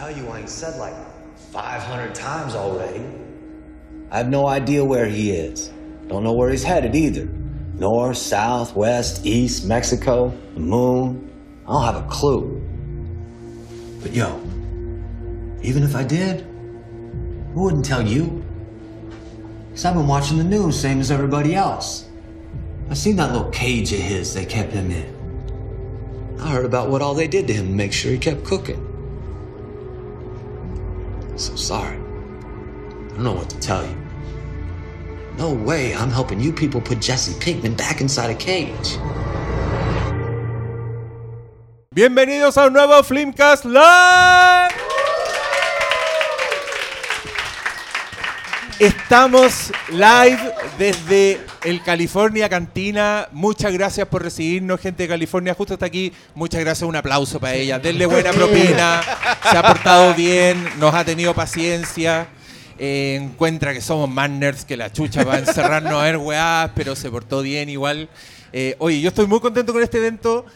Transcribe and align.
tell 0.00 0.16
you 0.16 0.24
why 0.24 0.40
he 0.40 0.46
said 0.46 0.78
like 0.78 0.94
500 1.52 2.14
times 2.14 2.54
already. 2.54 3.04
I 4.10 4.16
have 4.16 4.30
no 4.30 4.46
idea 4.46 4.82
where 4.82 5.04
he 5.04 5.32
is. 5.32 5.70
Don't 6.08 6.24
know 6.24 6.32
where 6.32 6.48
he's 6.48 6.62
headed 6.62 6.96
either. 6.96 7.26
North, 7.74 8.16
south, 8.16 8.74
west, 8.74 9.26
east, 9.26 9.66
Mexico, 9.66 10.34
the 10.54 10.60
moon. 10.60 11.30
I 11.68 11.72
don't 11.72 11.84
have 11.84 12.06
a 12.06 12.08
clue. 12.08 12.66
But 14.00 14.14
yo, 14.14 14.40
even 15.60 15.82
if 15.82 15.94
I 15.94 16.04
did, 16.04 16.46
who 17.52 17.64
wouldn't 17.64 17.84
tell 17.84 18.00
you? 18.00 18.42
Because 19.68 19.84
I've 19.84 19.92
been 19.92 20.06
watching 20.06 20.38
the 20.38 20.44
news, 20.44 20.80
same 20.80 21.00
as 21.00 21.10
everybody 21.10 21.54
else. 21.54 22.08
I 22.88 22.94
seen 22.94 23.16
that 23.16 23.32
little 23.32 23.50
cage 23.50 23.92
of 23.92 23.98
his 23.98 24.32
they 24.32 24.46
kept 24.46 24.72
him 24.72 24.90
in. 24.90 26.38
I 26.40 26.48
heard 26.48 26.64
about 26.64 26.88
what 26.88 27.02
all 27.02 27.12
they 27.12 27.28
did 27.28 27.46
to 27.48 27.52
him 27.52 27.66
to 27.66 27.74
make 27.74 27.92
sure 27.92 28.10
he 28.10 28.18
kept 28.18 28.44
cooking. 28.44 28.86
So 31.40 31.56
sorry. 31.56 31.96
I 31.96 33.14
don't 33.14 33.24
know 33.24 33.32
what 33.32 33.48
to 33.48 33.58
tell 33.60 33.82
you. 33.82 33.96
No 35.38 35.54
way 35.54 35.94
I'm 35.94 36.10
helping 36.10 36.38
you 36.38 36.52
people 36.52 36.82
put 36.82 37.00
Jesse 37.00 37.32
Pinkman 37.40 37.78
back 37.78 38.02
inside 38.02 38.28
a 38.28 38.34
cage. 38.34 38.98
Bienvenidos 41.94 42.58
a 42.58 42.66
un 42.66 42.74
nuevo 42.74 43.02
Flimcast 43.02 43.64
Live. 43.64 44.59
Estamos 48.80 49.70
live 49.90 50.38
desde 50.78 51.38
el 51.64 51.82
California 51.82 52.48
Cantina. 52.48 53.28
Muchas 53.30 53.74
gracias 53.74 54.08
por 54.08 54.22
recibirnos, 54.22 54.80
gente 54.80 55.02
de 55.02 55.08
California, 55.10 55.52
justo 55.52 55.74
hasta 55.74 55.84
aquí. 55.84 56.14
Muchas 56.34 56.62
gracias, 56.62 56.88
un 56.88 56.96
aplauso 56.96 57.38
para 57.38 57.52
ella. 57.56 57.78
Denle 57.78 58.06
buena 58.06 58.30
propina, 58.30 59.02
se 59.50 59.54
ha 59.58 59.62
portado 59.62 60.14
bien, 60.14 60.66
nos 60.78 60.94
ha 60.94 61.04
tenido 61.04 61.34
paciencia. 61.34 62.28
Eh, 62.78 63.18
encuentra 63.20 63.74
que 63.74 63.82
somos 63.82 64.08
más 64.08 64.30
nerds 64.30 64.64
que 64.64 64.78
la 64.78 64.90
chucha 64.90 65.26
para 65.26 65.40
encerrarnos 65.40 65.92
a 65.92 66.04
ver 66.04 66.16
weás, 66.16 66.70
pero 66.74 66.96
se 66.96 67.10
portó 67.10 67.42
bien 67.42 67.68
igual. 67.68 68.08
Eh, 68.50 68.76
oye, 68.78 69.02
yo 69.02 69.08
estoy 69.08 69.26
muy 69.26 69.40
contento 69.40 69.74
con 69.74 69.82
este 69.82 69.98
evento 69.98 70.46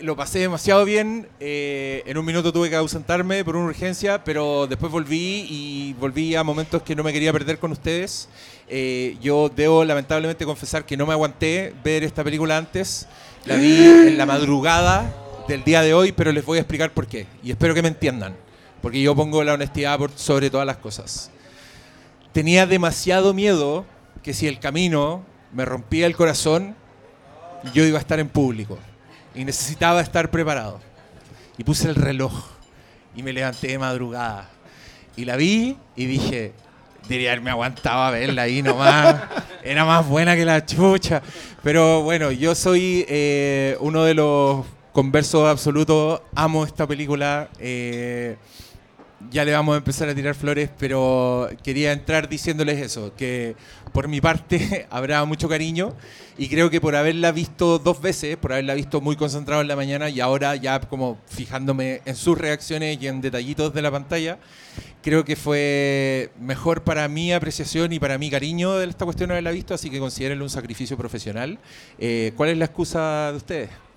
lo 0.00 0.16
pasé 0.16 0.40
demasiado 0.40 0.84
bien. 0.84 1.28
eh, 1.40 2.02
en 2.06 2.18
un 2.18 2.24
minuto 2.24 2.52
tuve 2.52 2.70
que 2.70 2.76
ausentarme 2.76 3.44
por 3.44 3.56
una 3.56 3.66
urgencia, 3.66 4.22
pero 4.24 4.66
después 4.66 4.92
volví 4.92 5.46
y 5.48 5.94
volví 5.94 6.34
a 6.34 6.42
momentos 6.44 6.82
que 6.82 6.94
no 6.94 7.02
me 7.02 7.12
quería 7.12 7.32
perder 7.32 7.58
con 7.58 7.72
ustedes. 7.72 8.28
Eh, 8.68 9.16
yo 9.20 9.48
debo 9.48 9.84
lamentablemente 9.84 10.44
confesar 10.44 10.84
que 10.84 10.96
no 10.96 11.06
me 11.06 11.12
aguanté 11.12 11.74
ver 11.82 12.04
esta 12.04 12.22
película 12.22 12.56
antes. 12.56 13.06
La 13.44 13.56
vi 13.56 13.76
en 13.76 14.18
la 14.18 14.26
madrugada 14.26 15.14
del 15.48 15.64
día 15.64 15.82
de 15.82 15.94
hoy, 15.94 16.12
pero 16.12 16.32
les 16.32 16.44
voy 16.44 16.58
a 16.58 16.60
explicar 16.62 16.92
por 16.92 17.06
qué. 17.06 17.26
Y 17.42 17.50
espero 17.50 17.74
que 17.74 17.82
me 17.82 17.88
entiendan, 17.88 18.36
porque 18.82 19.00
yo 19.00 19.14
pongo 19.14 19.42
la 19.44 19.54
honestidad 19.54 19.98
por 19.98 20.10
sobre 20.14 20.50
todas 20.50 20.66
las 20.66 20.76
cosas. 20.76 21.30
Tenía 22.32 22.66
demasiado 22.66 23.32
miedo 23.32 23.86
que 24.22 24.34
si 24.34 24.46
el 24.46 24.58
camino 24.58 25.24
me 25.52 25.64
rompía 25.64 26.06
el 26.06 26.14
corazón, 26.14 26.76
yo 27.72 27.84
iba 27.84 27.98
a 27.98 28.00
estar 28.00 28.20
en 28.20 28.28
público 28.28 28.78
y 29.34 29.44
necesitaba 29.44 30.00
estar 30.00 30.30
preparado. 30.30 30.80
Y 31.56 31.64
puse 31.64 31.88
el 31.88 31.94
reloj 31.94 32.32
y 33.14 33.22
me 33.22 33.32
levanté 33.32 33.68
de 33.68 33.78
madrugada. 33.78 34.48
Y 35.16 35.24
la 35.24 35.36
vi 35.36 35.76
y 35.96 36.06
dije, 36.06 36.52
diría 37.08 37.32
haberme 37.32 37.50
aguantado 37.50 38.02
a 38.02 38.10
verla 38.10 38.42
ahí 38.42 38.62
nomás. 38.62 39.16
Era 39.64 39.84
más 39.84 40.06
buena 40.06 40.36
que 40.36 40.44
la 40.44 40.64
chucha. 40.64 41.22
Pero 41.62 42.02
bueno, 42.02 42.30
yo 42.30 42.54
soy 42.54 43.04
eh, 43.08 43.76
uno 43.80 44.04
de 44.04 44.14
los 44.14 44.64
conversos 44.92 45.48
absolutos. 45.48 46.22
Amo 46.34 46.64
esta 46.64 46.86
película. 46.86 47.48
eh, 47.58 48.36
ya 49.30 49.44
le 49.44 49.52
vamos 49.52 49.74
a 49.74 49.78
empezar 49.78 50.08
a 50.08 50.14
tirar 50.14 50.34
flores, 50.34 50.70
pero 50.78 51.48
quería 51.62 51.92
entrar 51.92 52.28
diciéndoles 52.28 52.80
eso, 52.80 53.12
que 53.16 53.56
por 53.92 54.08
mi 54.08 54.20
parte 54.20 54.86
habrá 54.90 55.24
mucho 55.24 55.48
cariño 55.48 55.94
y 56.36 56.48
creo 56.48 56.70
que 56.70 56.80
por 56.80 56.94
haberla 56.94 57.32
visto 57.32 57.78
dos 57.78 58.00
veces, 58.00 58.36
por 58.36 58.52
haberla 58.52 58.74
visto 58.74 59.00
muy 59.00 59.16
concentrado 59.16 59.60
en 59.60 59.68
la 59.68 59.76
mañana 59.76 60.08
y 60.08 60.20
ahora 60.20 60.54
ya 60.56 60.80
como 60.80 61.18
fijándome 61.26 62.00
en 62.04 62.14
sus 62.14 62.38
reacciones 62.38 62.98
y 63.00 63.08
en 63.08 63.20
detallitos 63.20 63.74
de 63.74 63.82
la 63.82 63.90
pantalla, 63.90 64.38
creo 65.02 65.24
que 65.24 65.36
fue 65.36 66.30
mejor 66.38 66.84
para 66.84 67.08
mi 67.08 67.32
apreciación 67.32 67.92
y 67.92 67.98
para 67.98 68.18
mi 68.18 68.30
cariño 68.30 68.76
de 68.76 68.86
esta 68.86 69.04
cuestión 69.04 69.30
haberla 69.30 69.50
visto, 69.50 69.74
así 69.74 69.90
que 69.90 69.98
considérenlo 69.98 70.44
un 70.44 70.50
sacrificio 70.50 70.96
profesional. 70.96 71.58
Eh, 71.98 72.32
¿Cuál 72.36 72.50
es 72.50 72.58
la 72.58 72.66
excusa 72.66 73.32
de 73.32 73.36
ustedes? 73.36 73.87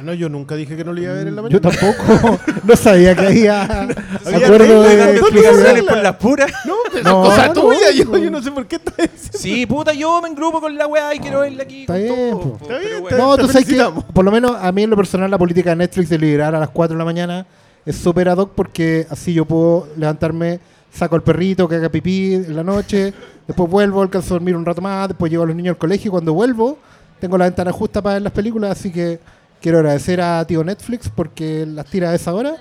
Ah, 0.00 0.02
No, 0.02 0.14
yo 0.14 0.28
nunca 0.28 0.54
dije 0.56 0.76
que 0.76 0.84
no 0.84 0.92
lo 0.92 1.00
iba 1.02 1.12
a 1.12 1.14
ver 1.14 1.28
en 1.28 1.36
la 1.36 1.42
Yo 1.48 1.60
mañana. 1.60 1.70
tampoco. 1.70 2.40
no 2.64 2.76
sabía 2.76 3.14
que 3.14 3.26
había 3.26 3.62
Había 4.26 4.46
acuerdo 4.46 4.82
de 4.82 5.10
exclusividad. 5.12 5.14
explicaciones 5.14 5.82
por 5.84 5.98
las 6.02 6.16
puras? 6.16 6.52
No, 6.66 6.74
pero 6.92 7.04
No, 7.04 7.22
cosa 7.22 7.46
no, 7.48 7.52
tuya. 7.52 7.90
Yo, 7.94 8.04
no. 8.06 8.16
yo 8.18 8.30
no 8.30 8.42
sé 8.42 8.50
por 8.50 8.66
qué 8.66 8.76
estás 8.76 8.96
diciendo. 8.96 9.38
Sí, 9.38 9.66
puta, 9.66 9.92
yo 9.92 10.20
me 10.22 10.28
engrupo 10.28 10.60
con 10.60 10.76
la 10.76 10.86
weá 10.86 11.14
y 11.14 11.18
quiero 11.18 11.40
verla 11.40 11.62
aquí. 11.64 11.82
Está 11.82 11.96
bien, 11.96 12.14
todo, 12.14 12.40
po. 12.40 12.58
po, 12.58 12.64
Está 12.64 12.78
bien, 12.78 13.00
bueno. 13.02 13.16
No, 13.18 13.36
tú 13.36 13.46
sabes 13.48 13.66
que, 13.66 13.84
por 14.12 14.24
lo 14.24 14.30
menos 14.30 14.56
a 14.60 14.72
mí 14.72 14.82
en 14.82 14.90
lo 14.90 14.96
personal, 14.96 15.30
la 15.30 15.38
política 15.38 15.70
de 15.70 15.76
Netflix 15.76 16.08
de 16.08 16.18
liberar 16.18 16.54
a 16.54 16.58
las 16.58 16.70
4 16.70 16.94
de 16.94 16.98
la 16.98 17.04
mañana 17.04 17.46
es 17.84 17.96
súper 17.96 18.28
ad 18.28 18.38
hoc 18.38 18.52
porque 18.54 19.06
así 19.10 19.32
yo 19.34 19.44
puedo 19.44 19.88
levantarme, 19.96 20.60
saco 20.92 21.14
al 21.16 21.22
perrito 21.22 21.68
que 21.68 21.76
haga 21.76 21.88
pipí 21.88 22.34
en 22.34 22.56
la 22.56 22.62
noche, 22.64 23.12
después 23.46 23.70
vuelvo, 23.70 24.02
alcanzo 24.02 24.34
a 24.34 24.36
dormir 24.36 24.54
un 24.56 24.64
rato 24.66 24.80
más, 24.80 25.08
después 25.08 25.30
llevo 25.30 25.44
a 25.44 25.46
los 25.46 25.56
niños 25.56 25.74
al 25.74 25.78
colegio 25.78 26.08
y 26.08 26.10
cuando 26.10 26.32
vuelvo 26.34 26.78
tengo 27.20 27.36
la 27.38 27.44
ventana 27.46 27.70
justa 27.72 28.00
para 28.02 28.14
ver 28.14 28.22
las 28.22 28.32
películas, 28.32 28.72
así 28.72 28.90
que 28.90 29.18
quiero 29.60 29.78
agradecer 29.78 30.20
a 30.20 30.44
tío 30.46 30.62
Netflix 30.64 31.08
porque 31.14 31.64
las 31.66 31.86
tira 31.86 32.10
a 32.10 32.14
esa 32.14 32.32
hora. 32.32 32.54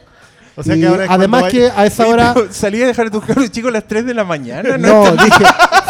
O 0.56 0.64
sea 0.64 0.76
Y 0.76 0.82
que 0.82 0.88
ahora 0.88 1.06
es 1.06 1.10
además 1.10 1.44
que 1.52 1.70
a 1.74 1.86
esa 1.86 2.06
hora... 2.08 2.36
Salí 2.52 2.84
a 2.84 2.88
dejar 2.88 3.08
a 3.08 3.12
tus 3.12 3.24
cabros 3.24 3.50
chicos 3.50 3.70
a 3.70 3.74
las 3.74 3.88
3 3.88 4.06
de 4.06 4.14
la 4.14 4.26
mañana, 4.26 4.78
¿no? 4.78 5.06
No, 5.06 5.12
dije, 5.24 5.44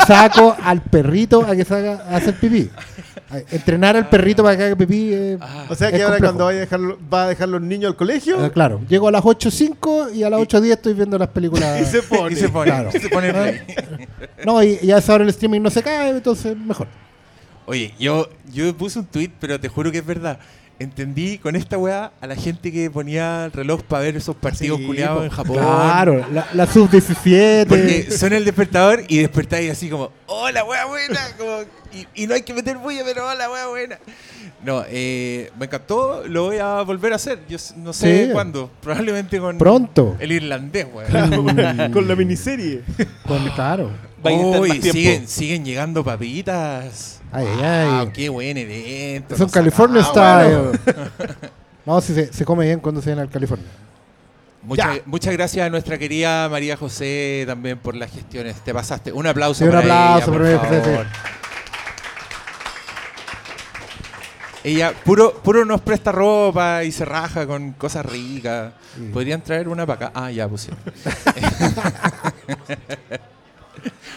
saco 0.06 0.56
al 0.64 0.82
perrito 0.82 1.42
a 1.44 1.56
que 1.56 1.66
salga 1.66 2.04
a 2.08 2.18
hacer 2.18 2.36
pipí. 2.36 2.70
A- 3.32 3.38
Entrenar 3.56 3.96
al 3.96 4.10
perrito 4.10 4.44
para 4.44 4.56
que 4.58 4.64
haga 4.66 4.76
pipí. 4.76 5.10
eh, 5.12 5.38
O 5.70 5.76
sea 5.76 5.90
que 5.92 6.04
ahora 6.04 6.18
complejo. 6.18 6.34
cuando 6.34 6.46
vaya 6.46 6.58
a 6.58 6.62
dejar, 6.62 6.80
va 7.12 7.24
a 7.24 7.28
dejar 7.30 7.50
los 7.50 7.62
niños 7.62 7.90
al 7.92 7.96
colegio 7.96 8.38
Ah, 8.44 8.50
claro, 8.52 8.82
llego 8.88 9.08
a 9.08 9.12
las 9.12 9.24
8.05 9.24 10.14
y 10.14 10.24
a 10.24 10.30
las 10.30 10.40
8.10 10.40 10.72
estoy 10.72 10.94
viendo 10.94 11.18
las 11.18 11.30
películas. 11.30 11.82
y 11.82 11.86
se 11.86 12.04
pone. 12.04 12.34
Y 12.34 12.36
se 12.36 12.50
pone, 12.50 12.70
Claro. 12.72 12.92
se 12.92 13.10
pone 13.10 13.34
play. 13.34 13.62
No, 14.46 14.62
y, 14.62 14.78
y 14.84 14.92
a 14.92 15.00
esa 15.00 15.14
hora 15.16 15.24
el 15.24 15.30
streaming 15.32 15.62
no 15.62 15.72
se 15.72 15.82
cae, 15.82 16.10
entonces 16.12 16.56
mejor. 16.56 16.88
Oye, 17.66 17.94
yo, 18.00 18.30
yo 18.52 18.76
puse 18.76 19.00
un 19.00 19.06
tweet, 19.06 19.32
pero 19.40 19.60
te 19.60 19.68
juro 19.68 19.92
que 19.92 20.00
es 20.00 20.06
verdad. 20.06 20.40
Entendí 20.80 21.38
con 21.40 21.58
esta 21.58 21.78
weá 21.78 22.12
a 22.22 22.28
la 22.28 22.36
gente 22.36 22.72
que 22.72 22.90
ponía 22.90 23.46
el 23.46 23.52
reloj 23.52 23.82
para 23.84 24.04
ver 24.04 24.16
esos 24.16 24.34
partidos 24.36 24.80
Sí, 24.80 24.86
culiados 24.86 25.24
en 25.26 25.30
Japón. 25.30 25.58
Claro, 25.58 26.26
la, 26.34 26.48
la 26.54 26.66
sub-17. 26.68 27.68
Porque 27.68 28.10
suena 28.12 28.38
el 28.38 28.46
despertador 28.46 29.04
y 29.10 29.18
despertáis 29.18 29.70
así 29.72 29.90
como, 29.90 30.12
hola, 30.28 30.64
weá 30.64 30.86
buena. 30.86 31.20
como, 31.38 31.64
y, 31.94 32.24
y 32.24 32.28
no 32.28 32.34
hay 32.34 32.44
que 32.44 32.54
meter 32.54 32.78
bulla, 32.78 33.02
pero 33.04 33.28
hola, 33.28 33.50
weá 33.52 33.68
buena. 33.68 34.00
No, 34.64 34.84
eh, 34.90 35.52
me 35.60 35.66
encantó, 35.66 36.24
lo 36.28 36.44
voy 36.46 36.58
a 36.60 36.82
volver 36.84 37.12
a 37.12 37.18
hacer. 37.18 37.40
Yo 37.50 37.58
no 37.78 37.92
sé 37.92 38.28
Sí. 38.28 38.32
cuándo. 38.32 38.72
Probablemente 38.82 39.38
con 39.40 39.58
Pronto. 39.58 40.16
el 40.20 40.32
irlandés, 40.32 40.88
weá. 40.94 41.90
Con 41.92 42.08
la 42.08 42.16
miniserie. 42.16 42.84
Con- 43.28 43.50
claro. 43.50 43.92
Va 44.26 44.32
a 44.32 44.34
Uy, 44.34 44.68
más 44.70 44.80
tiempo. 44.80 44.92
siguen, 44.92 45.28
siguen 45.28 45.66
llegando 45.66 46.04
papitas. 46.04 47.22
Ay, 47.32 47.46
ay, 47.48 47.60
Ah, 47.64 48.00
ay. 48.02 48.10
qué 48.14 48.30
buen 48.30 48.58
evento. 48.58 49.36
Son 49.38 49.46
nos 49.46 49.52
California 49.54 50.04
sacamos. 50.04 50.76
style. 50.78 51.36
No, 51.86 52.02
sí, 52.02 52.14
se, 52.14 52.34
se 52.34 52.46
come 52.46 52.66
bien 52.66 52.80
cuando 52.80 53.02
se 53.02 53.10
viene 53.10 53.22
al 53.22 53.30
California. 53.30 53.68
Muchas, 54.62 55.00
muchas 55.06 55.34
gracias 55.34 55.66
a 55.66 55.70
nuestra 55.70 55.98
querida 55.98 56.50
María 56.50 56.76
José 56.76 57.46
también 57.48 57.78
por 57.80 57.96
las 57.96 58.12
gestiones. 58.12 58.58
Te 58.58 58.74
pasaste. 58.74 59.12
Un 59.14 59.26
aplauso 59.26 59.60
Sí, 59.60 59.64
un 59.64 59.70
para 59.70 59.80
aplauso 59.80 60.34
ella, 60.46 60.60
por 60.60 60.68
José, 60.70 60.82
favor. 60.82 61.06
Ella 64.62 64.94
puro, 65.06 65.34
puro 65.42 65.64
nos 65.64 65.80
presta 65.80 66.12
ropa 66.12 66.84
y 66.84 66.92
se 66.92 67.06
raja 67.06 67.48
con 67.48 67.72
cosas 67.72 68.06
ricas. 68.06 68.74
Podrían 69.14 69.42
traer 69.42 69.70
una 69.70 69.86
para 69.86 70.08
acá. 70.08 70.20
Ah, 70.26 70.30
ya 70.32 70.48
pusieron. 70.50 70.80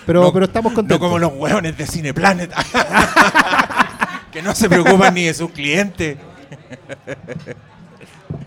Pero, 0.07 0.23
No- 0.23 0.33
pero 0.33 0.45
estamos 0.47 0.73
No 0.73 0.77
contentos. 0.77 0.99
como 1.07 1.19
los 1.19 1.33
hueones 1.35 1.77
de 1.77 1.87
Cineplanet. 1.87 2.51
que 4.33 4.43
no 4.43 4.55
se 4.55 4.69
preocupan 4.69 5.15
ni 5.15 5.25
de 5.25 5.35
sus 5.35 5.51
clientes. 5.51 6.17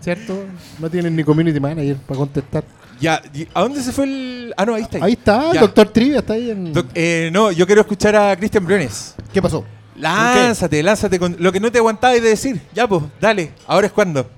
¿Cierto? 0.00 0.44
No 0.78 0.90
tienen 0.90 1.16
ni 1.16 1.24
community 1.24 1.58
manager 1.60 1.96
para 1.96 2.18
contestar. 2.18 2.64
Ya, 3.00 3.20
¿a 3.54 3.60
dónde 3.60 3.82
se 3.82 3.92
fue 3.92 4.04
el.? 4.04 4.54
Ah, 4.56 4.64
no, 4.64 4.74
ahí 4.74 4.82
está. 4.82 5.04
Ahí 5.04 5.12
está, 5.12 5.52
Ya. 5.52 5.60
doctor 5.60 5.88
Trivia 5.90 6.20
está 6.20 6.32
ahí 6.34 6.50
en. 6.50 6.72
Doc- 6.72 6.88
eh, 6.94 7.30
no, 7.32 7.52
yo 7.52 7.66
quiero 7.66 7.82
escuchar 7.82 8.16
a 8.16 8.34
Cristian 8.36 8.64
Briones. 8.64 9.14
¿Qué 9.32 9.42
pasó? 9.42 9.64
Lánzate, 9.96 10.82
lánzate 10.82 11.18
con 11.18 11.36
lo 11.38 11.52
que 11.52 11.60
no 11.60 11.70
te 11.72 11.78
aguantabas 11.78 12.20
de 12.22 12.28
decir. 12.28 12.60
Ya, 12.74 12.86
pues, 12.86 13.02
dale. 13.20 13.50
Ahora 13.66 13.86
es 13.86 13.92
cuando. 13.92 14.28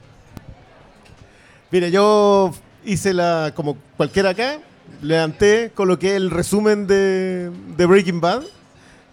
Mira, 1.71 1.89
yo 1.89 2.53
hice 2.85 3.13
la, 3.13 3.53
como 3.55 3.77
cualquiera 3.97 4.31
acá, 4.31 4.59
levanté, 5.03 5.71
coloqué 5.75 6.17
el 6.17 6.31
resumen 6.31 6.87
de, 6.87 7.51
de 7.77 7.87
Breaking 7.87 8.21
Bad, 8.21 8.43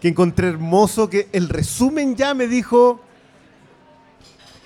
que 0.02 0.08
encontré 0.08 0.50
hermoso, 0.50 1.10
que 1.10 1.28
el 1.32 1.50
resumen 1.50 2.16
ya 2.16 2.34
me 2.34 2.48
dijo, 2.48 3.02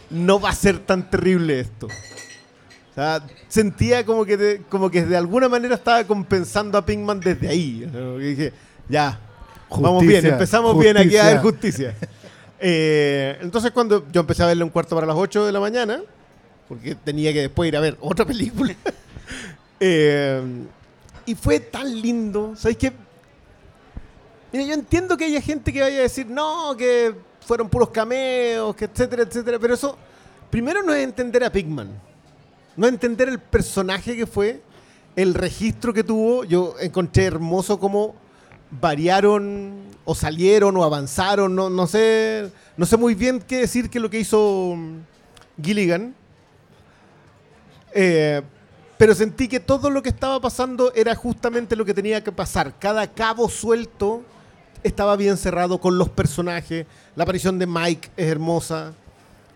no 0.10 0.40
va 0.40 0.50
a 0.50 0.56
ser 0.56 0.80
tan 0.80 1.10
terrible 1.10 1.60
esto. 1.60 1.88
O 1.88 2.94
sea, 2.96 3.22
sentía 3.48 4.06
como 4.06 4.26
que, 4.26 4.38
de, 4.38 4.62
como 4.70 4.90
que 4.90 5.06
de 5.06 5.16
alguna 5.16 5.48
manera 5.48 5.76
estaba 5.76 6.04
compensando 6.04 6.78
a 6.78 6.86
Pinkman 6.86 7.20
desde 7.20 7.48
ahí. 7.48 7.90
dije, 8.20 8.54
ya, 8.88 9.20
vamos 9.70 10.02
bien, 10.02 10.16
Justicia, 10.16 10.34
empezamos 10.34 10.80
bien 10.80 10.98
aquí 10.98 11.18
a 11.18 11.26
ver 11.26 11.40
justicia. 11.40 11.92
justicia. 11.92 12.10
Eh, 12.62 13.38
entonces 13.40 13.72
cuando 13.72 14.06
yo 14.12 14.20
empecé 14.20 14.44
a 14.44 14.48
verle 14.48 14.66
un 14.66 14.70
cuarto 14.70 14.94
para 14.94 15.08
las 15.08 15.16
8 15.16 15.46
de 15.46 15.52
la 15.54 15.62
mañana, 15.62 16.02
porque 16.68 16.94
tenía 16.94 17.32
que 17.32 17.40
después 17.40 17.70
ir 17.70 17.78
a 17.78 17.80
ver 17.80 17.96
otra 18.02 18.26
película, 18.26 18.76
eh, 19.80 20.42
y 21.26 21.36
fue 21.36 21.60
tan 21.60 22.02
lindo, 22.02 22.56
¿sabéis 22.56 22.78
qué? 22.78 22.94
Mira, 24.52 24.66
yo 24.66 24.74
entiendo 24.74 25.16
que 25.16 25.26
haya 25.26 25.42
gente 25.42 25.72
que 25.72 25.82
vaya 25.82 26.00
a 26.00 26.02
decir, 26.02 26.28
no, 26.28 26.76
que 26.76 27.14
fueron 27.42 27.70
puros 27.70 27.90
cameos, 27.90 28.76
que 28.76 28.86
etcétera, 28.86 29.24
etcétera, 29.24 29.60
pero 29.60 29.74
eso, 29.74 29.98
primero 30.50 30.84
no 30.84 30.94
es 30.94 31.04
entender 31.04 31.44
a 31.44 31.52
Pigman, 31.52 31.90
no 32.76 32.88
es 32.88 32.94
entender 32.94 33.30
el 33.30 33.40
personaje 33.40 34.16
que 34.16 34.26
fue, 34.26 34.62
el 35.16 35.34
registro 35.34 35.94
que 35.94 36.04
tuvo, 36.04 36.44
yo 36.44 36.76
encontré 36.80 37.26
hermoso 37.26 37.80
cómo 37.80 38.16
variaron 38.72 39.74
o 40.06 40.16
salieron 40.16 40.78
o 40.78 40.84
avanzaron, 40.84 41.56
no, 41.56 41.70
no 41.70 41.88
sé, 41.88 42.52
no 42.78 42.86
sé 42.86 42.98
muy 42.98 43.16
bien 43.16 43.40
qué 43.40 43.58
decir 43.58 43.90
que 43.90 44.00
lo 44.00 44.10
que 44.10 44.20
hizo 44.20 44.74
mm, 44.76 44.98
Gilligan, 45.62 46.16
eh, 47.94 48.42
pero 49.00 49.16
sentí 49.16 49.48
que 49.48 49.62
todo 49.62 49.90
lo 49.90 50.04
que 50.04 50.10
estaba 50.10 50.42
pasando 50.42 50.92
era 50.94 51.16
justamente 51.16 51.78
lo 51.78 51.86
que 51.86 51.94
tenía 51.94 52.22
que 52.22 52.34
pasar. 52.34 52.74
Cada 52.78 53.08
cabo 53.08 53.48
suelto 53.48 54.24
estaba 54.84 55.16
bien 55.16 55.38
cerrado 55.38 55.80
con 55.80 55.98
los 55.98 56.10
personajes. 56.10 56.86
La 57.16 57.24
aparición 57.24 57.58
de 57.60 57.66
Mike 57.66 58.10
es 58.18 58.28
hermosa. 58.28 58.92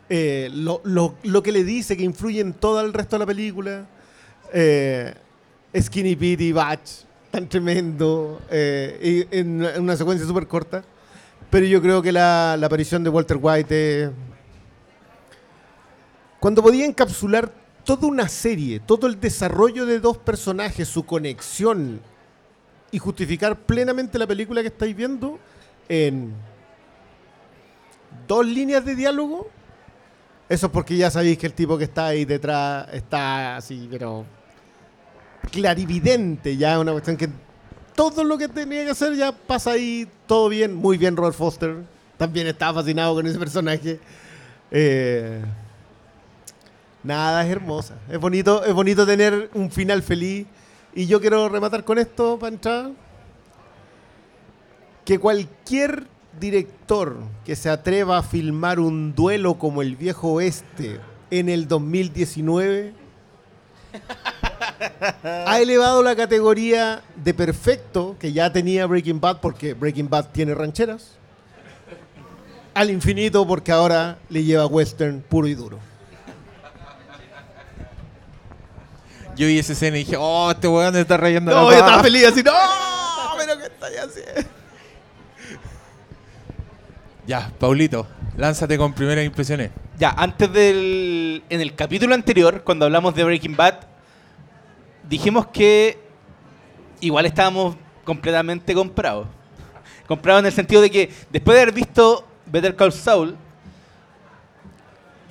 Eh, 0.07 0.49
lo, 0.53 1.43
que 1.43 1.51
le 1.51 1.65
dice 1.65 1.97
que 1.97 2.03
influye 2.03 2.39
en 2.39 2.53
todo 2.53 2.79
el 2.79 2.93
resto 2.93 3.17
de 3.17 3.19
la 3.19 3.25
película. 3.25 3.85
Eh, 4.53 5.13
Skinny 5.77 6.15
Pete 6.15 6.53
Batch, 6.53 6.89
tan 7.29 7.49
tremendo. 7.49 8.41
eh, 8.49 9.27
en 9.29 9.57
una- 9.57 9.75
en 9.75 9.83
una 9.83 9.97
secuencia 9.97 10.25
súper 10.25 10.47
corta. 10.47 10.85
Pero 11.49 11.65
yo 11.65 11.81
creo 11.81 12.01
que 12.01 12.13
la, 12.13 12.53
aparición 12.53 13.03
de 13.03 13.09
Walter 13.09 13.39
White 13.41 14.09
cuando 16.39 16.63
podía 16.63 16.85
encapsular 16.85 17.62
toda 17.83 18.07
una 18.07 18.27
serie, 18.27 18.79
todo 18.79 19.07
el 19.07 19.19
desarrollo 19.19 19.85
de 19.85 19.99
dos 19.99 20.17
personajes, 20.17 20.87
su 20.87 21.05
conexión 21.05 22.01
y 22.91 22.99
justificar 22.99 23.57
plenamente 23.57 24.17
la 24.17 24.27
película 24.27 24.61
que 24.61 24.67
estáis 24.67 24.95
viendo 24.95 25.39
en 25.89 26.33
dos 28.27 28.45
líneas 28.45 28.85
de 28.85 28.95
diálogo, 28.95 29.49
eso 30.47 30.67
es 30.67 30.71
porque 30.71 30.95
ya 30.95 31.09
sabéis 31.09 31.37
que 31.37 31.47
el 31.47 31.53
tipo 31.53 31.77
que 31.77 31.85
está 31.85 32.07
ahí 32.07 32.25
detrás 32.25 32.87
está 32.93 33.57
así, 33.57 33.87
pero 33.89 34.25
clarividente, 35.51 36.55
ya 36.55 36.79
una 36.79 36.91
cuestión 36.91 37.17
que 37.17 37.29
todo 37.95 38.23
lo 38.23 38.37
que 38.37 38.47
tenía 38.47 38.85
que 38.85 38.91
hacer 38.91 39.15
ya 39.15 39.31
pasa 39.31 39.71
ahí, 39.71 40.07
todo 40.27 40.49
bien, 40.49 40.73
muy 40.75 40.97
bien 40.97 41.15
Robert 41.15 41.35
Foster, 41.35 41.77
también 42.17 42.47
estaba 42.47 42.79
fascinado 42.79 43.15
con 43.15 43.27
ese 43.27 43.39
personaje. 43.39 43.99
Eh, 44.71 45.43
Nada, 47.03 47.45
es 47.45 47.51
hermosa. 47.51 47.95
Es 48.09 48.19
bonito, 48.19 48.63
es 48.63 48.73
bonito 48.73 49.05
tener 49.05 49.49
un 49.53 49.69
final 49.69 50.01
feliz. 50.01 50.47
Y 50.95 51.07
yo 51.07 51.19
quiero 51.19 51.49
rematar 51.49 51.83
con 51.83 51.99
esto 51.99 52.39
entrar. 52.47 52.91
Que 55.03 55.19
cualquier 55.19 56.07
director 56.39 57.17
que 57.45 57.55
se 57.55 57.69
atreva 57.69 58.17
a 58.17 58.23
filmar 58.23 58.79
un 58.79 59.13
duelo 59.13 59.55
como 59.55 59.81
el 59.81 59.95
viejo 59.95 60.33
oeste 60.33 60.99
en 61.29 61.49
el 61.49 61.67
2019 61.67 62.93
ha 65.23 65.59
elevado 65.59 66.01
la 66.01 66.15
categoría 66.15 67.03
de 67.15 67.33
perfecto 67.33 68.15
que 68.19 68.33
ya 68.33 68.51
tenía 68.51 68.85
Breaking 68.87 69.19
Bad 69.19 69.41
porque 69.41 69.73
Breaking 69.73 70.09
Bad 70.09 70.29
tiene 70.31 70.55
rancheras 70.55 71.17
al 72.73 72.89
infinito 72.89 73.45
porque 73.45 73.71
ahora 73.71 74.17
le 74.29 74.43
lleva 74.43 74.65
western 74.65 75.21
puro 75.21 75.47
y 75.47 75.53
duro. 75.53 75.92
Yo 79.35 79.47
vi 79.47 79.57
esa 79.59 79.73
escena 79.73 79.97
y 79.97 80.03
dije, 80.03 80.15
oh, 80.17 80.51
este 80.51 80.67
weón 80.67 80.95
está 80.95 81.17
rayando 81.17 81.51
No, 81.51 81.57
la 81.57 81.63
yo 81.63 81.71
estaba 81.71 81.91
pava". 81.91 82.03
feliz 82.03 82.25
así, 82.25 82.43
no, 82.43 82.51
pero 83.37 83.57
¿qué 83.57 83.65
estáis 83.65 83.97
haciendo? 83.99 84.49
Ya, 87.25 87.51
Paulito, 87.57 88.05
lánzate 88.37 88.77
con 88.77 88.93
primeras 88.93 89.23
impresiones. 89.25 89.71
Ya, 89.97 90.09
antes 90.09 90.51
del. 90.51 91.43
En 91.49 91.61
el 91.61 91.73
capítulo 91.73 92.13
anterior, 92.15 92.63
cuando 92.63 92.85
hablamos 92.85 93.15
de 93.15 93.23
Breaking 93.23 93.55
Bad, 93.55 93.75
dijimos 95.07 95.47
que 95.47 95.99
igual 96.99 97.25
estábamos 97.25 97.77
completamente 98.03 98.73
comprados. 98.73 99.27
Comprados 100.07 100.41
en 100.41 100.47
el 100.47 100.51
sentido 100.51 100.81
de 100.81 100.91
que 100.91 101.13
después 101.29 101.55
de 101.55 101.61
haber 101.61 101.73
visto 101.73 102.27
Better 102.45 102.75
Call 102.75 102.91
Saul, 102.91 103.37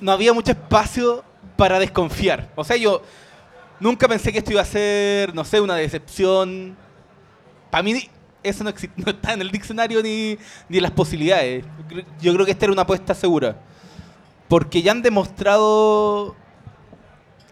no 0.01 0.11
había 0.11 0.33
mucho 0.33 0.51
espacio 0.51 1.23
para 1.55 1.77
desconfiar. 1.77 2.49
O 2.55 2.63
sea, 2.63 2.75
yo 2.75 3.03
nunca 3.79 4.07
pensé 4.07 4.31
que 4.31 4.39
esto 4.39 4.51
iba 4.51 4.61
a 4.61 4.65
ser, 4.65 5.33
no 5.33 5.43
sé, 5.43 5.59
una 5.61 5.75
decepción. 5.75 6.75
Para 7.69 7.83
mí 7.83 8.09
eso 8.43 8.63
no, 8.97 9.11
está 9.11 9.33
en 9.33 9.41
el 9.41 9.51
diccionario 9.51 10.01
ni, 10.03 10.37
ni 10.69 10.77
en 10.77 10.83
las 10.83 10.91
posibilidades. 10.91 11.65
Yo 12.21 12.33
creo 12.33 12.45
que 12.45 12.51
esta 12.51 12.65
era 12.65 12.73
una 12.73 12.83
apuesta 12.83 13.13
segura. 13.13 13.57
Porque 14.47 14.81
ya 14.81 14.91
han 14.91 15.01
demostrado 15.01 16.35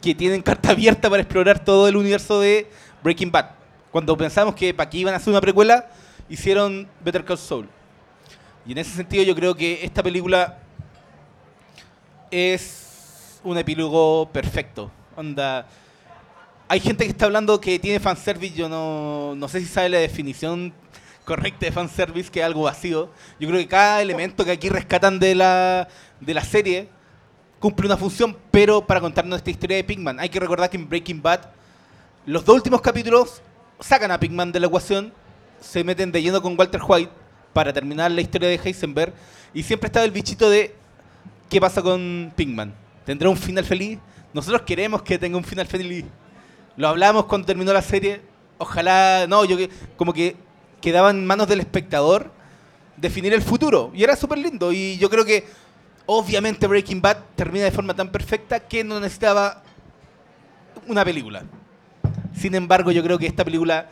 que 0.01 0.13
tienen 0.15 0.41
carta 0.41 0.71
abierta 0.71 1.09
para 1.09 1.21
explorar 1.21 1.63
todo 1.63 1.87
el 1.87 1.95
universo 1.95 2.39
de 2.39 2.69
Breaking 3.03 3.31
Bad. 3.31 3.51
Cuando 3.91 4.17
pensamos 4.17 4.55
que 4.55 4.73
para 4.73 4.89
qué 4.89 4.99
iban 4.99 5.13
a 5.13 5.17
hacer 5.17 5.31
una 5.31 5.41
precuela, 5.41 5.89
hicieron 6.29 6.87
Better 7.03 7.23
Call 7.23 7.37
Saul. 7.37 7.69
Y 8.65 8.71
en 8.73 8.77
ese 8.77 8.91
sentido 8.91 9.23
yo 9.23 9.35
creo 9.35 9.55
que 9.55 9.83
esta 9.83 10.03
película 10.03 10.59
es 12.29 13.39
un 13.43 13.57
epílogo 13.57 14.29
perfecto. 14.31 14.91
Onda, 15.15 15.67
hay 16.71 16.79
gente 16.79 17.03
que 17.03 17.09
está 17.09 17.25
hablando 17.25 17.59
que 17.59 17.79
tiene 17.79 17.99
fanservice, 17.99 18.55
yo 18.55 18.69
no, 18.69 19.35
no 19.35 19.49
sé 19.49 19.59
si 19.59 19.65
sabe 19.65 19.89
la 19.89 19.97
definición 19.97 20.71
correcta 21.25 21.65
de 21.65 21.71
fanservice, 21.73 22.31
que 22.31 22.39
es 22.39 22.45
algo 22.45 22.61
vacío. 22.61 23.09
Yo 23.41 23.49
creo 23.49 23.59
que 23.59 23.67
cada 23.67 24.01
elemento 24.01 24.45
que 24.45 24.51
aquí 24.51 24.69
rescatan 24.69 25.19
de 25.19 25.35
la, 25.35 25.89
de 26.21 26.33
la 26.33 26.45
serie 26.45 26.87
cumple 27.59 27.87
una 27.87 27.97
función, 27.97 28.37
pero 28.51 28.87
para 28.87 29.01
contarnos 29.01 29.35
esta 29.35 29.49
historia 29.49 29.75
de 29.75 29.83
Pigman. 29.83 30.17
Hay 30.21 30.29
que 30.29 30.39
recordar 30.39 30.69
que 30.69 30.77
en 30.77 30.87
Breaking 30.87 31.21
Bad, 31.21 31.41
los 32.25 32.45
dos 32.45 32.55
últimos 32.55 32.79
capítulos 32.79 33.41
sacan 33.81 34.09
a 34.09 34.17
Pigman 34.17 34.53
de 34.53 34.61
la 34.61 34.67
ecuación, 34.67 35.11
se 35.59 35.83
meten 35.83 36.09
de 36.09 36.21
lleno 36.21 36.41
con 36.41 36.57
Walter 36.57 36.79
White 36.87 37.11
para 37.51 37.73
terminar 37.73 38.11
la 38.11 38.21
historia 38.21 38.47
de 38.47 38.55
Heisenberg, 38.55 39.13
y 39.53 39.61
siempre 39.63 39.87
estaba 39.87 40.05
el 40.05 40.11
bichito 40.11 40.49
de 40.49 40.73
qué 41.49 41.59
pasa 41.59 41.81
con 41.81 42.31
Pigman. 42.33 42.73
¿Tendrá 43.05 43.29
un 43.29 43.35
final 43.35 43.65
feliz? 43.65 43.99
Nosotros 44.33 44.61
queremos 44.61 45.01
que 45.01 45.19
tenga 45.19 45.37
un 45.37 45.43
final 45.43 45.67
feliz. 45.67 46.05
Lo 46.81 46.87
hablamos 46.87 47.25
cuando 47.25 47.45
terminó 47.45 47.71
la 47.73 47.83
serie. 47.83 48.21
Ojalá, 48.57 49.27
no, 49.29 49.45
yo 49.45 49.55
como 49.97 50.13
que 50.13 50.35
quedaba 50.81 51.11
en 51.11 51.27
manos 51.27 51.47
del 51.47 51.59
espectador 51.59 52.31
definir 52.97 53.33
el 53.33 53.43
futuro. 53.43 53.91
Y 53.93 54.03
era 54.03 54.15
súper 54.15 54.39
lindo. 54.39 54.71
Y 54.71 54.97
yo 54.97 55.07
creo 55.07 55.23
que 55.23 55.45
obviamente 56.07 56.65
Breaking 56.65 56.99
Bad 56.99 57.17
termina 57.35 57.65
de 57.65 57.71
forma 57.71 57.93
tan 57.93 58.09
perfecta 58.09 58.59
que 58.59 58.83
no 58.83 58.99
necesitaba 58.99 59.61
una 60.87 61.05
película. 61.05 61.43
Sin 62.35 62.55
embargo, 62.55 62.91
yo 62.91 63.03
creo 63.03 63.19
que 63.19 63.27
esta 63.27 63.45
película 63.45 63.87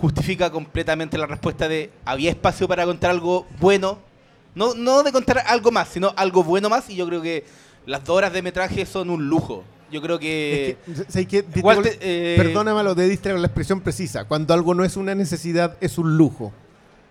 justifica 0.00 0.50
completamente 0.50 1.18
la 1.18 1.26
respuesta 1.26 1.68
de 1.68 1.90
había 2.06 2.30
espacio 2.30 2.66
para 2.66 2.86
contar 2.86 3.10
algo 3.10 3.46
bueno. 3.60 3.98
No, 4.54 4.72
no 4.72 5.02
de 5.02 5.12
contar 5.12 5.42
algo 5.46 5.70
más, 5.70 5.88
sino 5.88 6.14
algo 6.16 6.42
bueno 6.42 6.70
más. 6.70 6.88
Y 6.88 6.96
yo 6.96 7.06
creo 7.06 7.20
que 7.20 7.44
las 7.84 8.02
dos 8.02 8.16
horas 8.16 8.32
de 8.32 8.40
metraje 8.40 8.86
son 8.86 9.10
un 9.10 9.28
lujo. 9.28 9.64
Yo 9.92 10.00
creo 10.00 10.18
que... 10.18 10.78
Es 10.86 11.16
eh, 12.00 12.34
Perdóname 12.36 12.82
lo 12.82 12.94
de 12.94 13.08
diste 13.08 13.30
con 13.30 13.42
la 13.42 13.46
expresión 13.46 13.80
precisa. 13.82 14.24
Cuando 14.24 14.54
algo 14.54 14.74
no 14.74 14.84
es 14.84 14.96
una 14.96 15.14
necesidad, 15.14 15.76
es 15.80 15.98
un 15.98 16.16
lujo. 16.16 16.52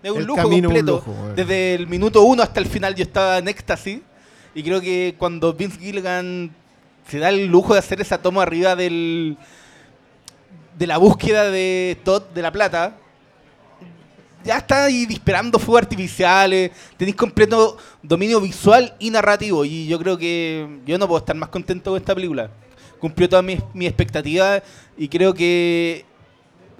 Es 0.02 0.10
un 0.10 0.18
El 0.18 0.24
lujo 0.24 0.42
camino 0.42 0.68
es 0.68 0.80
un 0.80 0.86
completo. 0.86 1.04
lujo. 1.06 1.32
Desde 1.36 1.74
el 1.74 1.86
minuto 1.86 2.22
uno 2.22 2.42
hasta 2.42 2.58
el 2.58 2.66
final 2.66 2.94
yo 2.96 3.04
estaba 3.04 3.38
en 3.38 3.46
éxtasis. 3.48 4.00
Y 4.54 4.62
creo 4.62 4.80
que 4.80 5.14
cuando 5.16 5.54
Vince 5.54 5.78
Gilligan 5.78 6.50
se 7.08 7.18
da 7.18 7.28
el 7.28 7.46
lujo 7.46 7.72
de 7.72 7.78
hacer 7.78 8.00
esa 8.00 8.18
toma 8.18 8.42
arriba 8.42 8.76
del 8.76 9.38
de 10.76 10.86
la 10.86 10.98
búsqueda 10.98 11.50
de 11.50 11.98
Todd 12.02 12.22
de 12.34 12.42
la 12.42 12.50
plata, 12.50 12.96
ya 14.44 14.58
está 14.58 14.84
ahí 14.84 15.06
disparando 15.06 15.58
fuegos 15.58 15.82
artificiales, 15.82 16.72
tenéis 16.96 17.16
completo 17.16 17.76
dominio 18.02 18.40
visual 18.40 18.94
y 18.98 19.10
narrativo. 19.10 19.64
Y 19.64 19.86
yo 19.86 19.98
creo 19.98 20.18
que 20.18 20.80
yo 20.84 20.98
no 20.98 21.06
puedo 21.06 21.20
estar 21.20 21.36
más 21.36 21.48
contento 21.48 21.92
con 21.92 22.00
esta 22.00 22.14
película. 22.14 22.50
Cumplió 23.02 23.28
todas 23.28 23.44
mis, 23.44 23.58
mis 23.74 23.88
expectativas 23.88 24.62
y 24.96 25.08
creo 25.08 25.34
que 25.34 26.04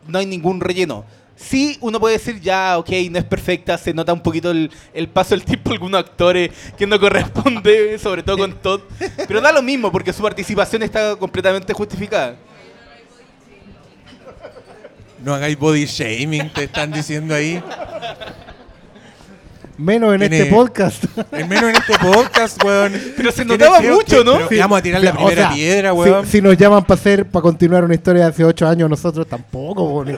no 0.07 0.21
hay 0.21 0.27
ningún 0.27 0.61
relleno. 0.61 1.05
Sí, 1.35 1.77
uno 1.81 1.99
puede 1.99 2.17
decir 2.17 2.41
ya, 2.41 2.79
ok, 2.79 2.91
no 3.11 3.19
es 3.19 3.25
perfecta, 3.25 3.77
se 3.77 3.93
nota 3.93 4.13
un 4.13 4.23
poquito 4.23 4.53
el, 4.53 4.71
el 4.95 5.09
paso 5.09 5.31
del 5.31 5.45
tiempo 5.45 5.73
algunos 5.73 5.99
actores 5.99 6.53
que 6.79 6.87
no 6.87 7.01
corresponde, 7.01 7.99
sobre 8.03 8.23
todo 8.23 8.39
con 8.39 8.53
Todd. 8.53 8.83
Pero 9.27 9.41
da 9.41 9.51
lo 9.51 9.63
mismo, 9.63 9.91
porque 9.91 10.13
su 10.13 10.23
participación 10.23 10.85
está 10.85 11.17
completamente 11.17 11.73
justificada. 11.73 12.37
No 15.25 15.35
hagáis 15.35 15.59
body 15.59 15.87
shaming, 15.87 16.53
te 16.53 16.63
están 16.63 16.93
diciendo 16.93 17.35
ahí. 17.35 17.61
Menos 19.83 20.15
en 20.15 20.21
Tiene- 20.21 20.39
este 20.39 20.51
podcast. 20.55 21.05
Menos 21.33 21.63
en 21.65 21.75
este 21.77 21.99
podcast, 21.99 22.63
weón. 22.63 22.93
Pero 23.17 23.33
se 23.33 23.45
notaba 23.45 23.81
mucho, 23.81 24.19
que- 24.19 24.25
¿no? 24.25 24.49
que 24.49 24.59
vamos 24.61 24.79
a 24.79 24.83
tirar 24.83 25.03
la 25.03 25.11
O 25.11 25.15
primera 25.15 25.43
sea, 25.49 25.51
piedra, 25.53 25.91
si- 25.91 25.97
weón. 25.99 26.27
Si, 26.27 26.41
nos 26.41 26.57
llaman 26.57 26.85
para 26.85 27.01
hacer, 27.01 27.27
para 27.27 27.43
continuar 27.43 27.85
una 27.85 27.95
historia 27.95 28.23
de 28.25 28.29
hace 28.31 28.45
ocho 28.45 28.69
años, 28.69 28.89
nosotros 28.89 29.27
tampoco, 29.27 29.89
po, 29.89 30.05
ni, 30.05 30.13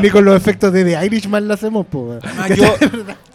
ni 0.00 0.10
con 0.10 0.24
los 0.24 0.36
efectos 0.36 0.72
de 0.72 0.84
The 0.84 1.06
Irishman 1.06 1.46
la 1.46 1.54
hacemos, 1.54 1.86
po, 1.86 2.00
weón. 2.00 2.20
Además 2.24 2.50
yo, 2.58 2.74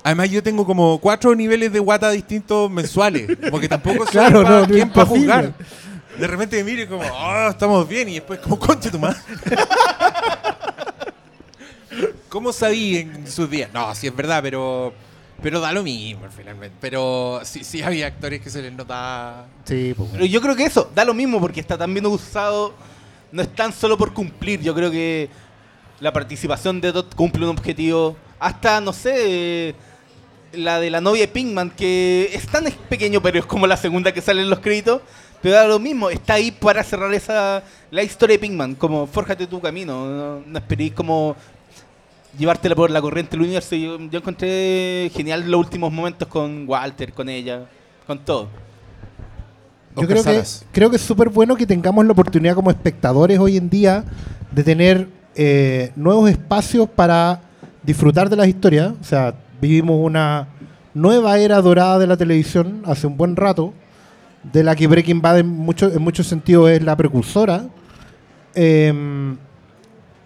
además, 0.03 0.29
yo 0.29 0.43
tengo 0.43 0.65
como 0.65 0.99
cuatro 0.99 1.33
niveles 1.33 1.71
de 1.71 1.79
guata 1.79 2.09
distintos 2.11 2.69
mensuales. 2.69 3.29
Porque 3.49 3.69
tampoco 3.69 4.05
sé 4.05 4.11
Claro, 4.11 4.43
no, 4.43 4.59
no, 4.61 4.67
quién 4.67 4.89
para 4.89 5.03
imposible. 5.03 5.33
juzgar. 5.33 5.53
De 6.19 6.27
repente 6.27 6.57
me 6.57 6.63
mire 6.71 6.87
como, 6.87 7.03
oh, 7.03 7.49
estamos 7.49 7.87
bien. 7.87 8.09
Y 8.09 8.15
después, 8.15 8.39
como, 8.41 8.59
concha 8.59 8.91
tu 8.91 8.99
madre. 8.99 9.17
¿Cómo 12.27 12.51
sabí 12.53 12.97
en 12.97 13.27
sus 13.27 13.49
días? 13.49 13.69
No, 13.73 13.95
sí 13.95 14.07
es 14.07 14.15
verdad, 14.15 14.39
pero 14.43 14.93
pero 15.41 15.59
da 15.59 15.71
lo 15.71 15.83
mismo 15.83 16.25
finalmente. 16.35 16.75
Pero 16.79 17.41
sí, 17.43 17.63
sí 17.63 17.81
había 17.81 18.07
actores 18.07 18.41
que 18.41 18.49
se 18.49 18.61
les 18.61 18.73
notaba. 18.73 19.47
Sí, 19.65 19.93
po, 19.95 20.07
Pero 20.11 20.25
yo 20.25 20.41
creo 20.41 20.55
que 20.55 20.63
eso 20.63 20.89
da 20.93 21.05
lo 21.05 21.13
mismo 21.13 21.39
porque 21.39 21.59
está 21.59 21.77
tan 21.77 21.93
bien 21.93 22.05
usado. 22.05 22.73
No 23.31 23.41
es 23.41 23.53
tan 23.53 23.73
solo 23.73 23.97
por 23.97 24.13
cumplir. 24.13 24.61
Yo 24.61 24.73
creo 24.73 24.89
que 24.91 25.29
la 25.99 26.11
participación 26.13 26.81
de 26.81 26.93
Todd 26.93 27.13
cumple 27.15 27.45
un 27.45 27.51
objetivo. 27.51 28.15
Hasta, 28.39 28.81
no 28.81 28.93
sé, 28.93 29.75
la 30.53 30.79
de 30.79 30.89
la 30.89 31.01
novia 31.01 31.21
de 31.21 31.27
Pinkman, 31.27 31.71
que 31.71 32.29
es 32.33 32.47
tan 32.47 32.65
pequeño, 32.89 33.21
pero 33.21 33.39
es 33.39 33.45
como 33.45 33.67
la 33.67 33.77
segunda 33.77 34.13
que 34.13 34.21
sale 34.21 34.41
en 34.41 34.49
los 34.49 34.59
créditos. 34.59 35.01
Pero 35.41 35.55
da 35.55 35.67
lo 35.67 35.79
mismo, 35.79 36.09
está 36.09 36.33
ahí 36.33 36.51
para 36.51 36.83
cerrar 36.83 37.13
esa 37.13 37.63
la 37.91 38.03
historia 38.03 38.35
de 38.35 38.39
Pinkman. 38.39 38.75
Como, 38.75 39.07
fórjate 39.07 39.47
tu 39.47 39.61
camino. 39.61 40.05
No, 40.05 40.43
no 40.45 40.57
esperéis 40.59 40.93
como 40.93 41.35
llevártela 42.37 42.75
por 42.75 42.91
la 42.91 43.01
corriente 43.01 43.31
del 43.31 43.41
universo. 43.41 43.75
Yo, 43.75 43.99
yo 43.99 44.19
encontré 44.19 45.11
genial 45.13 45.49
los 45.49 45.59
últimos 45.59 45.91
momentos 45.91 46.27
con 46.27 46.67
Walter, 46.67 47.13
con 47.13 47.29
ella, 47.29 47.65
con 48.05 48.19
todo. 48.19 48.47
Yo 49.95 50.07
que, 50.07 50.43
creo 50.71 50.89
que 50.89 50.95
es 50.95 51.01
súper 51.01 51.29
bueno 51.29 51.55
que 51.55 51.65
tengamos 51.65 52.05
la 52.05 52.11
oportunidad 52.11 52.55
como 52.55 52.69
espectadores 52.69 53.39
hoy 53.39 53.57
en 53.57 53.69
día 53.69 54.05
de 54.51 54.63
tener 54.63 55.09
eh, 55.35 55.91
nuevos 55.95 56.29
espacios 56.29 56.87
para 56.87 57.41
disfrutar 57.83 58.29
de 58.29 58.35
las 58.35 58.47
historias. 58.47 58.93
O 59.01 59.03
sea, 59.03 59.33
vivimos 59.59 59.97
una 59.99 60.47
nueva 60.93 61.37
era 61.39 61.61
dorada 61.61 61.99
de 61.99 62.07
la 62.07 62.17
televisión 62.17 62.83
hace 62.85 63.07
un 63.07 63.17
buen 63.17 63.35
rato, 63.35 63.73
de 64.43 64.63
la 64.63 64.75
que 64.75 64.87
Breaking 64.87 65.21
Bad 65.21 65.39
en, 65.39 65.47
mucho, 65.47 65.91
en 65.91 66.01
muchos 66.01 66.27
sentidos 66.27 66.69
es 66.69 66.83
la 66.83 66.95
precursora. 66.95 67.67
Em, 68.55 69.37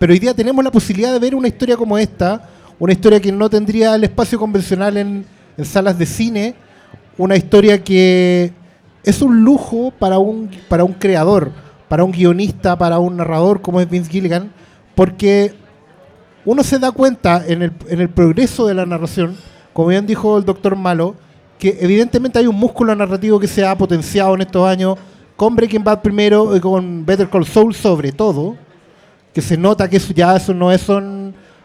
pero 0.04 0.12
hoy 0.12 0.20
día 0.20 0.34
tenemos 0.34 0.62
la 0.66 0.70
posibilidad 0.70 1.14
de 1.14 1.20
ver 1.20 1.34
una 1.34 1.48
historia 1.48 1.78
como 1.78 1.98
esta, 1.98 2.50
una 2.78 2.92
historia 2.92 3.22
que 3.22 3.32
no 3.32 3.50
tendría 3.50 3.96
el 3.96 4.04
espacio 4.04 4.38
convencional 4.38 4.98
en, 4.98 5.26
salas 5.64 5.98
de 5.98 6.06
cine, 6.06 6.56
una 7.18 7.38
historia 7.38 7.82
que 7.82 8.52
es 9.02 9.22
un 9.22 9.46
lujo 9.46 9.94
para 9.98 10.20
un, 10.20 10.52
para 10.68 10.84
un 10.84 10.92
creador, 10.92 11.54
para 11.88 12.04
un 12.04 12.12
guionista, 12.12 12.78
para 12.78 13.00
un 13.00 13.16
narrador 13.16 13.62
como 13.62 13.80
es 13.80 13.90
Vince 13.90 14.12
Gilligan, 14.12 14.52
porque 14.94 15.54
uno 16.44 16.64
se 16.64 16.80
da 16.80 16.92
cuenta 16.92 17.42
en 17.48 17.62
el, 17.62 17.72
en 17.88 18.02
el 18.02 18.10
progreso 18.10 18.68
de 18.68 18.74
la 18.74 18.86
narración, 18.86 19.38
como 19.72 19.88
bien 19.88 20.06
dijo 20.06 20.38
el 20.38 20.44
doctor 20.44 20.76
Malo, 20.76 21.16
que 21.58 21.78
evidentemente 21.80 22.40
hay 22.40 22.48
un 22.48 22.58
músculo 22.58 22.94
narrativo 22.94 23.40
que 23.40 23.48
se 23.48 23.66
ha 23.66 23.78
potenciado 23.78 24.36
en 24.36 24.42
estos 24.42 24.68
años 24.68 24.98
con 25.38 25.56
Breaking 25.56 25.86
Bad 25.86 26.02
primero 26.02 26.54
y 26.58 26.60
con 26.60 27.06
Better 27.06 27.30
Call 27.30 27.46
Saul 27.46 27.74
sobre 27.74 28.12
todo, 28.12 28.58
que 29.34 29.42
se 29.42 29.58
nota 29.58 29.90
que 29.90 29.98
eso 29.98 30.14
ya 30.14 30.36
eso 30.36 30.54
no 30.54 30.72
es 30.72 30.86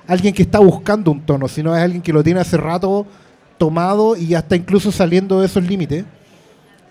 alguien 0.07 0.35
que 0.35 0.43
está 0.43 0.59
buscando 0.59 1.11
un 1.11 1.21
tono, 1.21 1.49
sino 1.49 1.77
es 1.77 1.83
alguien 1.83 2.03
que 2.03 2.13
lo 2.13 2.23
tiene 2.25 2.41
hace 2.41 2.57
rato 2.57 3.07
tomado 3.59 4.17
y 4.17 4.29
ya 4.29 4.39
está 4.39 4.57
incluso 4.57 4.91
saliendo 4.91 5.41
de 5.41 5.47
esos 5.47 5.63
límites. 5.63 6.05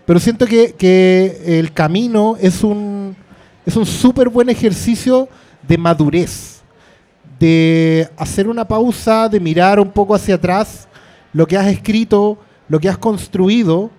Pero 0.06 0.20
siento 0.20 0.46
que, 0.46 0.74
que 0.74 1.60
el 1.60 1.74
camino 1.74 2.38
es 2.40 2.64
un 2.64 3.16
es 3.68 3.76
un 3.76 3.86
súper 3.86 4.30
buen 4.30 4.48
ejercicio 4.48 5.28
de 5.68 5.78
madurez, 5.78 6.62
de 7.38 8.10
hacer 8.16 8.48
una 8.48 8.66
pausa, 8.66 9.28
de 9.28 9.42
mirar 9.42 9.78
un 9.78 9.92
poco 9.92 10.16
hacia 10.16 10.36
atrás 10.36 10.88
lo 11.34 11.46
que 11.46 11.58
has 11.58 11.68
escrito, 11.68 12.38
lo 12.70 12.80
que 12.80 12.88
has 12.88 12.98
construido 12.98 13.92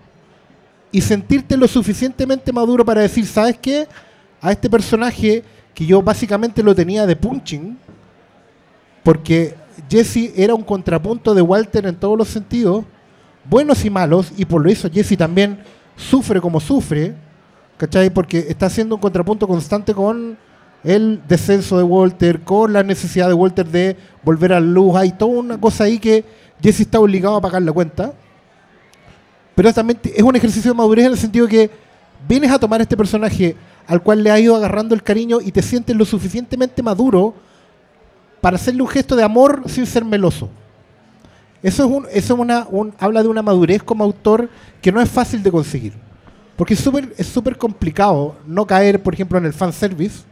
y 0.91 1.03
sentirte 1.03 1.55
lo 1.55 1.69
suficientemente 1.69 2.51
maduro 2.51 2.83
para 2.83 3.03
decir, 3.03 3.27
¿sabes 3.27 3.59
qué? 3.61 3.87
A 4.41 4.53
este 4.53 4.71
personaje 4.71 5.45
que 5.79 5.87
yo 5.87 6.03
básicamente 6.03 6.61
lo 6.61 6.75
tenía 6.75 7.07
de 7.07 7.15
punching, 7.15 7.79
porque 9.05 9.55
Jesse 9.89 10.33
era 10.35 10.53
un 10.53 10.65
contrapunto 10.65 11.37
de 11.37 11.41
Walter 11.41 11.87
en 11.87 11.95
todos 11.95 12.19
los 12.19 12.27
sentidos, 12.27 12.85
buenos 13.45 13.85
y 13.85 13.89
malos, 13.89 14.33
y 14.37 14.45
por 14.45 14.61
lo 14.61 14.71
eso 14.71 14.91
Jesse 14.91 15.17
también 15.17 15.61
sufre 15.95 16.41
como 16.41 16.59
sufre, 16.59 17.15
¿cachai? 17.77 18.11
Porque 18.11 18.47
está 18.49 18.67
haciendo 18.67 18.97
un 18.97 19.01
contrapunto 19.01 19.47
constante 19.47 19.95
con 19.95 20.37
el 20.83 21.23
descenso 21.29 21.79
de 21.79 21.85
Walter, 21.85 22.41
con 22.41 22.73
la 22.73 22.83
necesidad 22.83 23.29
de 23.29 23.35
Walter 23.35 23.65
de 23.65 23.97
volver 24.25 24.55
a 24.55 24.59
luz, 24.59 24.97
hay 24.97 25.13
toda 25.13 25.31
una 25.31 25.61
cosa 25.61 25.85
ahí 25.85 26.01
que 26.01 26.25
Jesse 26.61 26.81
está 26.81 26.99
obligado 26.99 27.37
a 27.37 27.41
pagar 27.41 27.63
la 27.63 27.71
cuenta. 27.73 28.15
Pero 29.55 29.73
también 29.73 30.01
es 30.03 30.25
un 30.25 30.35
ejercicio 30.35 30.73
de 30.73 30.77
madurez 30.77 31.07
en 31.07 31.13
el 31.13 31.19
sentido 31.19 31.47
que 31.47 31.71
vienes 32.29 32.51
a 32.51 32.59
tomar 32.59 32.81
este 32.81 32.97
personaje 32.97 33.55
al 33.89 34.03
cual 34.03 34.23
le 34.23 34.31
has 34.31 34.39
ido 34.39 34.55
agarrando 34.55 34.95
el 34.95 35.03
cariño 35.03 35.41
y 35.41 35.51
te 35.51 35.63
sientes 35.63 35.97
lo 35.97 36.05
suficientemente 36.05 36.83
maduro 36.83 37.35
para 38.41 38.55
hacerle 38.57 38.83
un 38.83 38.89
gesto 38.89 39.17
de 39.17 39.25
amor 39.25 39.63
sin 39.67 39.85
ser 39.87 40.05
meloso. 40.05 40.49
Eso 41.63 41.85
es 41.85 41.91
un, 41.91 42.07
eso 42.13 42.35
es 42.35 42.39
una, 42.41 42.67
un- 42.71 42.95
habla 43.01 43.23
de 43.23 43.29
una 43.29 43.43
madurez 43.43 43.83
como 43.83 44.05
autor 44.05 44.49
que 44.81 44.93
no 44.93 45.01
es 45.01 45.09
fácil 45.11 45.43
de 45.43 45.51
conseguir. 45.51 45.95
Porque 46.57 46.75
es 46.75 46.81
súper 46.81 47.13
es 47.17 47.27
súper 47.27 47.57
complicado 47.57 48.37
no 48.47 48.65
caer, 48.67 49.03
por 49.03 49.15
ejemplo, 49.15 49.39
en 49.39 49.47
el 49.47 49.53
fanservice, 49.53 50.23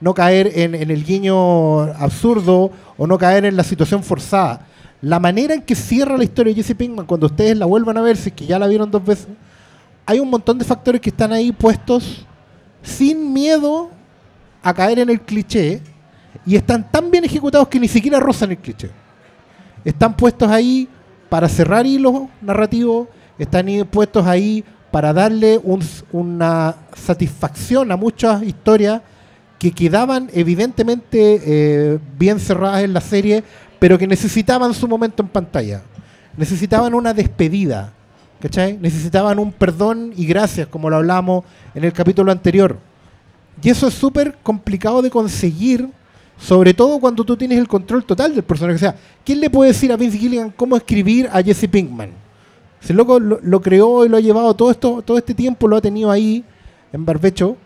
no 0.00 0.12
caer 0.14 0.52
en, 0.54 0.74
en 0.74 0.90
el 0.90 1.04
guiño 1.04 1.80
absurdo 1.94 2.70
o 2.96 3.06
no 3.06 3.16
caer 3.18 3.44
en 3.46 3.56
la 3.56 3.64
situación 3.64 4.02
forzada. 4.04 4.66
La 5.00 5.18
manera 5.18 5.54
en 5.54 5.62
que 5.62 5.74
cierra 5.74 6.16
la 6.16 6.24
historia 6.24 6.52
de 6.54 6.62
Jesse 6.62 6.76
Pinkman, 6.76 7.06
cuando 7.06 7.26
ustedes 7.26 7.56
la 7.56 7.66
vuelvan 7.66 7.96
a 7.98 8.02
ver, 8.02 8.16
si 8.16 8.28
es 8.28 8.34
que 8.34 8.46
ya 8.46 8.58
la 8.58 8.66
vieron 8.66 8.90
dos 8.90 9.04
veces, 9.04 9.28
hay 10.06 10.18
un 10.20 10.28
montón 10.30 10.58
de 10.58 10.64
factores 10.64 11.00
que 11.00 11.10
están 11.10 11.32
ahí 11.32 11.50
puestos 11.52 12.26
sin 12.84 13.32
miedo 13.32 13.90
a 14.62 14.72
caer 14.72 15.00
en 15.00 15.10
el 15.10 15.20
cliché 15.20 15.80
y 16.46 16.54
están 16.54 16.88
tan 16.90 17.10
bien 17.10 17.24
ejecutados 17.24 17.66
que 17.68 17.80
ni 17.80 17.88
siquiera 17.88 18.20
rozan 18.20 18.52
el 18.52 18.58
cliché. 18.58 18.90
Están 19.84 20.16
puestos 20.16 20.48
ahí 20.50 20.88
para 21.28 21.48
cerrar 21.48 21.84
hilos 21.86 22.28
narrativos, 22.40 23.08
están 23.38 23.66
puestos 23.90 24.24
ahí 24.26 24.62
para 24.92 25.12
darle 25.12 25.58
un- 25.62 25.82
una 26.12 26.76
satisfacción 26.94 27.90
a 27.90 27.96
muchas 27.96 28.42
historias 28.44 29.02
que 29.58 29.72
quedaban 29.72 30.30
evidentemente 30.32 31.40
eh, 31.44 31.98
bien 32.18 32.38
cerradas 32.38 32.84
en 32.84 32.92
la 32.92 33.00
serie, 33.00 33.42
pero 33.78 33.98
que 33.98 34.06
necesitaban 34.06 34.72
su 34.74 34.86
momento 34.86 35.22
en 35.22 35.28
pantalla. 35.28 35.82
Necesitaban 36.36 36.94
una 36.94 37.12
despedida, 37.14 37.92
¿cachai? 38.44 38.76
Necesitaban 38.78 39.38
un 39.38 39.52
perdón 39.52 40.12
y 40.14 40.26
gracias, 40.26 40.66
como 40.66 40.90
lo 40.90 40.96
hablamos 40.96 41.46
en 41.74 41.82
el 41.82 41.94
capítulo 41.94 42.30
anterior. 42.30 42.76
Y 43.62 43.70
eso 43.70 43.88
es 43.88 43.94
súper 43.94 44.36
complicado 44.42 45.00
de 45.00 45.08
conseguir, 45.08 45.88
sobre 46.38 46.74
todo 46.74 47.00
cuando 47.00 47.24
tú 47.24 47.38
tienes 47.38 47.58
el 47.58 47.66
control 47.66 48.04
total 48.04 48.34
del 48.34 48.44
personaje. 48.44 48.76
O 48.76 48.78
sea, 48.78 48.96
¿quién 49.24 49.40
le 49.40 49.48
puede 49.48 49.70
decir 49.70 49.90
a 49.90 49.96
Vince 49.96 50.18
Gilligan 50.18 50.50
cómo 50.50 50.76
escribir 50.76 51.26
a 51.32 51.42
Jesse 51.42 51.66
Pinkman? 51.70 52.10
Si 52.80 52.92
el 52.92 52.98
loco 52.98 53.18
lo, 53.18 53.62
creó 53.62 54.04
y 54.04 54.10
lo 54.10 54.18
ha 54.18 54.20
llevado 54.20 54.52
todo, 54.52 54.70
esto, 54.70 55.00
todo 55.00 55.16
este 55.16 55.32
tiempo, 55.32 55.66
lo 55.66 55.76
ha 55.76 55.80
tenido 55.80 56.10
ahí 56.10 56.44
en 56.92 57.02
barbecho. 57.06 57.56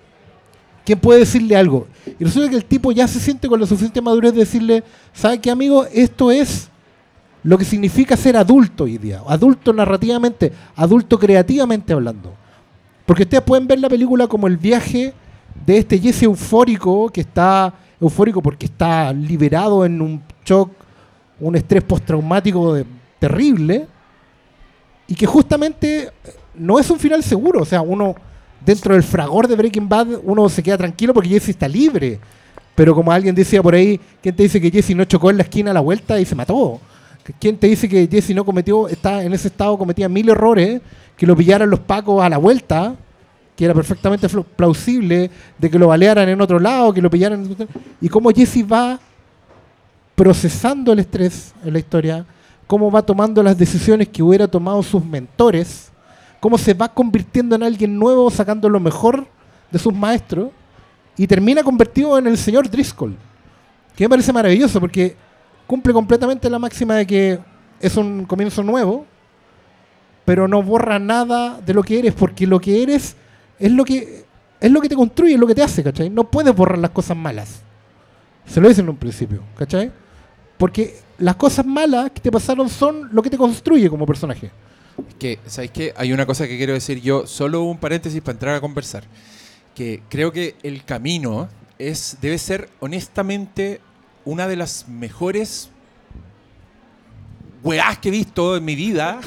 ¿Quién 0.84 1.00
puede 1.00 1.18
decirle 1.18 1.56
algo? 1.56 1.88
Y 2.20 2.22
resulta 2.22 2.48
que 2.50 2.56
el 2.56 2.64
tipo 2.64 2.92
ya 2.92 3.08
se 3.08 3.18
siente 3.18 3.48
con 3.48 3.58
la 3.58 3.66
suficiente 3.66 4.00
madurez 4.00 4.32
de 4.32 4.38
decirle, 4.38 4.84
¿sabe 5.12 5.40
qué, 5.40 5.50
amigo? 5.50 5.86
Esto 5.92 6.30
es 6.30 6.68
lo 7.44 7.56
que 7.56 7.64
significa 7.64 8.16
ser 8.16 8.36
adulto 8.36 8.84
hoy 8.84 8.98
día. 8.98 9.22
Adulto 9.26 9.72
narrativamente, 9.72 10.52
adulto 10.76 11.18
creativamente 11.18 11.92
hablando. 11.92 12.34
Porque 13.06 13.22
ustedes 13.22 13.42
pueden 13.42 13.66
ver 13.66 13.80
la 13.80 13.88
película 13.88 14.26
como 14.26 14.46
el 14.46 14.56
viaje 14.56 15.14
de 15.64 15.78
este 15.78 15.98
Jesse 15.98 16.24
eufórico, 16.24 17.08
que 17.10 17.22
está 17.22 17.72
eufórico 18.00 18.42
porque 18.42 18.66
está 18.66 19.12
liberado 19.12 19.84
en 19.84 20.00
un 20.02 20.22
shock, 20.44 20.70
un 21.40 21.56
estrés 21.56 21.82
postraumático 21.82 22.74
de- 22.74 22.84
terrible, 23.18 23.86
y 25.06 25.14
que 25.14 25.26
justamente 25.26 26.04
eh, 26.04 26.10
no 26.54 26.78
es 26.78 26.90
un 26.90 26.98
final 26.98 27.22
seguro. 27.22 27.62
O 27.62 27.64
sea, 27.64 27.80
uno, 27.80 28.14
dentro 28.64 28.94
del 28.94 29.02
fragor 29.02 29.48
de 29.48 29.56
Breaking 29.56 29.88
Bad, 29.88 30.08
uno 30.22 30.48
se 30.48 30.62
queda 30.62 30.76
tranquilo 30.76 31.14
porque 31.14 31.30
Jesse 31.30 31.50
está 31.50 31.66
libre. 31.66 32.20
Pero 32.74 32.94
como 32.94 33.10
alguien 33.10 33.34
decía 33.34 33.62
por 33.62 33.74
ahí, 33.74 33.98
¿quién 34.22 34.36
te 34.36 34.42
dice 34.42 34.60
que 34.60 34.70
Jesse 34.70 34.94
no 34.94 35.04
chocó 35.04 35.30
en 35.30 35.38
la 35.38 35.42
esquina 35.44 35.70
a 35.70 35.74
la 35.74 35.80
vuelta 35.80 36.20
y 36.20 36.24
se 36.24 36.34
mató? 36.34 36.78
¿Quién 37.38 37.56
te 37.58 37.66
dice 37.66 37.88
que 37.88 38.08
Jesse 38.10 38.30
no 38.30 38.44
cometió, 38.44 38.88
está 38.88 39.22
en 39.22 39.32
ese 39.32 39.48
estado, 39.48 39.76
cometía 39.76 40.08
mil 40.08 40.28
errores, 40.28 40.80
que 41.16 41.26
lo 41.26 41.36
pillaran 41.36 41.68
los 41.68 41.80
pacos 41.80 42.22
a 42.22 42.28
la 42.28 42.38
vuelta, 42.38 42.94
que 43.54 43.64
era 43.64 43.74
perfectamente 43.74 44.28
plausible, 44.56 45.30
de 45.58 45.70
que 45.70 45.78
lo 45.78 45.88
balearan 45.88 46.28
en 46.28 46.40
otro 46.40 46.58
lado, 46.58 46.92
que 46.92 47.02
lo 47.02 47.10
pillaran 47.10 47.44
en 47.44 47.52
otro 47.52 47.66
Y 48.00 48.08
cómo 48.08 48.30
Jesse 48.30 48.64
va 48.64 48.98
procesando 50.14 50.92
el 50.92 51.00
estrés 51.00 51.52
en 51.64 51.72
la 51.72 51.78
historia, 51.78 52.24
cómo 52.66 52.90
va 52.90 53.02
tomando 53.02 53.42
las 53.42 53.58
decisiones 53.58 54.08
que 54.08 54.22
hubiera 54.22 54.48
tomado 54.48 54.82
sus 54.82 55.04
mentores, 55.04 55.90
cómo 56.40 56.56
se 56.56 56.74
va 56.74 56.88
convirtiendo 56.88 57.56
en 57.56 57.62
alguien 57.62 57.98
nuevo, 57.98 58.30
sacando 58.30 58.68
lo 58.68 58.80
mejor 58.80 59.26
de 59.70 59.78
sus 59.78 59.92
maestros, 59.92 60.50
y 61.16 61.26
termina 61.26 61.62
convertido 61.62 62.16
en 62.16 62.28
el 62.28 62.38
señor 62.38 62.70
Driscoll, 62.70 63.16
que 63.96 64.04
me 64.04 64.08
parece 64.08 64.32
maravilloso 64.32 64.80
porque 64.80 65.16
cumple 65.68 65.92
completamente 65.92 66.48
la 66.50 66.58
máxima 66.58 66.96
de 66.96 67.06
que 67.06 67.38
es 67.78 67.96
un 67.96 68.24
comienzo 68.24 68.64
nuevo, 68.64 69.06
pero 70.24 70.48
no 70.48 70.62
borra 70.62 70.98
nada 70.98 71.60
de 71.60 71.74
lo 71.74 71.82
que 71.82 71.98
eres, 71.98 72.14
porque 72.14 72.46
lo 72.46 72.58
que 72.58 72.82
eres 72.82 73.14
es 73.58 73.70
lo 73.70 73.84
que 73.84 74.24
es 74.60 74.72
lo 74.72 74.80
que 74.80 74.88
te 74.88 74.96
construye, 74.96 75.34
es 75.34 75.40
lo 75.40 75.46
que 75.46 75.54
te 75.54 75.62
hace, 75.62 75.84
¿cachai? 75.84 76.10
No 76.10 76.24
puedes 76.24 76.56
borrar 76.56 76.78
las 76.78 76.90
cosas 76.90 77.16
malas. 77.16 77.60
Se 78.46 78.60
lo 78.60 78.68
dicen 78.68 78.86
en 78.86 78.90
un 78.90 78.96
principio, 78.96 79.42
¿cachai? 79.56 79.92
Porque 80.56 80.96
las 81.18 81.36
cosas 81.36 81.66
malas 81.66 82.10
que 82.12 82.20
te 82.20 82.32
pasaron 82.32 82.68
son 82.70 83.10
lo 83.12 83.22
que 83.22 83.30
te 83.30 83.36
construye 83.36 83.90
como 83.90 84.06
personaje. 84.06 84.50
Que, 85.18 85.38
¿sabéis 85.46 85.70
qué? 85.70 85.94
Hay 85.96 86.12
una 86.12 86.24
cosa 86.24 86.48
que 86.48 86.56
quiero 86.56 86.72
decir 86.72 87.00
yo, 87.02 87.26
solo 87.26 87.62
un 87.62 87.76
paréntesis 87.78 88.22
para 88.22 88.32
entrar 88.32 88.54
a 88.54 88.60
conversar. 88.60 89.04
Que 89.74 90.02
creo 90.08 90.32
que 90.32 90.56
el 90.62 90.82
camino 90.84 91.48
es, 91.78 92.16
debe 92.20 92.38
ser 92.38 92.70
honestamente 92.80 93.80
una 94.28 94.46
de 94.46 94.56
las 94.56 94.86
mejores 94.86 95.70
weás 97.62 97.98
que 97.98 98.08
he 98.08 98.12
visto 98.12 98.58
en 98.58 98.64
mi 98.66 98.74
vida 98.74 99.20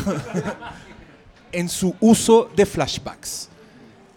en 1.51 1.69
su 1.69 1.95
uso 1.99 2.51
de 2.55 2.67
flashbacks. 2.67 3.49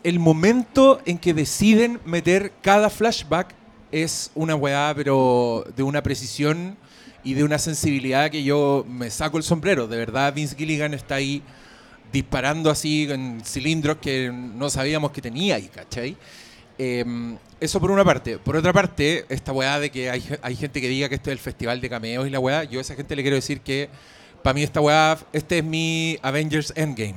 El 0.03 0.19
momento 0.19 1.01
en 1.07 1.17
que 1.17 1.33
deciden 1.33 2.01
meter 2.05 2.53
cada 2.61 2.91
flashback 2.91 3.55
es 3.93 4.31
una 4.35 4.57
weá, 4.57 4.93
pero 4.95 5.65
de 5.75 5.83
una 5.83 6.03
precisión 6.03 6.77
y 7.23 7.33
de 7.33 7.45
una 7.45 7.59
sensibilidad 7.59 8.31
que 8.31 8.45
yo 8.45 8.85
me 8.87 9.11
saco 9.11 9.39
el 9.39 9.43
sombrero. 9.43 9.89
De 9.89 9.97
verdad, 9.97 10.35
Vince 10.35 10.55
Gilligan 10.55 10.93
está 10.93 11.15
ahí 11.15 11.43
disparando 12.13 12.71
así 12.71 13.11
en 13.11 13.41
cilindros 13.43 13.97
que 14.03 14.31
no 14.31 14.69
sabíamos 14.69 15.13
que 15.13 15.23
tenía 15.23 15.55
ahí, 15.55 15.69
¿cachai? 15.69 16.15
Eh, 16.79 17.37
eso 17.61 17.81
por 17.81 17.91
una 17.91 18.05
parte. 18.05 18.39
Por 18.39 18.57
otra 18.57 18.73
parte, 18.73 19.25
esta 19.29 19.53
weá 19.53 19.79
de 19.81 19.91
que 19.91 20.11
hay, 20.11 20.57
gente 20.57 20.81
que 20.81 20.89
diga 20.89 21.09
que 21.09 21.15
esto 21.15 21.31
es 21.31 21.33
el 21.33 21.39
festival 21.39 21.81
de 21.81 21.89
cameos 21.89 22.27
y 22.27 22.31
la 22.31 22.41
weá, 22.41 22.65
yo 22.65 22.79
a 22.79 22.83
esa 22.83 22.95
gente 22.95 23.17
le 23.17 23.23
quiero 23.23 23.37
decir 23.37 23.61
que 23.61 23.89
para 24.43 24.55
mí 24.55 24.63
esta 24.63 24.81
weá, 24.81 25.19
este 25.33 25.59
es 25.59 25.65
mi 25.65 26.19
Avengers 26.23 26.73
Endgame. 26.77 27.15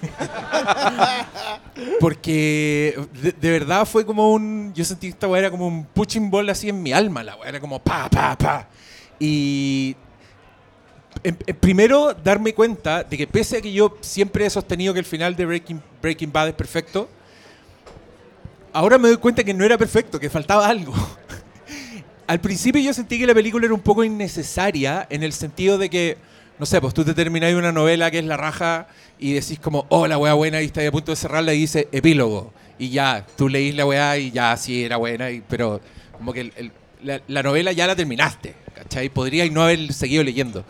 Porque 2.00 2.98
de, 3.40 3.50
verdad 3.50 3.84
fue 3.86 4.06
como 4.06 4.32
un. 4.32 4.72
Yo 4.74 4.84
sentí 4.84 5.08
que 5.08 5.12
esta 5.12 5.26
weá 5.26 5.40
era 5.40 5.50
como 5.50 5.66
un 5.66 5.84
punching 5.84 6.30
ball 6.30 6.48
así 6.50 6.68
en 6.68 6.82
mi 6.82 6.92
alma, 6.92 7.24
la 7.24 7.36
weá 7.36 7.48
era 7.48 7.60
como 7.60 7.78
pa, 7.80 8.08
pa, 8.08 8.36
pa. 8.38 8.68
Y. 9.18 9.96
en- 11.24 11.38
en 11.46 11.56
primero, 11.56 12.14
darme 12.14 12.54
cuenta 12.54 13.02
de 13.02 13.16
que 13.16 13.26
pese 13.26 13.56
a 13.58 13.60
que 13.60 13.72
yo 13.72 13.96
siempre 14.00 14.46
he 14.46 14.50
sostenido 14.50 14.92
que 14.92 15.00
el 15.00 15.06
final 15.06 15.34
de 15.34 15.46
Breaking, 15.46 15.82
Breaking 16.00 16.32
Bad 16.32 16.48
es 16.48 16.54
perfecto, 16.54 17.08
ahora 18.72 18.98
me 18.98 19.08
doy 19.08 19.16
cuenta 19.16 19.44
que 19.44 19.54
no 19.54 19.64
era 19.64 19.78
perfecto, 19.78 20.18
que 20.18 20.30
faltaba 20.30 20.68
algo. 20.68 20.94
Al 22.26 22.40
principio 22.40 22.80
yo 22.80 22.92
sentí 22.92 23.18
que 23.18 23.26
la 23.26 23.34
película 23.34 23.64
era 23.64 23.74
un 23.74 23.80
poco 23.80 24.04
innecesaria 24.04 25.06
en 25.10 25.22
el 25.22 25.32
sentido 25.32 25.78
de 25.78 25.88
que, 25.88 26.18
no 26.58 26.66
sé, 26.66 26.80
pues 26.80 26.92
tú 26.92 27.04
te 27.04 27.14
termináis 27.14 27.56
una 27.56 27.72
novela 27.72 28.10
que 28.10 28.18
es 28.18 28.24
La 28.24 28.36
Raja 28.36 28.86
y 29.18 29.32
decís 29.32 29.58
como, 29.58 29.86
oh, 29.88 30.06
la 30.06 30.18
weá 30.18 30.34
buena 30.34 30.60
y 30.60 30.66
estás 30.66 30.86
a 30.86 30.90
punto 30.90 31.12
de 31.12 31.16
cerrarla 31.16 31.54
y 31.54 31.60
dice 31.60 31.88
epílogo. 31.90 32.52
Y 32.78 32.90
ya, 32.90 33.26
tú 33.36 33.48
leís 33.48 33.74
la 33.74 33.86
weá 33.86 34.18
y 34.18 34.30
ya, 34.30 34.56
sí, 34.56 34.84
era 34.84 34.98
buena, 34.98 35.28
pero 35.48 35.80
como 36.12 36.32
que 36.32 36.70
la, 37.02 37.20
la 37.26 37.42
novela 37.42 37.72
ya 37.72 37.86
la 37.86 37.96
terminaste, 37.96 38.54
¿cachai? 38.74 39.08
Podríais 39.08 39.50
no 39.50 39.62
haber 39.62 39.92
seguido 39.92 40.22
leyendo. 40.22 40.64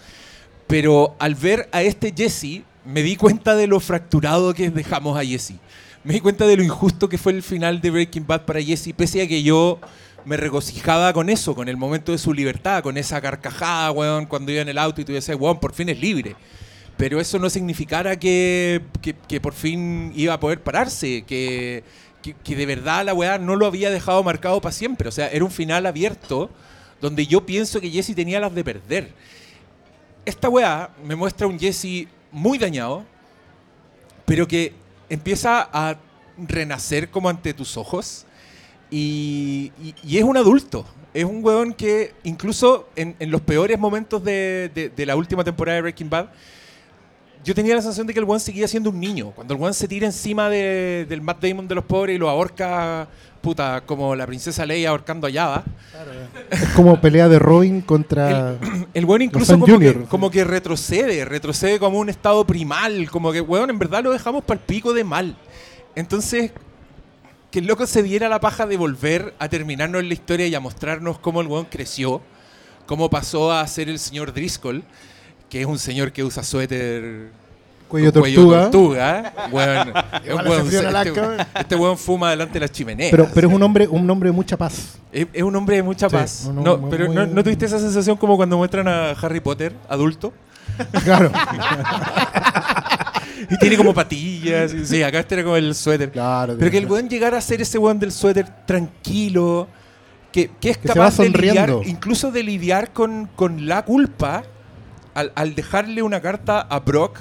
Pero 0.66 1.16
al 1.18 1.34
ver 1.34 1.68
a 1.72 1.82
este 1.82 2.14
Jesse, 2.16 2.62
me 2.84 3.02
di 3.02 3.16
cuenta 3.16 3.56
de 3.56 3.66
lo 3.66 3.80
fracturado 3.80 4.54
que 4.54 4.70
dejamos 4.70 5.18
a 5.18 5.24
Jesse. 5.24 5.54
Me 6.04 6.14
di 6.14 6.20
cuenta 6.20 6.46
de 6.46 6.56
lo 6.56 6.62
injusto 6.62 7.08
que 7.08 7.18
fue 7.18 7.32
el 7.32 7.42
final 7.42 7.80
de 7.80 7.90
Breaking 7.90 8.26
Bad 8.26 8.42
para 8.42 8.62
Jesse, 8.62 8.92
pese 8.96 9.22
a 9.22 9.26
que 9.28 9.42
yo 9.42 9.78
me 10.24 10.36
regocijaba 10.36 11.12
con 11.12 11.28
eso, 11.28 11.54
con 11.54 11.68
el 11.68 11.76
momento 11.76 12.12
de 12.12 12.18
su 12.18 12.32
libertad, 12.32 12.82
con 12.82 12.96
esa 12.96 13.20
carcajada, 13.20 13.90
weón, 13.92 14.26
cuando 14.26 14.52
iba 14.52 14.62
en 14.62 14.68
el 14.68 14.78
auto 14.78 15.00
y 15.00 15.04
tú 15.04 15.12
decías, 15.12 15.36
weón, 15.38 15.58
por 15.60 15.72
fin 15.74 15.88
es 15.88 16.00
libre. 16.00 16.36
Pero 16.96 17.20
eso 17.20 17.38
no 17.38 17.48
significara 17.50 18.18
que, 18.18 18.82
que- 19.02 19.40
por 19.40 19.54
fin 19.54 20.12
iba 20.16 20.34
a 20.34 20.40
poder 20.40 20.62
pararse, 20.62 21.22
que, 21.26 21.84
que- 22.22 22.34
que 22.34 22.56
de 22.56 22.66
verdad 22.66 23.04
la 23.04 23.14
weá 23.14 23.38
no 23.38 23.54
lo 23.56 23.66
había 23.66 23.90
dejado 23.90 24.22
marcado 24.22 24.60
para 24.60 24.72
siempre. 24.72 25.08
O 25.08 25.12
sea, 25.12 25.28
era 25.28 25.44
un 25.44 25.50
final 25.50 25.86
abierto 25.86 26.50
donde 27.00 27.26
yo 27.26 27.44
pienso 27.46 27.80
que 27.80 27.90
Jesse 27.90 28.14
tenía 28.14 28.40
las 28.40 28.54
de 28.54 28.64
perder. 28.64 29.12
Esta 30.24 30.48
weá 30.48 30.90
me 31.04 31.14
muestra 31.16 31.46
un 31.46 31.58
Jesse 31.58 32.08
muy 32.32 32.58
dañado, 32.58 33.04
pero 34.26 34.46
que 34.48 34.74
empieza 35.08 35.68
a 35.72 35.96
renacer 36.36 37.10
como 37.10 37.28
ante 37.28 37.52
tus 37.54 37.76
ojos 37.76 38.26
y, 38.90 39.72
y- 39.82 39.94
y 40.04 40.18
es 40.18 40.24
un 40.24 40.36
adulto. 40.36 40.84
Es 41.14 41.24
un 41.24 41.42
weón 41.44 41.72
que 41.72 42.14
incluso 42.22 42.88
en, 42.94 43.16
en 43.18 43.30
los 43.30 43.40
peores 43.40 43.78
momentos 43.78 44.22
de, 44.22 44.70
de- 44.74 44.88
de 44.90 45.06
la 45.06 45.16
última 45.16 45.42
temporada 45.42 45.76
de 45.76 45.82
Breaking 45.82 46.10
Bad, 46.10 46.26
yo 47.44 47.54
tenía 47.54 47.74
la 47.74 47.80
sensación 47.82 48.06
de 48.06 48.12
que 48.12 48.18
el 48.18 48.24
weón 48.24 48.40
seguía 48.40 48.68
siendo 48.68 48.90
un 48.90 49.00
niño. 49.00 49.30
Cuando 49.30 49.54
el 49.54 49.60
weón 49.60 49.74
se 49.74 49.88
tira 49.88 50.06
encima 50.06 50.48
de- 50.50 51.06
del 51.08 51.20
Matt 51.22 51.42
Damon 51.42 51.66
de 51.66 51.74
los 51.74 51.84
pobres 51.84 52.16
y 52.16 52.18
lo 52.18 52.28
ahorca, 52.28 53.08
puta, 53.40 53.82
como 53.86 54.14
la 54.14 54.26
princesa 54.26 54.66
Leia 54.66 54.90
ahorcando 54.90 55.26
a 55.26 55.32
Java. 55.32 55.64
Es 56.50 56.68
como 56.70 57.00
pelea 57.00 57.28
de 57.28 57.38
Robin 57.38 57.80
contra... 57.80 58.56
El 58.94 59.04
weón 59.06 59.22
incluso 59.22 59.52
como, 59.54 59.66
Junior. 59.66 60.02
que, 60.02 60.04
como 60.04 60.30
que 60.30 60.44
retrocede, 60.44 61.24
retrocede 61.24 61.78
como 61.78 61.98
un 61.98 62.08
estado 62.08 62.46
primal, 62.46 63.10
como 63.10 63.32
que, 63.32 63.40
weón, 63.40 63.70
en 63.70 63.78
verdad 63.78 64.02
lo 64.02 64.12
dejamos 64.12 64.44
para 64.44 64.60
el 64.60 64.66
pico 64.66 64.92
de 64.92 65.04
mal. 65.04 65.36
Entonces, 65.94 66.52
que 67.50 67.60
el 67.60 67.66
loco 67.66 67.86
se 67.86 68.02
diera 68.02 68.28
la 68.28 68.40
paja 68.40 68.66
de 68.66 68.76
volver 68.76 69.34
a 69.38 69.48
terminarnos 69.48 70.04
la 70.04 70.12
historia 70.12 70.46
y 70.46 70.54
a 70.54 70.60
mostrarnos 70.60 71.18
cómo 71.18 71.40
el 71.40 71.46
weón 71.46 71.66
creció, 71.66 72.20
cómo 72.86 73.08
pasó 73.10 73.52
a 73.52 73.66
ser 73.66 73.88
el 73.88 73.98
señor 73.98 74.32
Driscoll, 74.32 74.82
que 75.48 75.60
es 75.60 75.66
un 75.66 75.78
señor 75.78 76.12
que 76.12 76.24
usa 76.24 76.42
suéter 76.42 77.30
Cuello 77.88 78.12
con 78.12 78.22
tortuga. 78.22 78.60
tortuga. 78.70 79.32
Weón, 79.50 79.88
es 80.24 80.34
un 80.34 80.46
en 80.46 80.96
este, 80.96 81.60
este 81.60 81.76
weón 81.76 81.96
fuma 81.96 82.30
delante 82.30 82.54
de 82.54 82.60
las 82.60 82.70
chimeneas. 82.72 83.10
Pero, 83.10 83.28
pero 83.34 83.48
es 83.48 83.54
un 83.54 83.62
hombre, 83.62 83.88
un 83.88 84.08
hombre 84.10 84.28
de 84.28 84.34
mucha 84.34 84.56
paz. 84.56 84.98
Es, 85.10 85.26
es 85.32 85.42
un 85.42 85.56
hombre 85.56 85.76
de 85.76 85.82
mucha 85.82 86.08
Sí, 86.08 86.14
paz. 86.16 86.44
un 86.48 86.62
no, 86.62 86.88
pero 86.90 87.06
muy- 87.06 87.14
¿no, 87.16 87.26
¿no 87.26 87.42
tuviste 87.42 87.64
esa 87.66 87.78
sensación 87.78 88.16
como 88.18 88.36
cuando 88.36 88.58
muestran 88.58 88.86
a 88.88 89.10
Harry 89.12 89.40
Potter 89.40 89.72
adulto? 89.88 90.32
Claro. 91.04 91.32
Y 93.50 93.56
tiene 93.58 93.76
como 93.76 93.94
patillas. 93.94 94.74
y- 94.74 94.84
Sí, 94.84 95.02
acá 95.02 95.20
este 95.20 95.36
era 95.36 95.44
como 95.44 95.56
el 95.56 95.74
suéter. 95.74 96.10
Claro, 96.10 96.56
Pero 96.58 96.70
que 96.70 96.78
el 96.78 96.86
weón 96.86 97.08
llegara 97.08 97.38
a 97.38 97.40
ser 97.40 97.60
ese 97.62 97.78
weón 97.78 97.98
del 97.98 98.12
suéter 98.12 98.46
tranquilo, 98.66 99.68
que, 100.32 100.50
que 100.60 100.70
es 100.70 100.78
Que 100.78 100.88
capaz 100.88 101.16
de 101.18 101.28
lidiar, 101.30 101.68
sonriendo. 101.68 101.82
incluso 101.86 102.30
de 102.32 102.42
lidiar 102.42 102.92
con, 102.92 103.28
con 103.36 103.66
la 103.68 103.84
culpa 103.84 104.42
al, 105.14 105.32
al 105.34 105.54
dejarle 105.54 106.02
una 106.02 106.20
carta 106.20 106.60
a 106.60 106.80
Brock, 106.80 107.18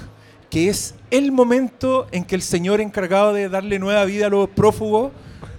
que 0.50 0.68
es 0.68 0.94
el 1.10 1.32
momento 1.32 2.06
en 2.12 2.24
que 2.24 2.34
el 2.34 2.42
señor 2.42 2.80
encargado 2.80 3.32
de 3.32 3.48
darle 3.48 3.78
nueva 3.78 4.04
vida 4.04 4.26
a 4.26 4.30
los 4.30 4.48
prófugos 4.48 5.12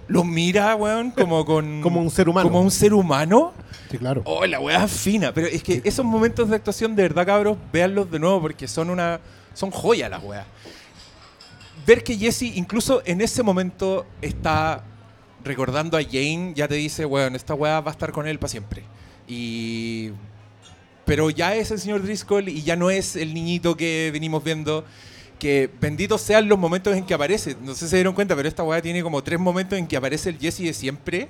los 0.10 0.26
mira, 0.26 0.76
weón, 0.76 1.12
como 1.12 1.46
con... 1.46 1.82
Como 1.82 2.02
un 2.02 2.10
ser 2.10 2.28
humano. 2.28 2.50
Como 2.50 2.62
un 2.62 2.72
ser 2.72 2.94
humano. 2.94 3.54
Sí, 3.90 3.98
claro. 3.98 4.22
Oh, 4.26 4.46
la 4.46 4.60
weá 4.60 4.84
es 4.84 4.92
fina. 4.92 5.34
Pero 5.34 5.48
es 5.48 5.64
que 5.64 5.82
esos 5.86 6.04
momentos 6.04 6.50
de 6.50 6.56
actuación, 6.56 6.96
de 6.96 7.04
verdad, 7.04 7.26
cabros, 7.26 7.58
véanlos 7.72 8.12
de 8.12 8.20
nuevo 8.20 8.42
porque 8.42 8.68
son 8.68 8.90
una. 8.90 9.20
son 9.54 9.72
joyas 9.72 10.10
las 10.10 10.24
weas. 10.24 10.46
Ver 11.86 12.04
que 12.04 12.18
Jesse, 12.18 12.44
incluso 12.44 13.02
en 13.06 13.22
ese 13.22 13.42
momento, 13.42 14.06
está 14.22 14.84
recordando 15.44 15.98
a 15.98 16.04
Jane, 16.04 16.54
ya 16.56 16.68
te 16.68 16.76
dice, 16.76 17.06
weón, 17.06 17.36
esta 17.36 17.54
weá 17.54 17.80
va 17.80 17.92
a 17.92 17.94
estar 17.94 18.12
con 18.12 18.28
él 18.28 18.38
para 18.40 18.50
siempre. 18.50 18.84
Y. 19.28 20.12
Pero 21.10 21.32
ya 21.32 21.56
es 21.56 21.72
el 21.72 21.80
señor 21.80 22.04
Driscoll 22.04 22.50
y 22.50 22.62
ya 22.62 22.76
no 22.76 22.92
es 22.92 23.16
el 23.16 23.34
niñito 23.34 23.76
que 23.76 24.12
venimos 24.14 24.44
viendo. 24.44 24.86
Que 25.40 25.68
benditos 25.82 26.22
sean 26.22 26.48
los 26.48 26.60
momentos 26.60 26.96
en 26.96 27.04
que 27.04 27.16
aparece. 27.16 27.56
No 27.64 27.74
sé 27.74 27.86
si 27.86 27.90
se 27.90 27.96
dieron 27.96 28.14
cuenta, 28.14 28.36
pero 28.36 28.48
esta 28.48 28.62
weá 28.62 28.80
tiene 28.80 29.02
como 29.02 29.24
tres 29.24 29.40
momentos 29.40 29.80
en 29.80 29.88
que 29.88 29.98
aparece 29.98 30.30
el 30.30 30.38
Jesse 30.38 30.60
de 30.60 30.74
siempre 30.74 31.28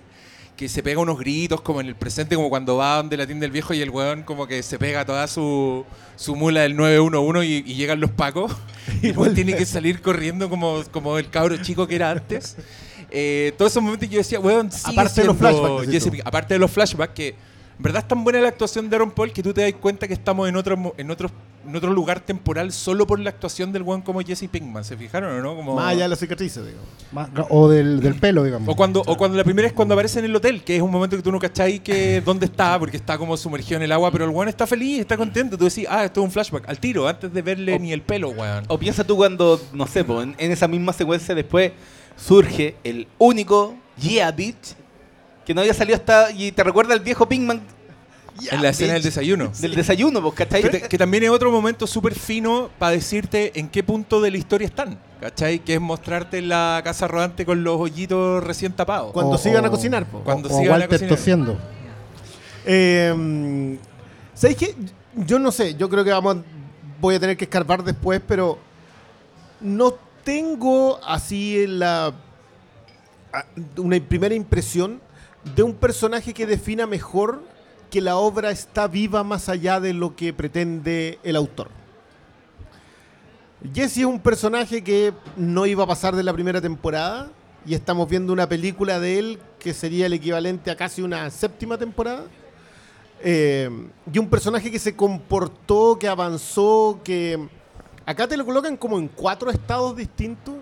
que 0.58 0.68
se 0.68 0.84
pega 0.84 1.00
unos 1.00 1.18
gritos 1.18 1.62
como 1.62 1.80
en 1.80 1.88
el 1.88 1.96
presente, 1.96 2.36
como 2.36 2.50
cuando 2.50 2.76
va 2.76 2.98
donde 2.98 3.16
la 3.16 3.26
tienda 3.26 3.46
el 3.46 3.54
viejo 3.54 3.74
y 3.74 3.82
el 3.82 3.90
weón 3.90 4.24
como 4.24 4.46
que 4.46 4.62
se 4.64 4.78
pega 4.78 5.06
toda 5.06 5.26
su, 5.28 5.86
su 6.18 6.36
mula 6.36 6.64
del 6.64 6.76
911 6.76 7.46
y, 7.46 7.64
y 7.66 7.76
llegan 7.76 8.02
los 8.02 8.12
pacos. 8.12 8.52
Y 9.02 9.08
el 9.08 9.18
weón 9.18 9.34
tiene 9.34 9.56
que 9.56 9.66
salir 9.66 10.02
corriendo 10.02 10.50
como, 10.50 10.84
como 10.92 11.18
el 11.18 11.30
cabro 11.30 11.56
chico 11.56 11.88
que 11.88 11.96
era 11.96 12.12
antes. 12.12 12.58
Eh, 13.12 13.54
todos 13.58 13.72
esos 13.72 13.82
momentos 13.82 14.10
yo 14.10 14.18
decía, 14.18 14.42
weón, 14.42 14.70
sigue 14.74 14.92
Aparte 14.92 15.22
de 15.22 15.28
los 15.28 15.38
flashbacks, 15.38 15.90
Jesse. 15.90 16.10
Aparte 16.26 16.54
de 16.56 16.60
los 16.60 16.70
flashbacks, 16.70 17.14
que 17.14 17.36
verdad 17.80 18.02
es 18.04 18.08
tan 18.08 18.24
buena 18.24 18.40
la 18.42 18.50
actuación 18.50 18.90
de 18.90 18.96
Aaron 18.96 19.12
Paul 19.12 19.32
que 19.32 19.42
tú 19.42 19.54
te 19.54 19.62
das 19.62 19.74
cuenta 19.80 20.08
que 20.08 20.14
estamos 20.14 20.48
en 20.50 20.56
otro, 20.56 20.76
mo- 20.78 20.94
en 20.98 21.10
otro, 21.12 21.32
en 21.68 21.76
otro 21.76 21.94
lugar 21.94 22.20
temporal 22.20 22.72
solo 22.74 23.08
por 23.08 23.20
la 23.20 23.30
actuación 23.30 23.72
del 23.72 23.84
weón 23.84 24.02
como 24.02 24.20
Jesse 24.22 24.48
Pinkman. 24.52 24.84
¿Se 24.84 24.98
fijaron 24.98 25.40
o 25.40 25.42
no? 25.42 25.56
Como... 25.56 25.76
Más 25.76 25.88
allá 25.94 26.04
de 26.04 26.10
las 26.10 26.20
cicatrices, 26.20 26.66
digamos. 26.66 26.88
Más- 27.12 27.30
O 27.50 27.70
del, 27.70 28.00
del 28.02 28.16
pelo, 28.16 28.44
digamos. 28.44 28.68
O 28.68 28.76
cuando, 28.76 29.02
o 29.06 29.16
cuando 29.18 29.38
la 29.38 29.44
primera 29.44 29.68
es 29.68 29.74
cuando 29.74 29.94
aparece 29.94 30.20
en 30.20 30.26
el 30.26 30.36
hotel, 30.36 30.64
que 30.64 30.76
es 30.76 30.82
un 30.82 30.92
momento 30.92 31.16
que 31.16 31.24
tú 31.24 31.32
no 31.32 31.40
cacháis 31.40 31.80
que 31.82 32.22
dónde 32.26 32.48
está, 32.48 32.78
porque 32.80 32.98
está 32.98 33.18
como 33.18 33.38
sumergido 33.38 33.78
en 33.78 33.84
el 33.84 33.92
agua, 33.92 34.12
pero 34.12 34.26
el 34.26 34.32
weón 34.32 34.50
está 34.50 34.68
feliz, 34.68 35.00
está 35.00 35.16
contento. 35.16 35.58
Tú 35.58 35.66
decís, 35.66 35.86
ah, 35.90 36.04
esto 36.06 36.20
es 36.22 36.26
un 36.26 36.32
flashback, 36.32 36.68
al 36.68 36.80
tiro, 36.80 37.08
antes 37.08 37.32
de 37.34 37.42
verle 37.42 37.80
ni 37.80 37.94
el 37.94 38.02
pelo, 38.02 38.30
weón. 38.32 38.66
O 38.68 38.78
piensa 38.78 39.04
tú 39.06 39.16
cuando, 39.16 39.60
no 39.74 39.88
sé, 39.88 40.04
po, 40.04 40.22
en, 40.22 40.36
en 40.38 40.52
esa 40.52 40.68
misma 40.68 40.92
secuencia 40.92 41.34
después 41.36 41.72
surge 42.18 42.76
el 42.84 43.08
único 43.18 43.76
Yeah 43.98 44.32
Bitch 44.32 44.76
que 45.50 45.56
no 45.56 45.62
había 45.62 45.74
salido 45.74 45.98
hasta. 45.98 46.30
Y 46.32 46.52
te 46.52 46.64
recuerda 46.64 46.94
al 46.94 47.00
viejo 47.00 47.28
Pinkman 47.28 47.60
en 48.52 48.62
la 48.62 48.70
escena 48.70 48.94
del 48.94 49.02
desayuno. 49.02 49.52
del 49.60 49.74
desayuno, 49.74 50.22
pues, 50.22 50.36
¿cachai? 50.36 50.62
Que, 50.62 50.70
te- 50.70 50.82
que 50.88 50.96
también 51.00 51.24
es 51.24 51.32
otro 51.32 51.52
momento 51.52 51.88
súper 51.88 52.14
fino 52.14 52.70
para 52.78 52.92
decirte 52.92 53.60
en 53.60 53.68
qué 53.68 53.82
punto 53.84 54.22
de 54.22 54.30
la 54.30 54.38
historia 54.38 54.68
están, 54.68 55.00
¿cachai? 55.20 55.58
Que 55.58 55.74
es 55.74 55.82
mostrarte 55.82 56.40
la 56.44 56.82
casa 56.84 57.08
rodante 57.08 57.48
con 57.48 57.64
los 57.64 57.82
hoyitos 57.82 58.44
recién 58.44 58.74
tapados. 58.74 59.12
Cuando 59.12 59.32
O- 59.34 59.38
sigan 59.40 59.66
a 59.66 59.70
o- 59.70 59.72
cocinar, 59.72 60.06
po. 60.06 60.20
Cuando 60.20 60.50
o 60.50 60.56
a 60.56 60.62
sigan 60.62 60.82
a 60.84 60.88
cocinar. 60.88 61.10
tosiendo. 61.18 61.58
Eh, 62.68 63.78
¿Sabéis 64.36 64.58
qué? 64.60 64.76
Yo 65.16 65.40
no 65.40 65.52
sé, 65.52 65.74
yo 65.74 65.90
creo 65.90 66.04
que 66.04 66.12
vamos 66.12 66.36
a- 66.38 66.44
voy 67.02 67.16
a 67.16 67.20
tener 67.20 67.36
que 67.38 67.46
escarbar 67.46 67.84
después, 67.84 68.22
pero 68.28 68.60
no 69.62 69.96
tengo 70.24 71.00
así 71.04 71.66
la 71.66 72.14
a- 73.34 73.46
una 73.78 74.00
primera 74.00 74.36
impresión 74.36 75.02
de 75.56 75.64
un 75.64 75.74
personaje 75.74 76.34
que 76.34 76.46
defina 76.46 76.86
mejor 76.88 77.44
que 77.90 78.02
la 78.02 78.18
obra 78.18 78.52
está 78.52 78.88
viva 78.88 79.24
más 79.24 79.50
allá 79.50 79.80
de 79.80 79.94
lo 79.94 80.16
que 80.16 80.34
pretende 80.34 81.20
el 81.24 81.36
autor. 81.36 81.70
Jesse 83.74 83.98
es 84.00 84.06
un 84.06 84.20
personaje 84.20 84.84
que 84.84 85.14
no 85.36 85.66
iba 85.66 85.84
a 85.84 85.88
pasar 85.88 86.16
de 86.16 86.24
la 86.24 86.32
primera 86.32 86.62
temporada 86.62 87.30
y 87.66 87.74
estamos 87.74 88.08
viendo 88.08 88.32
una 88.32 88.48
película 88.48 89.00
de 89.00 89.20
él 89.20 89.40
que 89.60 89.74
sería 89.74 90.06
el 90.06 90.14
equivalente 90.14 90.72
a 90.72 90.78
casi 90.78 91.02
una 91.02 91.30
séptima 91.30 91.78
temporada. 91.78 92.24
Eh, 93.22 93.70
y 94.14 94.18
un 94.18 94.30
personaje 94.30 94.72
que 94.72 94.80
se 94.80 94.96
comportó, 94.96 96.00
que 96.00 96.08
avanzó, 96.08 97.02
que 97.04 97.50
acá 98.06 98.28
te 98.28 98.38
lo 98.38 98.46
colocan 98.46 98.78
como 98.78 98.98
en 98.98 99.10
cuatro 99.10 99.52
estados 99.52 99.96
distintos, 99.96 100.56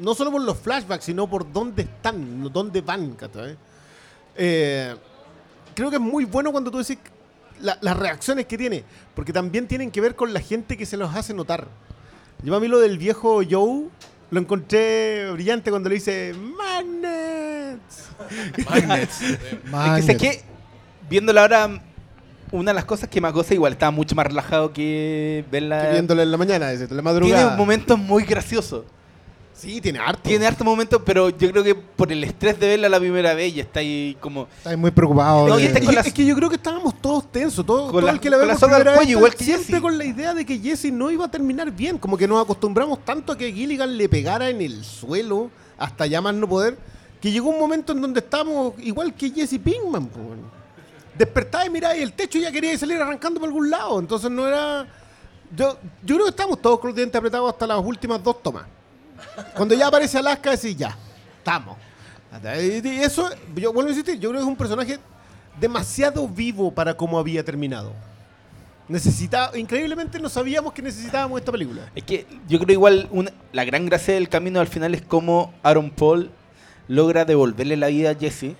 no 0.00 0.14
solo 0.14 0.30
por 0.30 0.42
los 0.42 0.56
flashbacks, 0.58 1.06
sino 1.06 1.28
por 1.28 1.50
dónde 1.52 1.82
están, 1.82 2.52
dónde 2.52 2.82
van. 2.82 3.14
¿cachai? 3.14 3.52
Eh, 3.52 3.56
creo 5.74 5.90
que 5.90 5.96
es 5.96 6.02
muy 6.02 6.24
bueno 6.24 6.52
cuando 6.52 6.70
tú 6.70 6.78
decís 6.78 6.98
la- 7.60 7.78
las 7.80 7.96
reacciones 7.96 8.46
que 8.46 8.56
tiene, 8.56 8.84
porque 9.14 9.32
también 9.32 9.66
tienen 9.66 9.90
que 9.90 10.00
ver 10.00 10.14
con 10.14 10.32
la 10.32 10.40
gente 10.40 10.76
que 10.76 10.86
se 10.86 10.96
los 10.96 11.14
hace 11.14 11.34
notar. 11.34 11.66
Yo 12.42 12.54
a 12.54 12.60
mí 12.60 12.68
lo 12.68 12.78
del 12.78 12.98
viejo 12.98 13.40
Joe 13.48 13.86
lo 14.30 14.40
encontré 14.40 15.30
brillante 15.32 15.70
cuando 15.70 15.88
le 15.88 15.96
dice 15.96 16.34
Magnets. 16.34 18.10
Magnets. 18.70 19.20
Es 19.22 19.38
que 19.38 19.42
sé 19.42 19.58
Magnet. 19.70 20.18
que, 20.18 20.42
viéndola 21.10 21.40
ahora, 21.42 21.82
una 22.52 22.70
de 22.70 22.74
las 22.74 22.84
cosas 22.84 23.08
que 23.08 23.20
me 23.20 23.28
acosa 23.28 23.54
igual 23.54 23.72
estaba 23.72 23.90
mucho 23.90 24.14
más 24.14 24.26
relajado 24.26 24.72
que 24.72 25.44
verla. 25.50 25.82
Que 25.86 25.92
viéndolo 25.92 26.22
en 26.22 26.30
la 26.30 26.36
mañana, 26.36 26.70
ese, 26.72 26.84
en 26.84 26.96
la 26.96 27.02
madrugada. 27.02 27.42
Tiene 27.42 27.56
momentos 27.56 27.98
muy 27.98 28.24
graciosos. 28.24 28.84
Sí, 29.58 29.80
tiene 29.80 29.98
harto. 29.98 30.22
Tiene 30.22 30.46
harto 30.46 30.62
momentos, 30.62 31.02
pero 31.04 31.30
yo 31.30 31.50
creo 31.50 31.64
que 31.64 31.74
por 31.74 32.12
el 32.12 32.22
estrés 32.22 32.60
de 32.60 32.68
verla 32.68 32.88
la 32.88 33.00
primera 33.00 33.34
vez 33.34 33.52
y 33.56 33.60
está 33.60 33.80
ahí 33.80 34.16
como. 34.20 34.46
Está 34.56 34.76
muy 34.76 34.92
preocupado. 34.92 35.48
No, 35.48 35.56
de- 35.56 35.62
y 35.62 35.66
este 35.66 35.80
Es 35.80 35.84
con 35.86 35.94
las- 35.96 36.06
es 36.06 36.12
que 36.14 36.24
yo 36.24 36.36
creo 36.36 36.48
que 36.48 36.54
estábamos 36.56 37.00
todos 37.00 37.30
tensos, 37.32 37.66
todo, 37.66 37.84
Con 37.86 37.90
todo 37.92 38.00
la- 38.02 38.12
el 38.12 38.20
que 38.20 38.30
la 38.30 38.36
vemos 38.36 38.60
la 38.60 38.66
primera 38.68 38.90
vez 38.92 38.98
cuello, 38.98 39.08
está 39.16 39.18
igual 39.18 39.34
que 39.34 39.44
siempre 39.44 39.66
Jesse. 39.74 39.80
con 39.82 39.98
la 39.98 40.04
idea 40.04 40.32
de 40.34 40.46
que 40.46 40.58
Jesse 40.60 40.92
no 40.92 41.10
iba 41.10 41.24
a 41.24 41.30
terminar 41.30 41.72
bien, 41.72 41.98
como 41.98 42.16
que 42.16 42.28
nos 42.28 42.40
acostumbramos 42.40 43.04
tanto 43.04 43.32
a 43.32 43.36
que 43.36 43.52
Gilligan 43.52 43.96
le 43.96 44.08
pegara 44.08 44.48
en 44.48 44.62
el 44.62 44.84
suelo 44.84 45.50
hasta 45.76 46.06
ya 46.06 46.20
más 46.20 46.34
no 46.34 46.48
poder, 46.48 46.78
que 47.20 47.32
llegó 47.32 47.50
un 47.50 47.58
momento 47.58 47.92
en 47.92 48.00
donde 48.00 48.20
estábamos 48.20 48.74
igual 48.78 49.12
que 49.12 49.28
Jesse 49.30 49.58
Pinkman. 49.58 50.08
weón. 50.14 50.58
Despertaba 51.18 51.66
y 51.66 51.70
miraba 51.70 51.96
y 51.96 52.02
el 52.02 52.12
techo 52.12 52.38
ya 52.38 52.52
quería 52.52 52.78
salir 52.78 52.96
arrancando 53.02 53.40
por 53.40 53.48
algún 53.48 53.68
lado, 53.70 53.98
entonces 53.98 54.30
no 54.30 54.46
era... 54.46 54.86
Yo, 55.56 55.76
yo 56.04 56.14
creo 56.14 56.26
que 56.26 56.30
estábamos 56.30 56.62
todos 56.62 56.78
con 56.78 56.90
los 56.90 56.96
dientes 56.96 57.18
apretados 57.18 57.50
hasta 57.52 57.66
las 57.66 57.84
últimas 57.84 58.22
dos 58.22 58.40
tomas. 58.40 58.64
Cuando 59.54 59.74
ya 59.74 59.86
aparece 59.88 60.18
Alaska, 60.18 60.50
decís 60.50 60.76
ya, 60.76 60.96
estamos. 61.38 61.76
Y 62.60 62.86
eso, 63.00 63.28
yo 63.56 63.72
vuelvo 63.72 63.88
a 63.88 63.92
insistir, 63.92 64.18
yo 64.20 64.28
creo 64.30 64.40
que 64.40 64.44
es 64.44 64.48
un 64.48 64.56
personaje 64.56 64.98
demasiado 65.60 66.28
vivo 66.28 66.70
para 66.72 66.94
cómo 66.94 67.18
había 67.18 67.44
terminado. 67.44 67.92
Necesitaba, 68.86 69.56
increíblemente 69.58 70.18
no 70.18 70.28
sabíamos 70.28 70.72
que 70.72 70.80
necesitábamos 70.82 71.38
esta 71.40 71.52
película. 71.52 71.90
Es 71.94 72.04
que 72.04 72.26
yo 72.48 72.58
creo 72.58 72.72
igual 72.74 73.08
una- 73.10 73.32
la 73.52 73.64
gran 73.64 73.84
gracia 73.86 74.14
del 74.14 74.28
camino 74.28 74.60
al 74.60 74.66
final 74.68 74.94
es 74.94 75.02
cómo 75.02 75.52
Aaron 75.62 75.90
Paul 75.90 76.30
logra 76.86 77.24
devolverle 77.26 77.76
la 77.76 77.88
vida 77.88 78.10
a 78.10 78.14
Jesse 78.14 78.54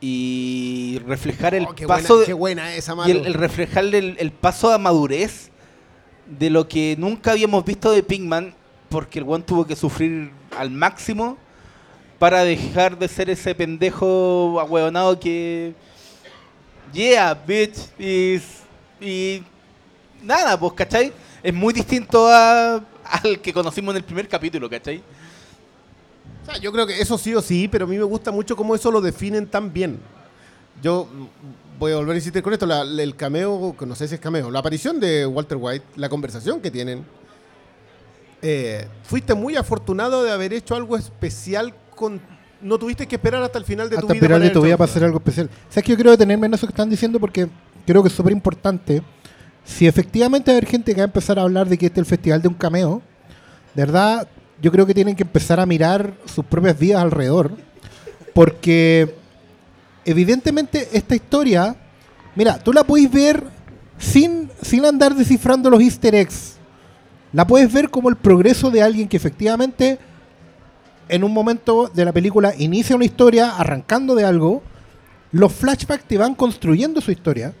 y 0.00 1.00
reflejar 1.06 1.54
el 1.54 1.64
Oh, 1.66 1.74
qué, 1.74 1.86
paso 1.86 2.08
buena, 2.14 2.20
de- 2.20 2.26
qué 2.26 2.32
buena 2.34 2.74
esa, 2.74 2.94
y 3.06 3.10
el 3.10 3.34
reflejarle 3.34 3.98
el, 3.98 4.16
el 4.18 4.30
paso 4.30 4.72
a 4.72 4.78
madurez 4.78 5.50
de 6.26 6.50
lo 6.50 6.68
que 6.68 6.96
nunca 6.98 7.32
habíamos 7.32 7.64
visto 7.64 7.90
de 7.90 8.02
Pinkman 8.02 8.54
porque 8.88 9.18
el 9.18 9.24
one 9.28 9.44
tuvo 9.44 9.66
que 9.66 9.76
sufrir 9.76 10.30
al 10.56 10.70
máximo 10.70 11.36
para 12.18 12.44
dejar 12.44 12.98
de 12.98 13.08
ser 13.08 13.30
ese 13.30 13.54
pendejo 13.54 14.58
ahueonado 14.60 15.18
que 15.18 15.74
yeah 16.92 17.34
bitch 17.34 17.76
is 17.98 18.62
y 19.00 19.42
nada 20.22 20.58
pues 20.58 20.72
¿cachai? 20.72 21.12
es 21.42 21.54
muy 21.54 21.74
distinto 21.74 22.26
a, 22.28 22.82
al 23.04 23.40
que 23.40 23.52
conocimos 23.52 23.92
en 23.92 23.98
el 23.98 24.04
primer 24.04 24.28
capítulo 24.28 24.70
¿cachai? 24.70 25.02
Yo 26.60 26.72
creo 26.72 26.86
que 26.86 27.00
eso 27.00 27.18
sí 27.18 27.34
o 27.34 27.42
sí, 27.42 27.68
pero 27.68 27.84
a 27.84 27.88
mí 27.88 27.96
me 27.96 28.04
gusta 28.04 28.30
mucho 28.30 28.56
cómo 28.56 28.74
eso 28.74 28.90
lo 28.90 29.00
definen 29.00 29.46
tan 29.46 29.72
bien. 29.72 29.98
Yo 30.82 31.08
voy 31.78 31.92
a 31.92 31.96
volver 31.96 32.14
a 32.14 32.16
insistir 32.16 32.42
con 32.42 32.52
esto, 32.52 32.66
el 32.82 33.16
cameo, 33.16 33.74
no 33.78 33.94
sé 33.94 34.08
si 34.08 34.14
es 34.14 34.20
cameo, 34.20 34.50
la 34.50 34.60
aparición 34.60 35.00
de 35.00 35.26
Walter 35.26 35.58
White, 35.60 35.84
la 35.96 36.08
conversación 36.08 36.60
que 36.60 36.70
tienen. 36.70 37.04
Eh, 38.42 38.86
fuiste 39.02 39.34
muy 39.34 39.56
afortunado 39.56 40.22
de 40.22 40.30
haber 40.30 40.52
hecho 40.52 40.74
algo 40.74 40.96
especial 40.96 41.74
con... 41.94 42.20
No 42.60 42.78
tuviste 42.78 43.06
que 43.06 43.16
esperar 43.16 43.42
hasta 43.42 43.58
el 43.58 43.64
final 43.64 43.88
de 43.88 43.96
tu 43.96 44.00
hasta 44.00 44.12
vida. 44.12 44.24
esperar 44.24 44.40
de 44.40 44.50
tu 44.50 44.60
vida 44.60 44.70
hecho 44.70 44.78
para 44.78 44.90
hacer 44.90 45.04
algo 45.04 45.18
especial. 45.18 45.50
¿Sabes 45.68 45.84
que 45.84 45.92
yo 45.92 45.96
quiero 45.96 46.10
detenerme 46.10 46.46
en 46.46 46.54
eso 46.54 46.66
que 46.66 46.72
están 46.72 46.88
diciendo? 46.88 47.20
Porque 47.20 47.48
creo 47.86 48.02
que 48.02 48.08
es 48.08 48.14
súper 48.14 48.32
importante. 48.32 49.02
Si 49.64 49.86
efectivamente 49.86 50.50
hay 50.50 50.64
gente 50.64 50.92
que 50.92 51.00
va 51.00 51.04
a 51.04 51.06
empezar 51.06 51.38
a 51.38 51.42
hablar 51.42 51.68
de 51.68 51.76
que 51.76 51.86
este 51.86 52.00
es 52.00 52.06
el 52.06 52.08
festival 52.08 52.40
de 52.40 52.48
un 52.48 52.54
cameo, 52.54 53.02
de 53.74 53.82
verdad, 53.82 54.28
yo 54.60 54.72
creo 54.72 54.86
que 54.86 54.94
tienen 54.94 55.14
que 55.14 55.22
empezar 55.22 55.60
a 55.60 55.66
mirar 55.66 56.14
sus 56.24 56.44
propias 56.44 56.78
vidas 56.78 57.02
alrededor. 57.02 57.52
Porque 58.32 59.14
evidentemente 60.04 60.88
esta 60.92 61.14
historia, 61.14 61.76
mira, 62.34 62.58
tú 62.58 62.72
la 62.72 62.84
puedes 62.84 63.10
ver 63.10 63.44
sin, 63.98 64.50
sin 64.62 64.84
andar 64.84 65.14
descifrando 65.14 65.68
los 65.68 65.82
easter 65.82 66.14
eggs. 66.14 66.55
La 67.32 67.46
puedes 67.46 67.72
ver 67.72 67.90
como 67.90 68.08
el 68.08 68.16
progreso 68.16 68.70
de 68.70 68.82
alguien 68.82 69.08
que 69.08 69.16
efectivamente 69.16 69.98
en 71.08 71.24
un 71.24 71.32
momento 71.32 71.90
de 71.92 72.04
la 72.04 72.12
película 72.12 72.52
inicia 72.58 72.96
una 72.96 73.04
historia 73.04 73.56
arrancando 73.56 74.14
de 74.14 74.24
algo, 74.24 74.62
los 75.32 75.52
flashbacks 75.52 76.04
te 76.04 76.18
van 76.18 76.34
construyendo 76.34 77.00
su 77.00 77.10
historia, 77.10 77.52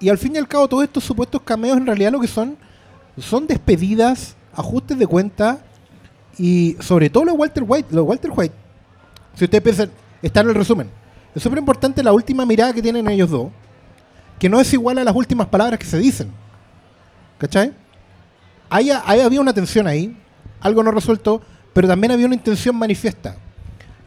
y 0.00 0.08
al 0.08 0.18
fin 0.18 0.34
y 0.34 0.38
al 0.38 0.48
cabo 0.48 0.68
todos 0.68 0.84
estos 0.84 1.04
supuestos 1.04 1.40
cameos 1.42 1.78
en 1.78 1.86
realidad 1.86 2.12
lo 2.12 2.20
que 2.20 2.26
son 2.26 2.56
son 3.16 3.46
despedidas, 3.46 4.34
ajustes 4.52 4.98
de 4.98 5.06
cuenta, 5.06 5.60
y 6.36 6.76
sobre 6.80 7.08
todo 7.08 7.24
lo 7.24 7.32
de 7.32 7.38
Walter 7.38 7.64
White, 7.66 7.88
lo 7.90 8.02
de 8.02 8.08
Walter 8.08 8.32
White, 8.34 8.54
si 9.34 9.44
ustedes 9.44 9.62
piensan, 9.62 9.90
está 10.20 10.40
en 10.40 10.48
el 10.48 10.54
resumen, 10.54 10.90
es 11.34 11.42
súper 11.42 11.58
importante 11.58 12.02
la 12.02 12.12
última 12.12 12.44
mirada 12.44 12.72
que 12.72 12.82
tienen 12.82 13.08
ellos 13.08 13.30
dos, 13.30 13.48
que 14.38 14.48
no 14.48 14.60
es 14.60 14.72
igual 14.72 14.98
a 14.98 15.04
las 15.04 15.14
últimas 15.14 15.46
palabras 15.46 15.78
que 15.78 15.86
se 15.86 15.98
dicen. 15.98 16.30
¿Cachai? 17.38 17.72
Ahí, 18.76 18.90
había 18.90 19.40
una 19.40 19.52
tensión 19.52 19.86
ahí, 19.86 20.16
algo 20.60 20.82
no 20.82 20.90
resuelto, 20.90 21.40
pero 21.72 21.86
también 21.86 22.10
había 22.10 22.26
una 22.26 22.34
intención 22.34 22.74
manifiesta. 22.74 23.36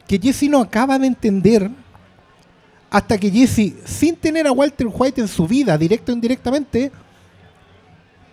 Que 0.05 0.19
Jesse 0.19 0.49
no 0.49 0.59
acaba 0.59 0.99
de 0.99 1.07
entender 1.07 1.71
hasta 2.89 3.17
que 3.17 3.31
Jesse, 3.31 3.75
sin 3.85 4.17
tener 4.17 4.45
a 4.45 4.51
Walter 4.51 4.87
White 4.91 5.21
en 5.21 5.29
su 5.29 5.47
vida, 5.47 5.77
directo 5.77 6.11
o 6.11 6.15
indirectamente, 6.15 6.91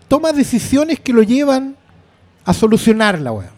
toma 0.09 0.33
decisiones 0.33 0.99
que 0.99 1.12
lo 1.12 1.23
llevan 1.23 1.77
a 2.44 2.53
solucionar 2.53 3.20
la 3.20 3.31
weá. 3.31 3.51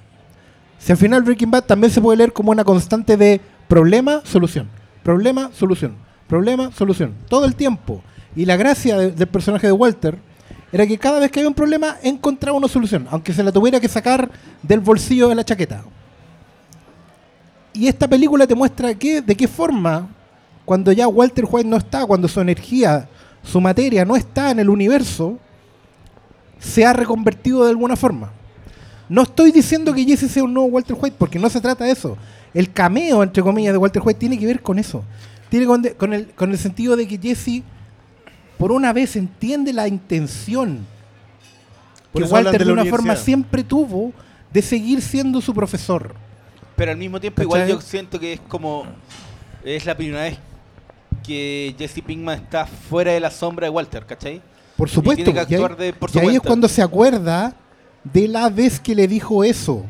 Si 0.79 0.93
al 0.93 0.99
final 0.99 1.23
Breaking 1.23 1.51
Bad 1.51 1.65
también 1.65 1.91
se 1.91 2.03
puede 2.03 2.19
leer 2.19 2.35
como 2.35 2.51
una 2.51 2.63
constante 2.63 3.17
de 3.17 3.41
problema, 3.69 4.21
solución, 4.25 4.69
problema, 5.03 5.51
solución, 5.55 5.97
problema, 6.29 6.71
solución, 6.73 7.15
todo 7.31 7.47
el 7.47 7.55
tiempo. 7.57 8.03
Y 8.35 8.45
la 8.45 8.57
gracia 8.57 8.99
de- 8.99 9.13
del 9.13 9.29
personaje 9.29 9.67
de 9.67 9.73
Walter 9.73 10.19
era 10.77 10.87
que 10.87 10.99
cada 10.99 11.19
vez 11.19 11.31
que 11.31 11.41
había 11.41 11.49
un 11.49 11.55
problema 11.55 11.97
encontraba 12.03 12.59
una 12.59 12.69
solución, 12.69 13.07
aunque 13.11 13.33
se 13.33 13.43
la 13.43 13.51
tuviera 13.51 13.81
que 13.81 13.89
sacar 13.89 14.31
del 14.63 14.81
bolsillo 14.81 15.29
de 15.29 15.35
la 15.35 15.43
chaqueta. 15.43 15.83
y 17.73 17.89
esta 17.89 18.07
película 18.07 18.47
te 18.47 18.55
muestra 18.55 18.95
que, 18.95 19.23
de 19.23 19.35
qué 19.35 19.49
forma, 19.49 20.07
cuando 20.67 20.93
ya 20.93 21.09
Walter 21.09 21.47
White 21.49 21.69
no 21.69 21.79
está, 21.79 22.05
cuando 22.05 22.29
su 22.29 22.43
energía, 22.43 23.09
su 23.43 23.59
materia 23.59 24.05
no 24.05 24.17
está 24.17 24.51
en 24.51 24.61
el 24.61 24.69
universo, 24.69 25.39
se 26.59 26.85
ha 26.85 26.93
reconvertido 26.93 27.65
de 27.65 27.71
alguna 27.71 27.97
forma. 27.97 28.33
No 29.09 29.23
estoy 29.23 29.53
diciendo 29.53 29.95
que 29.95 30.05
Jesse 30.05 30.31
sea 30.31 30.45
un 30.45 30.53
nuevo 30.53 30.69
Walter 30.69 30.97
White, 31.01 31.17
porque 31.19 31.39
no 31.39 31.49
se 31.49 31.61
trata 31.63 31.85
de 31.85 31.93
eso. 31.93 32.19
El 32.53 32.71
cameo, 32.71 33.23
entre 33.23 33.43
comillas, 33.43 33.73
de 33.73 33.79
Walter 33.79 34.03
White 34.05 34.21
tiene 34.21 34.39
que 34.39 34.47
ver 34.47 34.61
con 34.61 34.79
eso. 34.79 35.03
Tiene 35.49 35.65
con, 35.65 36.13
el, 36.13 36.27
con 36.35 36.51
el 36.51 36.59
sentido 36.59 36.97
de 36.97 37.09
que 37.09 37.17
Jesse, 37.17 37.63
por 38.59 38.73
una 38.73 38.93
vez, 38.93 39.17
entiende 39.17 39.73
la 39.73 39.87
intención 39.89 40.87
Por 42.13 42.23
que 42.23 42.29
Walter 42.29 42.65
de 42.65 42.73
una 42.73 42.85
forma 42.85 43.17
siempre 43.17 43.63
tuvo 43.65 44.13
de 44.53 44.63
seguir 44.63 45.03
siendo 45.03 45.41
su 45.41 45.53
profesor. 45.55 46.15
Pero 46.77 46.93
al 46.93 46.97
mismo 46.99 47.21
tiempo, 47.21 47.37
¿Cachai? 47.43 47.47
igual 47.47 47.69
yo 47.69 47.81
siento 47.81 48.19
que 48.21 48.35
es 48.35 48.41
como. 48.41 48.85
Es 49.65 49.85
la 49.85 49.97
primera 49.97 50.23
vez 50.23 50.39
que 51.27 51.75
Jesse 51.79 52.03
Pinkman 52.07 52.39
está 52.43 52.67
fuera 52.67 53.13
de 53.13 53.21
la 53.21 53.31
sombra 53.31 53.67
de 53.67 53.71
Walter, 53.71 54.07
¿cachai? 54.07 54.41
Por 54.77 54.89
supuesto. 54.89 55.25
tiene 55.25 55.33
que 55.47 55.53
y 55.53 55.57
ahí, 55.57 55.63
actuar 55.63 55.77
de- 55.77 55.93
por 55.93 56.11
su 56.11 56.19
y 56.19 56.21
ahí 56.21 56.35
es 56.37 56.41
cuando 56.41 56.69
se 56.69 56.83
acuerda 56.83 57.55
de 58.05 58.29
la 58.29 58.49
vez 58.49 58.79
que 58.79 58.95
le 58.95 59.09
dijo 59.09 59.43
eso. 59.43 59.85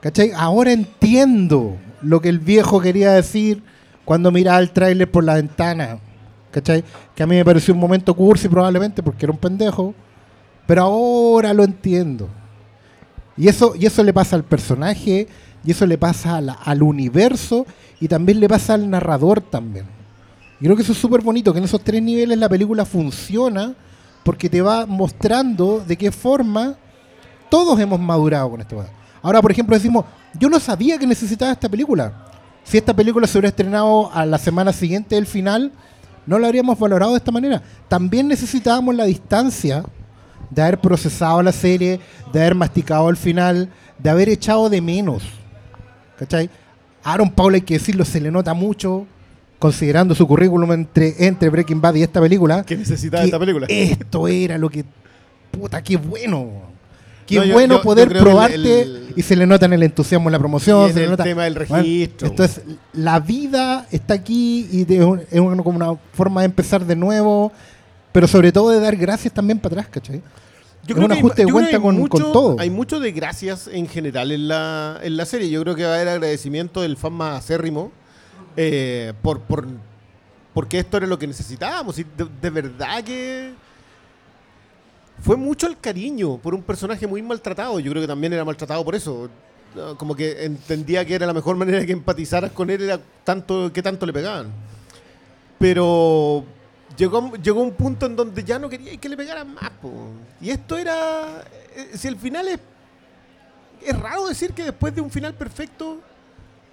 ¿Cachai? 0.00 0.32
Ahora 0.34 0.72
entiendo 0.72 1.76
lo 2.02 2.20
que 2.20 2.28
el 2.28 2.38
viejo 2.38 2.80
quería 2.80 3.12
decir 3.12 3.62
cuando 4.04 4.30
miraba 4.30 4.58
el 4.58 4.70
tráiler 4.70 5.10
por 5.10 5.22
la 5.24 5.34
ventana. 5.34 5.98
Que 6.62 7.22
a 7.22 7.26
mí 7.26 7.36
me 7.36 7.44
pareció 7.44 7.74
un 7.74 7.80
momento 7.80 8.14
cursi 8.14 8.48
probablemente 8.48 9.02
porque 9.02 9.26
era 9.26 9.32
un 9.32 9.38
pendejo. 9.38 9.94
Pero 10.66 10.82
ahora 10.82 11.54
lo 11.54 11.64
entiendo. 11.64 12.28
Y 13.36 13.48
eso, 13.48 13.74
y 13.76 13.86
eso 13.86 14.02
le 14.02 14.12
pasa 14.12 14.36
al 14.36 14.44
personaje, 14.44 15.28
y 15.64 15.70
eso 15.70 15.86
le 15.86 15.96
pasa 15.96 16.40
la- 16.40 16.54
al 16.54 16.82
universo, 16.82 17.66
y 18.00 18.08
también 18.08 18.40
le 18.40 18.48
pasa 18.48 18.74
al 18.74 18.90
narrador 18.90 19.40
también. 19.40 19.86
Y 20.60 20.64
creo 20.64 20.74
que 20.76 20.82
eso 20.82 20.92
es 20.92 20.98
súper 20.98 21.20
bonito, 21.22 21.52
que 21.52 21.58
en 21.58 21.64
esos 21.64 21.80
tres 21.82 22.02
niveles 22.02 22.36
la 22.36 22.48
película 22.48 22.84
funciona 22.84 23.74
porque 24.24 24.50
te 24.50 24.60
va 24.60 24.86
mostrando 24.86 25.82
de 25.86 25.96
qué 25.96 26.10
forma 26.10 26.74
todos 27.48 27.78
hemos 27.78 28.00
madurado 28.00 28.50
con 28.50 28.60
esto. 28.60 28.84
Ahora, 29.22 29.40
por 29.40 29.52
ejemplo, 29.52 29.74
decimos, 29.74 30.04
yo 30.38 30.50
no 30.50 30.58
sabía 30.58 30.98
que 30.98 31.06
necesitaba 31.06 31.52
esta 31.52 31.68
película. 31.68 32.26
Si 32.64 32.76
esta 32.76 32.92
película 32.92 33.26
se 33.26 33.38
hubiera 33.38 33.48
estrenado 33.48 34.10
a 34.12 34.26
la 34.26 34.36
semana 34.36 34.72
siguiente 34.72 35.14
del 35.14 35.26
final, 35.26 35.72
no 36.28 36.38
la 36.38 36.48
habríamos 36.48 36.78
valorado 36.78 37.12
de 37.12 37.18
esta 37.18 37.32
manera. 37.32 37.62
También 37.88 38.28
necesitábamos 38.28 38.94
la 38.94 39.04
distancia 39.04 39.82
de 40.50 40.62
haber 40.62 40.78
procesado 40.78 41.42
la 41.42 41.52
serie, 41.52 42.00
de 42.32 42.40
haber 42.40 42.54
masticado 42.54 43.08
el 43.08 43.16
final, 43.16 43.70
de 43.98 44.10
haber 44.10 44.28
echado 44.28 44.68
de 44.68 44.82
menos. 44.82 45.22
¿Cachai? 46.18 46.50
Aaron 47.02 47.30
Paul, 47.30 47.54
hay 47.54 47.62
que 47.62 47.74
decirlo, 47.74 48.04
se 48.04 48.20
le 48.20 48.30
nota 48.30 48.52
mucho, 48.52 49.06
considerando 49.58 50.14
su 50.14 50.26
currículum 50.26 50.70
entre, 50.72 51.14
entre 51.26 51.48
Breaking 51.48 51.80
Bad 51.80 51.94
y 51.94 52.02
esta 52.02 52.20
película. 52.20 52.62
Que 52.62 52.76
necesitaba 52.76 53.22
que 53.22 53.28
esta 53.28 53.38
película. 53.38 53.66
Esto 53.70 54.28
era 54.28 54.58
lo 54.58 54.68
que. 54.68 54.84
Puta, 55.50 55.82
qué 55.82 55.96
bueno. 55.96 56.77
Qué 57.28 57.36
No, 57.36 57.52
bueno 57.52 57.74
yo- 57.74 57.78
yo 57.80 57.82
poder 57.84 58.10
el- 58.10 58.18
probarte 58.18 58.82
el- 58.82 59.12
y 59.14 59.22
se 59.22 59.36
le 59.36 59.46
nota 59.46 59.66
en 59.66 59.74
el 59.74 59.82
entusiasmo 59.82 60.28
en 60.28 60.32
la 60.32 60.38
promoción. 60.38 60.82
Y 60.82 60.86
en 60.86 60.92
se 60.94 60.98
le 61.00 61.04
el 61.04 61.10
nota- 61.10 61.24
tema 61.24 61.44
del 61.44 61.54
Bueno, 61.54 61.76
registro. 61.76 62.28
esto 62.28 62.44
es, 62.44 62.60
la 62.94 63.20
vida 63.20 63.86
está 63.90 64.14
aquí 64.14 64.66
y 64.72 64.84
de 64.84 64.96
es 65.30 65.38
una, 65.40 65.62
como 65.62 65.76
una 65.76 65.98
forma 66.14 66.40
de 66.40 66.46
empezar 66.46 66.84
de 66.86 66.96
nuevo, 66.96 67.52
pero 68.12 68.26
sobre 68.26 68.50
todo 68.50 68.70
de 68.70 68.80
dar 68.80 68.96
gracias 68.96 69.32
también 69.34 69.58
para 69.58 69.74
atrás, 69.74 69.88
¿cachai? 69.90 70.22
Yo 70.86 70.96
un 70.96 71.06
que 71.08 71.12
ajuste 71.18 71.42
de 71.42 71.44
creo 71.44 71.52
cuenta 71.52 71.70
que 71.70 71.76
hay 71.76 71.82
con- 71.82 71.96
mucho, 71.98 72.10
con 72.10 72.32
todo. 72.32 72.56
Hay 72.58 72.70
mucho 72.70 72.98
de 72.98 73.12
gracias 73.12 73.68
en 73.70 73.86
general 73.86 74.32
en 74.32 74.48
la, 74.48 74.98
en 75.02 75.18
la 75.18 75.26
serie. 75.26 75.50
Yo 75.50 75.60
creo 75.62 75.74
que 75.74 75.84
va 75.84 75.90
a 75.90 75.94
haber 75.96 76.08
agradecimiento 76.08 76.80
del 76.80 76.96
fan 76.96 77.12
más 77.12 77.38
acérrimo 77.44 77.92
eh, 78.56 79.12
por, 79.20 79.40
por, 79.40 79.66
porque 80.54 80.78
esto 80.78 80.96
era 80.96 81.06
lo 81.06 81.18
que 81.18 81.26
necesitábamos. 81.26 81.98
Y 81.98 82.04
de, 82.04 82.26
de 82.40 82.50
verdad 82.50 83.04
que 83.04 83.50
fue 85.22 85.36
mucho 85.36 85.66
el 85.66 85.78
cariño 85.78 86.38
por 86.38 86.54
un 86.54 86.62
personaje 86.62 87.06
muy 87.06 87.22
maltratado. 87.22 87.78
Yo 87.80 87.90
creo 87.90 88.02
que 88.02 88.08
también 88.08 88.32
era 88.32 88.44
maltratado 88.44 88.84
por 88.84 88.94
eso. 88.94 89.28
Como 89.96 90.14
que 90.16 90.44
entendía 90.44 91.04
que 91.04 91.14
era 91.14 91.26
la 91.26 91.32
mejor 91.34 91.56
manera 91.62 91.78
de 91.78 91.86
que 91.86 91.92
empatizaras 91.92 92.52
con 92.52 92.70
él 92.70 92.82
era 92.82 93.00
tanto 93.24 93.72
que 93.72 93.82
tanto 93.82 94.06
le 94.06 94.12
pegaban. 94.12 94.50
Pero 95.58 96.44
llegó, 96.96 97.32
llegó 97.36 97.60
un 97.62 97.72
punto 97.72 98.06
en 98.06 98.16
donde 98.16 98.44
ya 98.44 98.58
no 98.58 98.68
quería 98.68 98.96
que 98.96 99.08
le 99.08 99.16
pegaran 99.16 99.54
más. 99.54 99.70
po. 99.82 99.90
Y 100.40 100.50
esto 100.50 100.76
era. 100.76 101.44
eh, 101.74 101.90
Si 101.96 102.08
el 102.08 102.16
final 102.16 102.48
es. 102.48 102.58
Es 103.84 103.98
raro 103.98 104.26
decir 104.26 104.52
que 104.52 104.64
después 104.64 104.94
de 104.94 105.00
un 105.00 105.10
final 105.10 105.34
perfecto. 105.34 106.00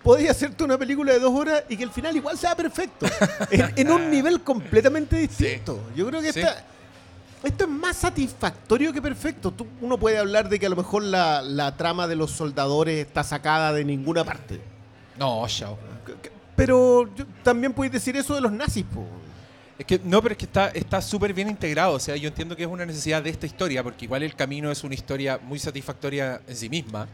Podías 0.03 0.35
hacerte 0.35 0.63
una 0.63 0.77
película 0.77 1.13
de 1.13 1.19
dos 1.19 1.33
horas 1.33 1.63
y 1.67 1.75
que 1.75 1.83
el 1.83 1.89
final 1.89 2.15
igual 2.15 2.37
sea 2.37 2.55
perfecto. 2.55 3.07
en, 3.49 3.73
en 3.75 3.91
un 3.91 4.11
nivel 4.11 4.39
completamente 4.41 5.15
distinto. 5.17 5.79
Yo 5.95 6.05
creo 6.05 6.21
que 6.21 6.31
Sí. 6.31 6.41
Esto 7.45 7.63
es 7.65 7.69
más 7.69 7.95
satisfactorio 7.97 8.91
que 8.91 9.01
perfecto. 9.01 9.51
Tú- 9.51 9.67
uno 9.81 9.97
puede 9.97 10.17
hablar 10.17 10.49
de 10.49 10.59
que 10.59 10.65
a 10.65 10.69
lo 10.69 10.75
mejor 10.75 11.03
la, 11.03 11.41
la 11.41 11.75
trama 11.77 12.07
de 12.07 12.15
los 12.15 12.31
soldadores 12.31 13.05
está 13.05 13.23
sacada 13.23 13.71
de 13.73 13.85
ninguna 13.85 14.23
parte. 14.23 14.59
No, 15.17 15.45
chao. 15.47 15.77
Pero 16.55 17.13
yo- 17.15 17.25
también 17.43 17.73
puedes 17.73 17.91
decir 17.93 18.15
eso 18.17 18.33
de 18.35 18.41
los 18.41 18.51
nazis, 18.51 18.83
po. 18.85 19.05
Es 19.77 19.85
que, 19.85 19.99
no, 20.03 20.21
pero 20.21 20.31
es 20.33 20.37
que 20.37 20.45
está 20.45 20.67
está 20.69 21.01
súper 21.01 21.33
bien 21.33 21.49
integrado. 21.49 21.93
O 21.93 21.99
sea, 21.99 22.15
yo 22.15 22.29
entiendo 22.29 22.55
que 22.55 22.63
es 22.63 22.69
una 22.69 22.85
necesidad 22.85 23.21
de 23.21 23.29
esta 23.29 23.45
historia, 23.45 23.83
porque 23.83 24.05
igual 24.05 24.23
el 24.23 24.33
camino 24.35 24.71
es 24.71 24.83
una 24.85 24.93
historia 24.95 25.37
muy 25.43 25.59
satisfactoria 25.59 26.41
en 26.47 26.55
sí 26.55 26.69
misma. 26.69 27.07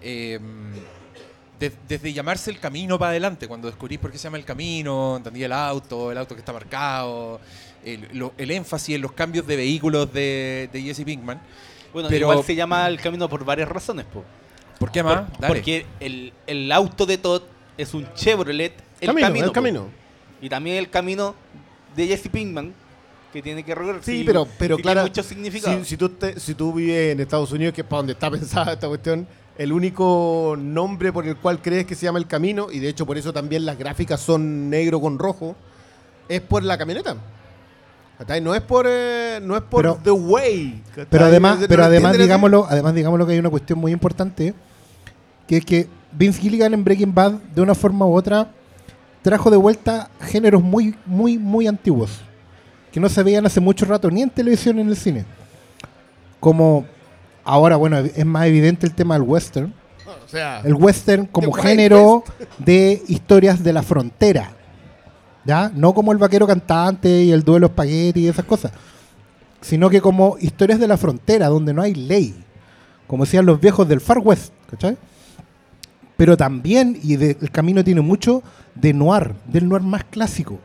Eh, 0.00 0.38
de- 1.58 1.72
desde 1.88 2.12
llamarse 2.12 2.52
el 2.52 2.60
camino 2.60 2.96
para 3.00 3.10
adelante, 3.10 3.48
cuando 3.48 3.66
descubrís 3.66 3.98
por 3.98 4.12
qué 4.12 4.18
se 4.18 4.24
llama 4.24 4.36
el 4.38 4.44
camino, 4.44 5.16
entendí 5.16 5.42
el 5.42 5.52
auto, 5.52 6.12
el 6.12 6.18
auto 6.18 6.36
que 6.36 6.38
está 6.40 6.52
marcado, 6.52 7.40
el, 7.94 8.08
lo- 8.18 8.32
el 8.38 8.50
énfasis 8.50 8.94
en 8.96 9.02
los 9.02 9.12
cambios 9.12 9.46
de 9.46 9.56
vehículos 9.56 10.12
de, 10.12 10.68
de 10.72 10.82
Jesse 10.82 11.04
Pinkman. 11.04 11.40
Bueno, 11.92 12.08
Pero- 12.08 12.30
igual 12.30 12.44
se 12.44 12.54
llama 12.54 12.86
el 12.88 13.00
camino 13.00 13.28
por 13.28 13.44
varias 13.44 13.68
razones, 13.68 14.04
po. 14.06 14.24
¿Por 14.78 14.90
qué 14.92 15.02
más? 15.02 15.22
Por- 15.30 15.40
Dale. 15.40 15.54
porque 15.54 15.86
el, 16.00 16.32
el 16.46 16.70
auto 16.72 17.06
de 17.06 17.18
Todd 17.18 17.42
es 17.76 17.94
un 17.94 18.06
Chevrolet, 18.14 18.72
el 19.00 19.06
camino, 19.08 19.26
camino. 19.26 19.46
el 19.46 19.52
camino. 19.52 19.86
Y 20.40 20.48
también 20.48 20.76
el 20.76 20.88
camino 20.90 21.34
de 21.96 22.06
Jesse 22.06 22.28
Pinkman, 22.28 22.72
que 23.32 23.42
tiene 23.42 23.62
que 23.64 23.74
recorrer. 23.74 24.02
Sí, 24.04 24.22
pero, 24.24 24.46
pero 24.58 24.76
sí 24.76 24.82
claro, 24.82 25.02
mucho 25.02 25.22
significado. 25.22 25.78
Si, 25.80 25.84
si 25.90 25.96
tú 25.96 26.08
te- 26.10 26.38
si 26.38 26.54
tú 26.54 26.72
vives 26.72 27.12
en 27.12 27.20
Estados 27.20 27.50
Unidos, 27.52 27.74
que 27.74 27.80
es 27.80 27.86
para 27.86 27.98
donde 27.98 28.12
está 28.12 28.30
pensada 28.30 28.72
esta 28.74 28.86
cuestión, 28.88 29.26
el 29.56 29.72
único 29.72 30.54
nombre 30.56 31.12
por 31.12 31.26
el 31.26 31.36
cual 31.36 31.60
crees 31.60 31.84
que 31.86 31.94
se 31.96 32.06
llama 32.06 32.20
el 32.20 32.26
camino, 32.28 32.68
y 32.70 32.78
de 32.78 32.88
hecho 32.88 33.04
por 33.04 33.18
eso 33.18 33.32
también 33.32 33.66
las 33.66 33.76
gráficas 33.76 34.20
son 34.20 34.70
negro 34.70 35.00
con 35.00 35.18
rojo, 35.18 35.56
es 36.28 36.40
por 36.40 36.62
la 36.62 36.78
camioneta. 36.78 37.16
No 38.42 38.54
es 38.54 38.60
por, 38.62 38.86
eh, 38.88 39.38
no 39.42 39.56
es 39.56 39.62
por 39.62 39.82
Pero- 39.82 40.00
The 40.02 40.10
Way. 40.10 40.82
Pero 41.08 41.24
además, 41.24 41.60
¿No 41.60 41.68
pero 41.68 41.84
además 41.84 42.18
digámoslo, 42.18 42.66
además 42.68 42.94
digámoslo 42.94 43.26
que 43.26 43.32
hay 43.34 43.38
una 43.38 43.50
cuestión 43.50 43.78
muy 43.78 43.92
importante, 43.92 44.54
que 45.46 45.58
es 45.58 45.64
que 45.64 45.88
Vince 46.12 46.40
Gilligan 46.40 46.74
en 46.74 46.82
Breaking 46.84 47.14
Bad, 47.14 47.32
de 47.54 47.60
una 47.62 47.74
forma 47.74 48.06
u 48.06 48.14
otra, 48.16 48.48
trajo 49.22 49.50
de 49.50 49.56
vuelta 49.56 50.10
géneros 50.20 50.62
muy, 50.62 50.96
muy, 51.06 51.38
muy 51.38 51.66
antiguos, 51.68 52.20
que 52.92 52.98
no 52.98 53.08
se 53.08 53.22
veían 53.22 53.46
hace 53.46 53.60
mucho 53.60 53.84
rato 53.86 54.10
ni 54.10 54.22
en 54.22 54.30
televisión 54.30 54.76
ni 54.76 54.82
en 54.82 54.88
el 54.88 54.96
cine. 54.96 55.24
Como 56.40 56.86
ahora, 57.44 57.76
bueno, 57.76 57.98
es 57.98 58.26
más 58.26 58.46
evidente 58.46 58.86
el 58.86 58.94
tema 58.94 59.14
del 59.14 59.22
western. 59.22 59.72
O 60.24 60.28
sea, 60.30 60.60
El 60.64 60.74
western 60.74 61.26
como 61.26 61.52
género 61.52 62.24
de 62.58 63.02
historias 63.08 63.62
de 63.62 63.72
la 63.72 63.82
frontera. 63.82 64.52
No 65.74 65.94
como 65.94 66.12
el 66.12 66.18
vaquero 66.18 66.46
cantante 66.46 67.24
y 67.24 67.32
el 67.32 67.42
duelo 67.42 67.66
espagueti 67.68 68.20
y 68.20 68.28
esas 68.28 68.44
cosas. 68.44 68.72
Sino 69.60 69.88
que 69.88 70.00
como 70.00 70.36
historias 70.38 70.78
de 70.78 70.86
la 70.86 70.96
frontera, 70.96 71.48
donde 71.48 71.72
no 71.72 71.82
hay 71.82 71.94
ley. 71.94 72.34
Como 73.06 73.24
decían 73.24 73.46
los 73.46 73.58
viejos 73.60 73.88
del 73.88 74.00
Far 74.00 74.18
West. 74.18 74.52
¿Cachai? 74.70 74.98
Pero 76.18 76.36
también, 76.36 76.98
y 77.02 77.14
el 77.14 77.50
camino 77.50 77.82
tiene 77.82 78.00
mucho 78.02 78.42
de 78.74 78.92
noir, 78.92 79.34
del 79.46 79.68
noir 79.68 79.82
más 79.82 80.04
clásico. 80.04 80.58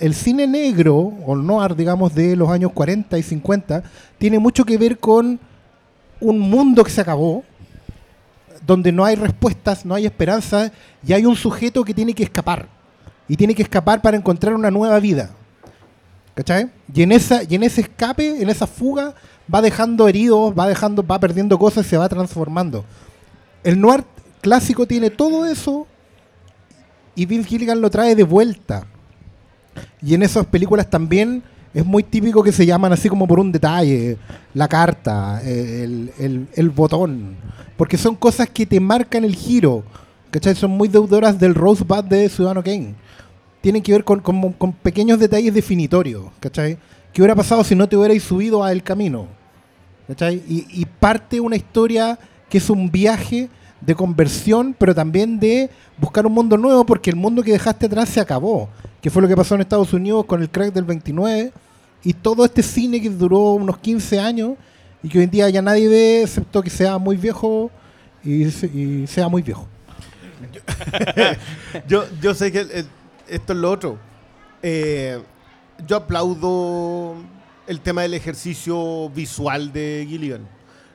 El 0.00 0.14
cine 0.14 0.46
negro, 0.48 0.96
o 0.96 1.36
noir, 1.36 1.76
digamos, 1.76 2.14
de 2.14 2.34
los 2.34 2.48
años 2.48 2.72
40 2.72 3.16
y 3.16 3.22
50, 3.22 3.84
tiene 4.18 4.38
mucho 4.38 4.64
que 4.64 4.76
ver 4.76 4.98
con 4.98 5.38
un 6.18 6.38
mundo 6.40 6.82
que 6.82 6.90
se 6.90 7.00
acabó, 7.00 7.44
donde 8.66 8.90
no 8.90 9.04
hay 9.04 9.14
respuestas, 9.14 9.86
no 9.86 9.94
hay 9.94 10.06
esperanza, 10.06 10.72
y 11.06 11.12
hay 11.12 11.24
un 11.24 11.36
sujeto 11.36 11.84
que 11.84 11.94
tiene 11.94 12.12
que 12.12 12.24
escapar. 12.24 12.79
Y 13.30 13.36
tiene 13.36 13.54
que 13.54 13.62
escapar 13.62 14.02
para 14.02 14.16
encontrar 14.16 14.54
una 14.54 14.72
nueva 14.72 14.98
vida. 14.98 15.30
¿Cachai? 16.34 16.68
Y 16.92 17.02
en, 17.02 17.12
esa, 17.12 17.44
y 17.48 17.54
en 17.54 17.62
ese 17.62 17.82
escape, 17.82 18.42
en 18.42 18.48
esa 18.50 18.66
fuga, 18.66 19.14
va 19.52 19.62
dejando 19.62 20.08
heridos, 20.08 20.52
va 20.58 20.66
dejando, 20.66 21.06
va 21.06 21.20
perdiendo 21.20 21.56
cosas 21.56 21.86
y 21.86 21.90
se 21.90 21.96
va 21.96 22.08
transformando. 22.08 22.84
El 23.62 23.80
noir 23.80 24.02
clásico 24.40 24.84
tiene 24.84 25.10
todo 25.10 25.46
eso 25.46 25.86
y 27.14 27.24
Vince 27.26 27.48
Gilligan 27.50 27.80
lo 27.80 27.88
trae 27.88 28.16
de 28.16 28.24
vuelta. 28.24 28.86
Y 30.02 30.14
en 30.14 30.22
esas 30.24 30.46
películas 30.46 30.90
también 30.90 31.44
es 31.72 31.86
muy 31.86 32.02
típico 32.02 32.42
que 32.42 32.50
se 32.50 32.66
llaman 32.66 32.92
así 32.92 33.08
como 33.08 33.28
por 33.28 33.38
un 33.38 33.52
detalle, 33.52 34.16
la 34.54 34.66
carta, 34.66 35.40
el, 35.44 36.12
el- 36.18 36.48
el 36.54 36.70
botón, 36.70 37.36
porque 37.76 37.96
son 37.96 38.16
cosas 38.16 38.48
que 38.50 38.66
te 38.66 38.80
marcan 38.80 39.22
el 39.22 39.36
giro. 39.36 39.84
¿cachai? 40.32 40.54
Son 40.56 40.70
muy 40.70 40.88
deudoras 40.88 41.38
del 41.38 41.54
Rosebud 41.54 42.04
de 42.04 42.28
Ciudadano 42.28 42.62
Kane. 42.62 42.94
Tienen 43.60 43.82
que 43.82 43.92
ver 43.92 44.04
con, 44.04 44.20
con- 44.20 44.52
con 44.52 44.72
pequeños 44.72 45.18
detalles 45.18 45.52
definitorios, 45.54 46.24
¿cachai? 46.40 46.78
¿Qué 47.12 47.20
hubiera 47.22 47.34
pasado 47.34 47.62
si 47.64 47.74
no 47.74 47.88
te 47.88 47.96
hubierais 47.96 48.22
subido 48.22 48.62
a 48.64 48.72
El 48.72 48.82
Camino? 48.82 49.26
¿cachai? 50.08 50.42
Y, 50.48 50.66
y 50.70 50.86
parte 50.86 51.38
una 51.40 51.56
historia 51.56 52.18
que 52.48 52.58
es 52.58 52.68
un 52.70 52.90
viaje 52.90 53.48
de 53.80 53.94
conversión, 53.94 54.74
pero 54.78 54.94
también 54.94 55.38
de 55.38 55.70
buscar 55.98 56.26
un 56.26 56.32
mundo 56.32 56.56
nuevo, 56.56 56.84
porque 56.84 57.10
el 57.10 57.16
mundo 57.16 57.42
que 57.42 57.52
dejaste 57.52 57.86
atrás 57.86 58.08
se 58.08 58.20
acabó, 58.20 58.68
que 59.00 59.08
fue 59.10 59.22
lo 59.22 59.28
que 59.28 59.36
pasó 59.36 59.54
en 59.54 59.60
Estados 59.62 59.92
Unidos 59.92 60.24
con 60.26 60.42
el 60.42 60.50
crack 60.50 60.72
del 60.72 60.84
29, 60.84 61.52
y 62.02 62.12
todo 62.12 62.44
este 62.44 62.62
cine 62.62 63.00
que 63.00 63.08
duró 63.08 63.52
unos 63.52 63.78
15 63.78 64.18
años, 64.20 64.54
y 65.02 65.08
que 65.08 65.18
hoy 65.18 65.24
en 65.24 65.30
día 65.30 65.48
ya 65.48 65.62
nadie 65.62 65.88
ve, 65.88 66.22
excepto 66.22 66.60
que 66.62 66.70
sea 66.70 66.98
muy 66.98 67.16
viejo 67.16 67.70
y, 68.24 68.44
y 68.44 69.06
sea 69.06 69.28
muy 69.28 69.42
viejo. 69.42 69.66
Yo, 71.88 72.04
yo 72.20 72.34
sé 72.34 72.50
que 72.52 72.60
el- 72.60 72.86
esto 73.30 73.52
es 73.52 73.58
lo 73.58 73.70
otro. 73.70 73.98
Eh, 74.62 75.20
yo 75.86 75.96
aplaudo 75.96 77.16
el 77.66 77.80
tema 77.80 78.02
del 78.02 78.14
ejercicio 78.14 79.08
visual 79.10 79.72
de 79.72 80.04
Gilligan. 80.08 80.46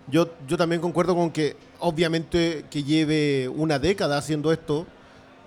Yo, 0.08 0.30
yo 0.48 0.58
también 0.58 0.82
concuerdo 0.82 1.16
con 1.16 1.32
que, 1.32 1.56
obviamente, 1.80 2.66
que 2.70 2.84
lleve 2.84 3.50
una 3.50 3.80
década 3.80 4.18
haciendo 4.18 4.52
esto, 4.52 4.86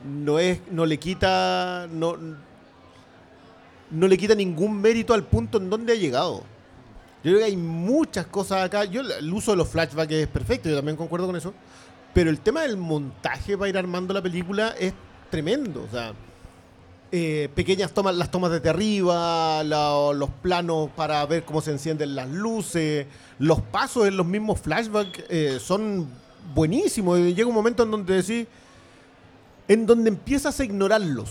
no 0.05 0.39
es, 0.39 0.61
no 0.71 0.87
le 0.87 0.99
quita, 0.99 1.87
no, 1.93 2.17
no 3.91 4.09
le 4.09 4.17
quita 4.17 4.35
ningún 4.35 4.81
mérito 4.81 5.15
al 5.15 5.25
punto 5.25 5.59
en 5.59 5.71
donde 5.71 5.93
ha 5.93 5.97
llegado. 5.97 6.43
Yo 7.23 7.33
creo 7.33 7.39
que 7.39 7.45
hay 7.45 7.57
muchas 7.57 8.27
cosas 8.27 8.65
acá. 8.65 8.85
Yo 8.85 9.03
el 9.03 9.33
uso 9.33 9.51
de 9.53 9.57
los 9.57 9.69
flashbacks 9.69 10.13
es 10.13 10.29
perfecto, 10.29 10.69
yo 10.69 10.77
también 10.77 10.97
concuerdo 10.97 11.27
con 11.27 11.37
eso. 11.37 11.53
Pero 12.15 12.31
el 12.31 12.41
tema 12.41 12.63
del 12.63 12.77
montaje 12.77 13.57
para 13.57 13.69
ir 13.69 13.79
armando 13.79 14.15
la 14.15 14.23
película 14.23 14.75
es 14.79 14.93
tremendo. 15.31 15.85
O 15.87 15.91
sea, 15.91 16.15
eh, 17.11 17.49
pequeñas 17.55 17.93
tomas, 17.93 18.15
las 18.15 18.31
tomas 18.31 18.51
desde 18.51 18.69
arriba, 18.69 19.63
la- 19.65 20.13
los 20.15 20.29
planos 20.43 20.91
para 20.95 21.25
ver 21.27 21.45
cómo 21.45 21.61
se 21.61 21.71
encienden 21.71 22.15
las 22.15 22.29
luces, 22.29 23.07
los 23.39 23.61
pasos 23.63 24.07
en 24.07 24.17
los 24.17 24.27
mismos 24.27 24.61
flashbacks 24.61 25.25
eh, 25.29 25.59
son 25.61 26.09
buenísimos. 26.55 27.19
Llega 27.19 27.47
un 27.47 27.55
momento 27.55 27.83
en 27.85 27.91
donde 27.91 28.15
decís, 28.23 28.47
en 29.69 29.87
donde 29.87 30.09
empiezas 30.11 30.59
a 30.61 30.65
ignorarlos. 30.65 31.31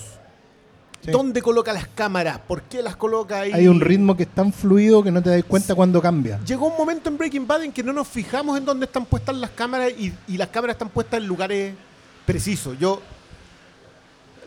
Sí. 1.06 1.12
¿Dónde 1.12 1.42
coloca 1.44 1.72
las 1.74 1.88
cámaras? 1.88 2.40
¿Por 2.40 2.63
qué 2.63 2.82
las 2.82 2.96
coloca 2.96 3.42
ahí? 3.42 3.52
Hay 3.54 3.68
un 3.68 3.80
ritmo 3.80 4.18
que 4.18 4.24
es 4.24 4.30
tan 4.30 4.52
fluido 4.52 5.04
que 5.04 5.12
no 5.12 5.22
te 5.22 5.30
das 5.30 5.44
cuenta 5.44 5.76
cuando 5.76 6.02
cambia. 6.02 6.40
Llegó 6.44 6.68
un 6.68 6.76
momento 6.78 7.08
en 7.10 7.18
Breaking 7.20 7.46
Bad 7.48 7.63
en 7.66 7.72
que 7.72 7.84
no 7.84 7.94
nos 7.94 8.08
fijamos 8.08 8.58
en 8.58 8.66
dónde 8.66 8.88
están 8.88 9.06
puestas 9.06 9.36
las 9.36 9.52
cámaras 9.52 9.92
y, 9.98 10.12
y 10.28 10.38
las 10.38 10.48
cámaras 10.50 10.74
están 10.74 10.90
puestas 10.90 11.20
en 11.22 11.28
lugares 11.28 11.76
precisos. 12.26 12.78
Yo, 12.80 13.00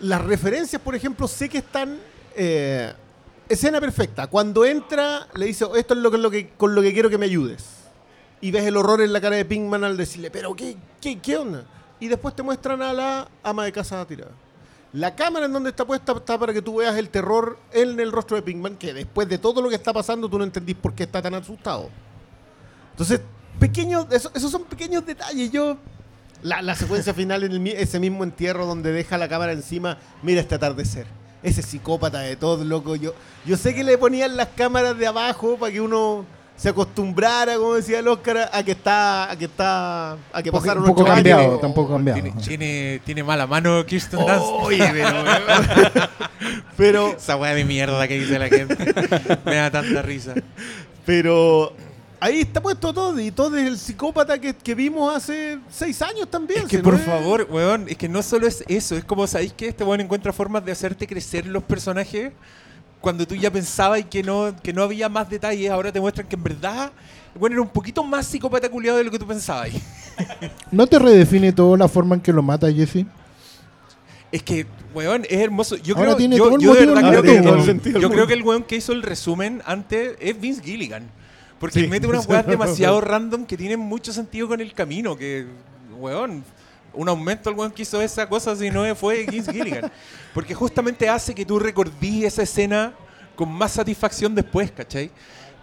las 0.00 0.22
referencias, 0.24 0.80
por 0.82 0.94
ejemplo, 0.94 1.26
sé 1.28 1.48
que 1.48 1.58
están... 1.58 1.98
eh, 2.36 2.92
escena 3.48 3.80
perfecta. 3.80 4.28
Cuando 4.28 4.64
entra, 4.64 5.26
le 5.34 5.46
dice, 5.46 5.66
esto 5.74 5.94
es 5.94 6.00
lo 6.00 6.10
que, 6.10 6.18
lo 6.18 6.30
que, 6.30 6.50
con 6.50 6.72
lo 6.74 6.82
que 6.82 6.92
quiero 6.92 7.10
que 7.10 7.18
me 7.18 7.26
ayudes. 7.26 7.66
Y 8.40 8.52
ves 8.52 8.64
el 8.64 8.76
horror 8.76 9.00
en 9.02 9.12
la 9.12 9.20
cara 9.20 9.34
de 9.36 9.44
Pinkman 9.44 9.82
al 9.82 9.96
decirle, 9.96 10.30
pero 10.30 10.54
¿qué, 10.54 10.76
qué, 11.00 11.18
qué 11.18 11.36
onda? 11.36 11.64
Y 11.98 12.06
después 12.08 12.34
te 12.36 12.42
muestran 12.44 12.80
a 12.80 12.92
la 12.92 13.28
ama 13.42 13.64
de 13.64 13.72
casa 13.72 14.06
tirada. 14.06 14.30
La 14.92 15.14
cámara 15.16 15.46
en 15.46 15.52
donde 15.52 15.70
está 15.70 15.84
puesta 15.84 16.12
está 16.12 16.38
para 16.38 16.52
que 16.52 16.62
tú 16.62 16.76
veas 16.76 16.96
el 16.96 17.10
terror 17.10 17.58
en 17.72 17.98
el 18.00 18.10
rostro 18.12 18.36
de 18.36 18.42
Pinkman, 18.42 18.76
que 18.76 18.94
después 18.94 19.28
de 19.28 19.38
todo 19.38 19.60
lo 19.60 19.68
que 19.68 19.74
está 19.74 19.92
pasando 19.92 20.28
tú 20.28 20.38
no 20.38 20.44
entendís 20.44 20.76
por 20.76 20.94
qué 20.94 21.02
está 21.02 21.20
tan 21.20 21.34
asustado. 21.34 21.90
Entonces, 22.92 23.20
pequeños, 23.58 24.06
eso- 24.10 24.30
esos 24.34 24.50
son 24.50 24.62
pequeños 24.64 25.04
detalles. 25.04 25.50
Yo, 25.50 25.76
la, 26.42 26.62
la 26.62 26.74
secuencia 26.74 27.14
final 27.14 27.44
en 27.44 27.53
el 27.53 27.66
ese 27.68 28.00
mismo 28.00 28.24
entierro 28.24 28.66
donde 28.66 28.92
deja 28.92 29.18
la 29.18 29.29
cámara 29.29 29.53
encima, 29.53 29.98
mira 30.22 30.40
este 30.40 30.55
atardecer. 30.55 31.07
Ese 31.42 31.62
psicópata 31.62 32.20
de 32.20 32.37
todo, 32.37 32.64
loco. 32.64 32.96
Yo, 32.96 33.14
yo 33.46 33.57
sé 33.57 33.74
que 33.74 33.83
le 33.83 33.96
ponían 33.96 34.37
las 34.37 34.48
cámaras 34.48 34.98
de 34.98 35.07
abajo 35.07 35.57
para 35.59 35.72
que 35.72 35.81
uno 35.81 36.26
se 36.61 36.68
acostumbrara, 36.68 37.57
como 37.57 37.74
decía 37.74 38.00
el 38.00 38.09
Oscar, 38.09 38.50
a 38.53 38.62
que 38.62 38.72
está, 38.72 39.31
a 39.31 39.37
que 39.37 39.46
está, 39.46 40.12
a 40.31 40.42
que 40.42 40.53
pasaron 40.53 40.83
un 40.83 40.90
poco 40.90 41.00
ocho 41.05 41.12
años. 41.12 41.24
cambiado, 41.24 41.59
tampoco 41.59 41.92
cambiado. 41.94 42.20
Tiene, 42.20 42.38
tiene, 42.42 43.00
tiene 43.03 43.22
mala 43.22 43.46
mano 43.46 43.87
Kirsten 43.87 44.20
Dunst. 44.20 44.44
Oye, 44.61 44.87
pero, 44.92 45.24
pero, 46.76 47.09
Esa 47.16 47.37
weá 47.37 47.55
de 47.55 47.64
mierda 47.64 48.07
que 48.07 48.18
dice 48.18 48.38
la 48.38 48.50
gente. 48.50 48.76
Me 49.46 49.55
da 49.55 49.70
tanta 49.70 50.03
risa. 50.03 50.35
pero 51.07 51.72
ahí 52.20 52.40
está 52.40 52.61
puesto 52.61 52.92
todo 52.92 53.18
y 53.18 53.30
todo 53.30 53.56
es 53.56 53.66
el 53.66 53.78
psicópata 53.78 54.38
que, 54.38 54.54
que 54.54 54.74
vimos 54.74 55.14
hace 55.14 55.59
seis 55.70 56.00
años 56.02 56.28
también. 56.30 56.61
Es 56.62 56.66
que 56.68 56.76
si 56.76 56.83
por 56.83 56.94
no 56.94 56.98
es- 57.00 57.04
favor, 57.06 57.46
weón, 57.50 57.87
es 57.88 57.96
que 57.96 58.09
no 58.09 58.22
solo 58.22 58.46
es 58.46 58.62
eso, 58.68 58.96
es 58.96 59.04
como, 59.04 59.26
¿sabéis 59.26 59.52
que 59.54 59.68
este 59.68 59.85
weón 59.85 60.00
encuentra 60.00 60.33
formas 60.33 60.64
de 60.64 60.72
hacerte 60.72 61.06
crecer 61.06 61.46
los 61.46 61.62
personajes? 61.62 62.33
Cuando 63.00 63.26
tú 63.26 63.35
ya 63.35 63.50
pensabas 63.50 64.00
y 64.00 64.04
que 64.04 64.22
no, 64.22 64.54
que 64.62 64.74
no 64.74 64.83
había 64.83 65.09
más 65.09 65.30
detalles, 65.30 65.70
ahora 65.70 65.90
te 65.90 66.00
muestran 66.00 66.26
que 66.28 66.37
en 66.37 66.42
verdad, 66.42 66.92
bueno, 67.35 67.54
era 67.54 67.62
un 67.62 67.68
poquito 67.70 68.04
más 68.04 68.26
psicópata 68.26 68.68
culiado 68.68 68.98
de 68.98 69.04
lo 69.04 69.11
que 69.11 69.18
tú 69.18 69.26
pensabas. 69.26 69.70
¿No 70.70 70.87
te 70.87 70.98
redefine 70.98 71.52
todo 71.52 71.76
la 71.78 71.88
forma 71.88 72.16
en 72.16 72.20
que 72.20 72.30
lo 72.33 72.42
mata 72.42 72.70
Jesse? 72.70 73.06
Es 74.30 74.42
que, 74.42 74.66
weón, 74.94 75.24
es 75.28 75.38
hermoso. 75.40 75.76
Yo 75.76 75.96
Ahora 75.96 76.09
creo, 76.09 76.16
tiene 76.18 76.37
yo, 76.37 76.44
todo 76.44 76.56
el 76.56 76.61
yo 76.62 76.74
de 76.74 76.87
motivo 76.87 76.94
verdad 76.94 77.11
del 77.11 77.22
creo 77.22 77.42
mundo. 77.56 77.64
que, 77.83 77.88
el 77.88 78.00
yo 78.00 78.11
creo 78.11 78.26
que 78.26 78.35
el 78.35 78.42
weón 78.42 78.62
que 78.64 78.76
hizo 78.76 78.92
el 78.92 79.02
resumen 79.02 79.62
antes 79.64 80.16
es 80.20 80.38
Vince 80.40 80.62
Gilligan. 80.62 81.11
Porque 81.61 81.81
Sí. 81.83 81.87
mete 81.87 82.07
unas 82.09 82.27
weas 82.27 82.44
demasiado 82.46 83.01
random 83.01 83.44
que 83.46 83.57
tienen 83.57 83.79
mucho 83.79 84.12
sentido 84.12 84.49
con 84.49 84.61
el 84.61 84.73
camino. 84.73 85.16
Que, 85.16 85.46
weón, 85.99 86.42
un 86.92 87.09
aumento 87.09 87.49
al 87.51 87.55
weón 87.57 87.70
que 87.70 87.83
hizo 87.83 88.01
esa 88.03 88.29
cosa 88.29 88.57
si 88.57 88.70
no 88.70 88.92
fue 88.96 89.25
Vince 89.31 89.53
Gilligan. 89.53 89.92
Porque 90.35 90.55
justamente 90.55 91.09
hace 91.09 91.35
que 91.35 91.44
tú 91.44 91.59
recordís 91.59 92.25
esa 92.25 92.42
escena 92.42 92.94
con 93.37 93.49
más 93.53 93.73
satisfacción 93.73 94.35
después, 94.35 94.70
¿cachai? 94.73 95.11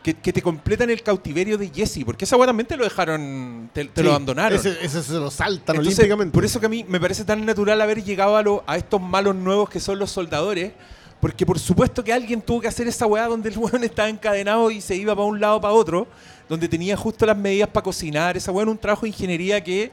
Que, 0.04 0.14
que 0.14 0.32
te 0.32 0.42
completan 0.42 0.90
el 0.90 1.02
cautiverio 1.04 1.58
de 1.58 1.70
Jesse. 1.70 2.06
Porque 2.06 2.26
esa 2.26 2.38
wea 2.38 2.46
también 2.48 2.68
te 2.68 2.78
lo 2.78 2.84
dejaron, 2.84 3.70
te, 3.74 3.84
te 3.86 4.02
Sí, 4.02 4.06
lo 4.06 4.12
abandonaron. 4.12 4.58
Ese, 4.58 4.78
ese 4.86 5.02
se 5.04 5.14
lo 5.14 5.30
saltan 5.32 5.76
Entonces, 5.76 6.00
olímpicamente. 6.00 6.34
por 6.34 6.46
eso 6.46 6.60
que 6.60 6.68
a 6.68 6.70
mí 6.70 6.86
me 6.88 7.00
parece 7.00 7.26
tan 7.26 7.44
natural 7.46 7.82
haber 7.82 8.04
llegado 8.04 8.38
a, 8.38 8.44
lo- 8.44 8.64
a 8.68 8.78
estos 8.78 9.02
malos 9.02 9.36
nuevos 9.36 9.70
que 9.70 9.80
son 9.80 10.00
los 10.00 10.12
soldadores. 10.12 10.72
Porque 11.20 11.46
por 11.46 11.58
supuesto 11.58 12.04
que 12.04 12.14
alguien 12.14 12.42
tuvo 12.42 12.62
que 12.62 12.68
hacer 12.68 12.88
esa 12.88 13.08
weá 13.08 13.28
donde 13.28 13.50
el 13.50 13.58
weón 13.58 13.84
estaba 13.84 14.08
encadenado 14.08 14.70
y 14.70 14.82
se 14.82 14.96
iba 14.96 15.16
para 15.16 15.26
un 15.26 15.40
lado 15.40 15.60
para 15.60 15.74
otro, 15.74 16.08
donde 16.48 16.68
tenía 16.70 16.96
justo 16.96 17.26
las 17.26 17.38
medidas 17.38 17.70
para 17.70 17.84
cocinar. 17.84 18.38
Esa 18.38 18.52
weá 18.52 18.64
era 18.64 18.72
un 18.72 18.78
trabajo 18.78 19.02
de 19.04 19.10
ingeniería 19.10 19.64
que, 19.64 19.92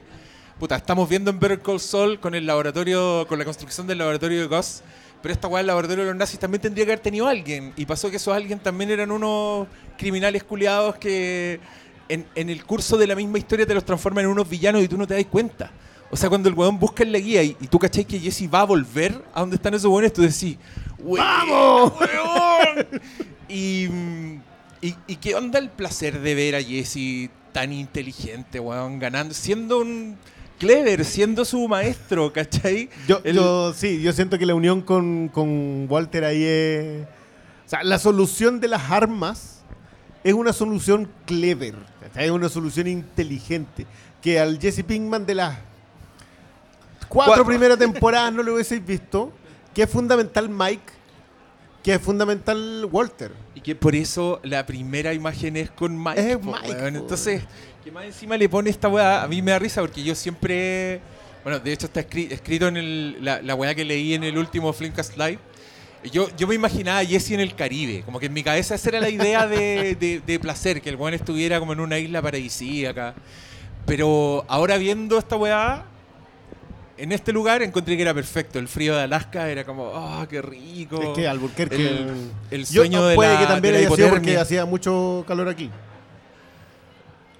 puta, 0.59 0.75
estamos 0.75 1.09
viendo 1.09 1.31
en 1.31 1.39
Better 1.39 1.59
Call 1.61 1.79
Saul 1.79 2.19
con 2.19 2.35
el 2.35 2.45
laboratorio, 2.45 3.25
con 3.27 3.39
la 3.39 3.45
construcción 3.45 3.87
del 3.87 3.97
laboratorio 3.97 4.41
de 4.41 4.55
Gus. 4.55 4.81
Pero 5.21 5.33
esta 5.33 5.47
weá 5.47 5.57
del 5.57 5.67
laboratorio 5.67 6.03
de 6.03 6.11
los 6.11 6.17
nazis 6.17 6.39
también 6.39 6.61
tendría 6.61 6.85
que 6.85 6.91
haber 6.91 7.01
tenido 7.01 7.27
alguien. 7.27 7.73
Y 7.75 7.87
pasó 7.87 8.11
que 8.11 8.17
esos 8.17 8.35
alguien 8.35 8.59
también 8.59 8.91
eran 8.91 9.09
unos 9.09 9.67
criminales 9.97 10.43
culiados 10.43 10.97
que 10.97 11.59
en, 12.07 12.27
en 12.35 12.51
el 12.51 12.63
curso 12.63 12.97
de 12.97 13.07
la 13.07 13.15
misma 13.15 13.39
historia 13.39 13.65
te 13.65 13.73
los 13.73 13.83
transforman 13.83 14.25
en 14.25 14.29
unos 14.29 14.47
villanos 14.47 14.83
y 14.83 14.87
tú 14.87 14.95
no 14.95 15.07
te 15.07 15.15
das 15.15 15.25
cuenta. 15.25 15.71
O 16.11 16.15
sea, 16.17 16.29
cuando 16.29 16.47
el 16.49 16.55
weón 16.55 16.79
busca 16.79 17.03
en 17.03 17.11
la 17.11 17.19
guía 17.19 17.43
y, 17.43 17.57
y 17.59 17.67
tú 17.67 17.79
cachai 17.79 18.05
que 18.05 18.19
Jesse 18.19 18.47
va 18.53 18.61
a 18.61 18.65
volver 18.65 19.21
a 19.33 19.41
donde 19.41 19.55
están 19.57 19.73
esos 19.73 19.91
weones, 19.91 20.13
tú 20.13 20.21
decís, 20.21 20.57
¡Vamos! 20.99 21.93
weón! 21.99 22.87
Y, 23.49 23.85
y, 24.81 24.95
y 25.07 25.15
qué 25.17 25.35
onda 25.35 25.59
el 25.59 25.69
placer 25.69 26.19
de 26.21 26.35
ver 26.35 26.55
a 26.55 26.61
Jesse 26.61 27.29
tan 27.51 27.71
inteligente, 27.73 28.59
weón, 28.59 28.99
ganando, 28.99 29.33
siendo 29.33 29.79
un 29.79 30.17
clever, 30.59 31.03
siendo 31.05 31.43
su 31.45 31.67
maestro, 31.67 32.31
¿cachai? 32.31 32.89
Yo, 33.07 33.19
El- 33.23 33.35
yo 33.35 33.73
sí, 33.73 34.01
yo 34.01 34.13
siento 34.13 34.37
que 34.37 34.45
la 34.45 34.55
unión 34.55 34.81
con, 34.81 35.29
con 35.29 35.85
Walter 35.89 36.23
ahí 36.23 36.43
es. 36.43 37.03
O 37.65 37.69
sea, 37.69 37.83
la 37.83 37.97
solución 37.99 38.59
de 38.59 38.67
las 38.67 38.91
armas 38.91 39.61
es 40.23 40.33
una 40.33 40.53
solución 40.53 41.09
clever, 41.25 41.75
¿cachai? 42.01 42.25
es 42.25 42.31
una 42.31 42.49
solución 42.49 42.87
inteligente. 42.87 43.85
Que 44.21 44.39
al 44.39 44.59
Jesse 44.59 44.83
Pinkman 44.83 45.25
de 45.25 45.35
las 45.35 45.57
cuatro, 47.09 47.45
primeras 47.45 47.77
temporadas 47.77 48.31
no 48.33 48.43
lo 48.43 48.53
hubieseis 48.55 48.85
visto. 48.85 49.31
Que 49.73 49.83
es 49.83 49.89
fundamental 49.89 50.47
Mike, 50.47 50.93
que 51.83 51.93
es 51.95 52.01
fundamental 52.01 52.87
Walter. 52.91 53.31
Y 53.55 53.61
que 53.61 53.75
por 53.75 53.93
eso 53.95 54.39
la 54.43 54.65
primera 54.65 55.13
imagen 55.13 55.57
es 55.57 55.69
con 55.69 56.01
Mike. 56.01 56.31
Es 56.31 56.37
po, 56.37 56.53
Mike. 56.61 56.87
Entonces, 56.87 57.43
que 57.83 57.91
más 57.91 58.05
encima 58.05 58.37
le 58.37 58.47
pone 58.47 58.69
esta 58.69 58.87
weá, 58.87 59.21
a 59.23 59.27
mí 59.27 59.41
me 59.41 59.51
da 59.51 59.59
risa 59.59 59.81
porque 59.81 60.01
yo 60.03 60.15
siempre. 60.15 61.01
Bueno, 61.43 61.59
de 61.59 61.73
hecho 61.73 61.85
está 61.87 62.01
escri- 62.01 62.31
escrito 62.31 62.67
en 62.69 62.77
el- 62.77 63.17
la, 63.23 63.41
la 63.41 63.53
weá 63.53 63.75
que 63.75 63.83
leí 63.85 64.13
en 64.13 64.23
el 64.23 64.37
último 64.37 64.71
Flimcast 64.73 65.17
Live. 65.17 65.39
Yo, 66.11 66.29
yo 66.37 66.47
me 66.47 66.55
imaginaba 66.55 66.99
a 66.99 67.05
Jesse 67.05 67.31
en 67.31 67.39
el 67.39 67.53
Caribe, 67.55 68.03
como 68.05 68.19
que 68.19 68.27
en 68.27 68.33
mi 68.33 68.43
cabeza 68.43 68.75
esa 68.75 68.89
era 68.89 68.99
la 69.01 69.09
idea 69.09 69.45
de, 69.47 69.95
de- 69.99 70.21
de 70.25 70.39
placer, 70.39 70.81
que 70.81 70.89
el 70.89 70.95
weón 70.95 71.13
estuviera 71.15 71.59
como 71.59 71.73
en 71.73 71.79
una 71.81 71.97
isla 71.99 72.21
paradisíaca. 72.21 73.13
Pero 73.85 74.45
ahora 74.47 74.77
viendo 74.77 75.17
esta 75.17 75.35
weá, 75.35 75.85
en 76.97 77.11
este 77.11 77.31
lugar 77.33 77.61
encontré 77.61 77.95
que 77.95 78.01
era 78.01 78.13
perfecto. 78.13 78.57
El 78.59 78.67
frío 78.67 78.95
de 78.95 79.03
Alaska 79.03 79.49
era 79.49 79.63
como, 79.65 79.91
¡ah, 79.95 80.25
qué 80.29 80.41
rico! 80.41 81.01
Es 81.01 81.09
que 81.09 81.27
Albuquerque. 81.27 81.75
el, 81.75 82.31
el 82.51 82.65
Yo- 82.65 82.81
sueño 82.81 83.05
de 83.05 83.15
puede 83.15 83.33
la, 83.33 83.39
que 83.39 83.45
también 83.47 83.73
de 83.75 83.81
la 83.81 83.87
haya 83.87 83.95
sido 83.95 84.09
porque 84.09 84.37
hacía 84.37 84.65
mucho 84.65 85.23
calor 85.27 85.47
aquí. 85.49 85.69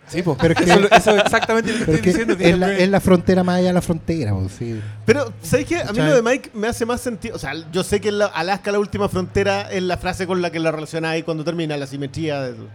Sí, 0.08 0.22
pues, 0.22 0.38
Pero 0.40 0.54
es 0.54 0.60
que- 0.60 0.72
eso, 0.72 0.80
eso 0.96 1.16
es 1.16 1.22
exactamente 1.24 1.72
lo 1.72 1.80
que 1.80 1.86
Pero 1.86 1.98
estoy 1.98 2.12
diciendo. 2.12 2.36
es 2.40 2.58
la, 2.60 2.78
es 2.78 2.90
la 2.90 3.02
frontera 3.02 3.44
más 3.44 3.56
allá 3.58 3.68
de 3.70 3.74
la 3.74 3.82
frontera, 3.82 4.34
po, 4.34 4.48
sí. 4.50 4.80
Pero, 5.04 5.34
¿sabes 5.42 5.66
qué? 5.66 5.82
A 5.82 5.92
mí 5.92 5.98
lo 5.98 6.14
de 6.16 6.22
Mike 6.22 6.52
me 6.54 6.68
hace 6.68 6.86
más 6.86 7.02
sentido. 7.02 7.36
O 7.36 7.40
sea, 7.40 7.54
yo 7.72 7.84
sé 7.84 8.00
que 8.00 8.12
la- 8.12 8.28
Alaska, 8.28 8.72
la 8.72 8.78
última 8.78 9.10
frontera, 9.10 9.64
es 9.72 9.82
la 9.82 9.98
frase 9.98 10.28
con 10.28 10.44
la 10.44 10.52
que 10.52 10.60
la 10.60 10.72
relacionáis 10.72 11.24
cuando 11.24 11.44
termina 11.44 11.76
la 11.76 11.88
simetría. 11.88 12.42
de 12.42 12.52
eso. 12.52 12.68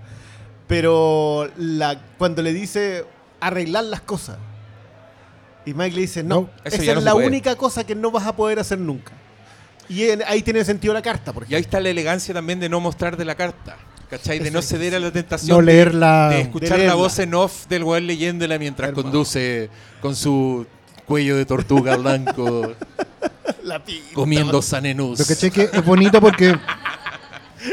Pero 0.66 1.48
la, 1.56 2.00
cuando 2.18 2.42
le 2.42 2.52
dice 2.52 3.04
arreglar 3.38 3.84
las 3.84 4.00
cosas. 4.00 4.38
Y 5.66 5.74
Mike 5.74 5.94
le 5.94 6.02
dice, 6.02 6.22
no, 6.22 6.48
esa 6.64 6.78
ya 6.78 6.92
es 6.92 6.98
no 6.98 7.04
la 7.04 7.12
puede. 7.12 7.26
única 7.26 7.54
cosa 7.56 7.84
que 7.84 7.94
no 7.94 8.10
vas 8.10 8.26
a 8.26 8.34
poder 8.34 8.58
hacer 8.58 8.78
nunca. 8.78 9.12
Y 9.88 10.04
en- 10.04 10.22
ahí 10.26 10.42
tiene 10.42 10.64
sentido 10.64 10.94
la 10.94 11.02
carta, 11.02 11.32
por 11.32 11.44
Y 11.50 11.54
ahí 11.54 11.60
está 11.60 11.80
la 11.80 11.88
elegancia 11.90 12.32
también 12.32 12.60
de 12.60 12.68
no 12.68 12.80
mostrar 12.80 13.16
de 13.16 13.24
la 13.24 13.34
carta. 13.34 13.76
¿Cachai? 14.08 14.40
De 14.40 14.50
no 14.50 14.60
ceder 14.62 14.94
a 14.96 14.98
la 14.98 15.12
tentación. 15.12 15.50
No 15.56 15.58
de- 15.58 15.72
leerla. 15.72 16.28
de 16.30 16.36
de 16.36 16.40
escuchar 16.42 16.70
la 16.70 16.76
leerla. 16.78 16.94
voz 16.94 17.18
en 17.20 17.34
off 17.34 17.66
del 17.68 17.84
weón 17.84 18.06
leyéndola 18.06 18.58
mientras 18.58 18.88
Hermano. 18.88 19.02
conduce 19.04 19.70
con 20.00 20.16
su 20.16 20.66
cuello 21.06 21.36
de 21.36 21.44
tortuga 21.44 21.96
blanco 21.96 22.72
La 23.64 23.84
pinta, 23.84 24.14
comiendo 24.14 24.62
sanenús. 24.62 25.18
Lo 25.18 25.26
que 25.26 25.50
que 25.50 25.70
es 25.76 25.84
bonito 25.84 26.20
porque 26.20 26.56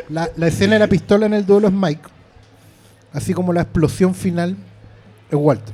la, 0.09 0.29
la 0.35 0.47
escena 0.47 0.73
de 0.73 0.79
la 0.79 0.87
pistola 0.87 1.25
en 1.27 1.33
el 1.33 1.45
duelo 1.45 1.67
es 1.69 1.73
Mike, 1.73 2.01
así 3.13 3.33
como 3.33 3.53
la 3.53 3.61
explosión 3.61 4.13
final 4.13 4.55
es 5.29 5.35
Walter. 5.37 5.73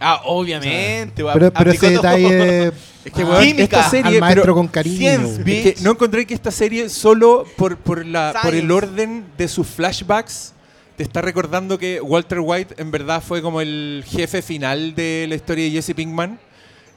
Ah, 0.00 0.22
obviamente. 0.24 1.22
va, 1.22 1.32
Pero, 1.34 1.52
pero 1.52 1.70
ese 1.72 1.90
detalle 1.90 2.72
Es 3.04 3.12
que, 3.12 3.22
Ah. 3.22 3.26
weón, 3.26 3.42
Química 3.42 3.62
esta 3.64 3.84
al 3.84 3.90
serie, 3.90 4.20
maestro 4.20 4.42
pero 4.42 4.54
con 4.54 4.68
cariño. 4.68 5.10
Es 5.10 5.38
que 5.44 5.76
no 5.80 5.92
encontré 5.92 6.26
que 6.26 6.34
esta 6.34 6.50
serie 6.50 6.88
solo 6.88 7.44
por, 7.56 7.76
por, 7.78 8.04
la, 8.04 8.34
por 8.42 8.54
el 8.54 8.70
orden 8.70 9.24
de 9.38 9.48
sus 9.48 9.66
flashbacks 9.66 10.52
te 10.96 11.04
está 11.04 11.22
recordando 11.22 11.78
que 11.78 12.00
Walter 12.00 12.40
White 12.40 12.74
en 12.76 12.90
verdad 12.90 13.22
fue 13.22 13.40
como 13.40 13.60
el 13.60 14.04
jefe 14.06 14.42
final 14.42 14.94
de 14.94 15.26
la 15.28 15.36
historia 15.36 15.64
de 15.64 15.70
Jesse 15.70 15.94
Pinkman 15.94 16.38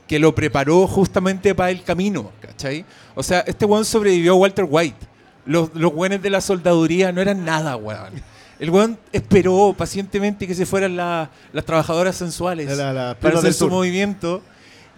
que 0.07 0.19
lo 0.19 0.35
preparó 0.35 0.85
justamente 0.87 1.55
para 1.55 1.71
el 1.71 1.83
camino, 1.83 2.31
¿cachai? 2.41 2.83
O 3.15 3.23
sea, 3.23 3.41
este 3.47 3.63
weón 3.65 3.85
sobrevivió 3.85 4.33
a 4.33 4.35
Walter 4.35 4.65
White. 4.67 4.97
Los, 5.45 5.73
los 5.73 5.93
weones 5.93 6.21
de 6.21 6.29
la 6.29 6.41
soldaduría 6.41 7.11
no 7.13 7.21
eran 7.21 7.45
nada, 7.45 7.77
weón. 7.77 8.21
El 8.61 8.69
weón 8.69 8.97
esperó 9.11 9.73
pacientemente 9.77 10.45
que 10.47 10.53
se 10.55 10.65
fueran 10.67 10.95
la- 10.95 11.29
las 11.51 11.65
trabajadoras 11.65 12.15
sensuales 12.15 12.77
La- 12.77 12.93
la- 12.93 13.17
para 13.19 13.39
hacer 13.39 13.53
su 13.53 13.59
sur. 13.65 13.71
movimiento. 13.71 14.41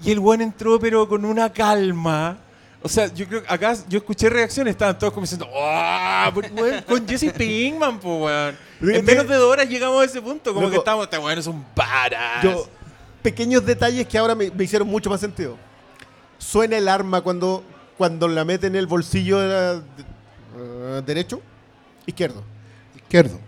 Y 0.04 0.12
el 0.12 0.20
weón 0.20 0.42
entró, 0.42 0.80
pero 0.80 1.08
con 1.08 1.24
una 1.24 1.52
calma. 1.52 2.38
O 2.82 2.90
sea, 2.90 3.08
yo 3.14 3.26
creo 3.26 3.42
que 3.42 3.54
acá 3.54 3.74
yo 3.88 4.00
escuché 4.00 4.30
reacciones, 4.30 4.72
estaban 4.74 5.00
todos 5.00 5.14
como 5.14 5.24
diciendo, 5.24 5.48
weón, 5.56 6.82
con 6.86 7.08
Jesse 7.08 7.32
Pinkman, 7.32 8.00
po, 8.02 8.26
weón. 8.26 8.58
En 8.82 9.06
menos 9.06 9.26
de 9.30 9.36
dos 9.36 9.50
horas 9.50 9.70
llegamos 9.70 10.02
a 10.02 10.06
ese 10.06 10.22
punto, 10.22 10.50
como 10.54 10.64
Loco. 10.68 10.72
que 10.72 10.78
estamos, 10.80 11.06
este 11.06 11.18
weón 11.18 11.40
es 11.40 11.48
un 11.48 11.64
badass. 11.74 12.44
Yo, 12.44 12.68
pequeños 13.22 13.66
detalles 13.66 14.06
que 14.06 14.18
ahora 14.18 14.36
me, 14.36 14.52
me 14.52 14.66
hicieron 14.66 14.90
mucho 14.90 15.10
más 15.10 15.22
sentido. 15.22 15.58
Suena 16.38 16.78
el 16.78 16.90
arma 16.90 17.22
cuando, 17.22 17.64
cuando 17.98 18.28
la 18.28 18.44
mete 18.44 18.68
en 18.68 18.76
el 18.76 18.88
bolsillo 18.88 19.40
de 19.40 19.48
la- 19.48 19.74
de- 19.76 20.98
eh, 20.98 21.02
derecho, 21.06 21.42
izquierdo. 22.06 22.44
Izquierdo. 22.98 23.40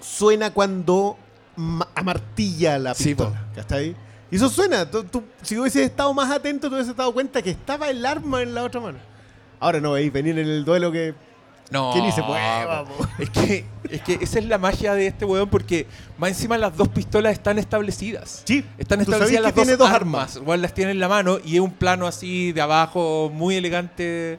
Suena 0.00 0.50
cuando 0.52 1.16
ma- 1.56 1.88
amartilla 1.94 2.78
la 2.78 2.94
Sí, 2.94 3.14
pistola. 3.14 3.46
¿Cachai? 3.54 3.94
Y 4.30 4.36
eso 4.36 4.48
suena. 4.48 4.90
Tú- 4.90 5.04
tú- 5.04 5.24
si 5.42 5.58
hubieses 5.58 5.82
estado 5.86 6.12
más 6.14 6.30
atento, 6.30 6.68
te 6.68 6.74
hubieses 6.74 6.94
dado 6.96 7.12
cuenta 7.12 7.40
que 7.42 7.50
estaba 7.50 7.88
el 7.88 8.04
arma 8.04 8.42
en 8.42 8.54
la 8.54 8.64
otra 8.64 8.80
mano. 8.80 8.98
Ahora 9.60 9.80
no 9.80 9.92
veis 9.92 10.12
venir 10.12 10.38
en 10.38 10.46
el 10.48 10.64
duelo 10.64 10.92
que. 10.92 11.14
No. 11.70 11.92
que 11.92 12.00
ni 12.00 12.10
se 12.12 12.22
mueva, 12.22 12.86
po. 12.86 12.94
Es 13.18 13.28
que, 13.28 13.66
es 13.90 14.00
que 14.00 14.14
esa 14.22 14.38
es 14.38 14.46
la 14.46 14.56
magia 14.56 14.94
de 14.94 15.08
este 15.08 15.26
weón, 15.26 15.50
porque 15.50 15.86
más 16.16 16.30
encima 16.30 16.56
las 16.56 16.74
dos 16.74 16.88
pistolas 16.88 17.34
están 17.34 17.58
establecidas. 17.58 18.42
Sí, 18.46 18.64
Están 18.78 19.02
establecidas 19.02 19.40
que 19.40 19.42
las 19.42 19.54
dos, 19.54 19.64
tiene 19.64 19.76
dos 19.76 19.90
armas. 19.90 20.36
Igual 20.36 20.62
las 20.62 20.72
tiene 20.72 20.92
en 20.92 20.98
la 21.00 21.08
mano 21.08 21.38
y 21.44 21.56
es 21.56 21.60
un 21.60 21.72
plano 21.72 22.06
así 22.06 22.52
de 22.52 22.60
abajo 22.62 23.30
muy 23.34 23.56
elegante. 23.56 24.38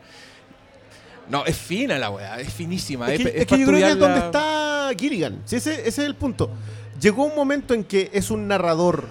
No, 1.30 1.46
es 1.46 1.56
fina 1.58 1.98
la 2.00 2.10
weá, 2.10 2.40
es 2.40 2.52
finísima. 2.52 3.12
Es 3.14 3.22
que, 3.22 3.30
es- 3.30 3.36
es 3.36 3.46
que 3.48 3.60
yo 3.60 3.66
creo 3.68 3.80
que 3.80 3.90
es 3.92 4.00
donde 4.00 4.20
está 4.20 4.90
Gilligan. 4.98 5.42
Sí, 5.46 5.58
ese, 5.58 5.74
ese 5.74 5.88
es 5.88 6.00
el 6.00 6.16
punto. 6.16 6.50
Llegó 7.00 7.24
un 7.26 7.36
momento 7.36 7.74
en 7.74 7.84
que 7.84 8.10
es 8.14 8.32
un 8.32 8.48
narrador 8.48 9.06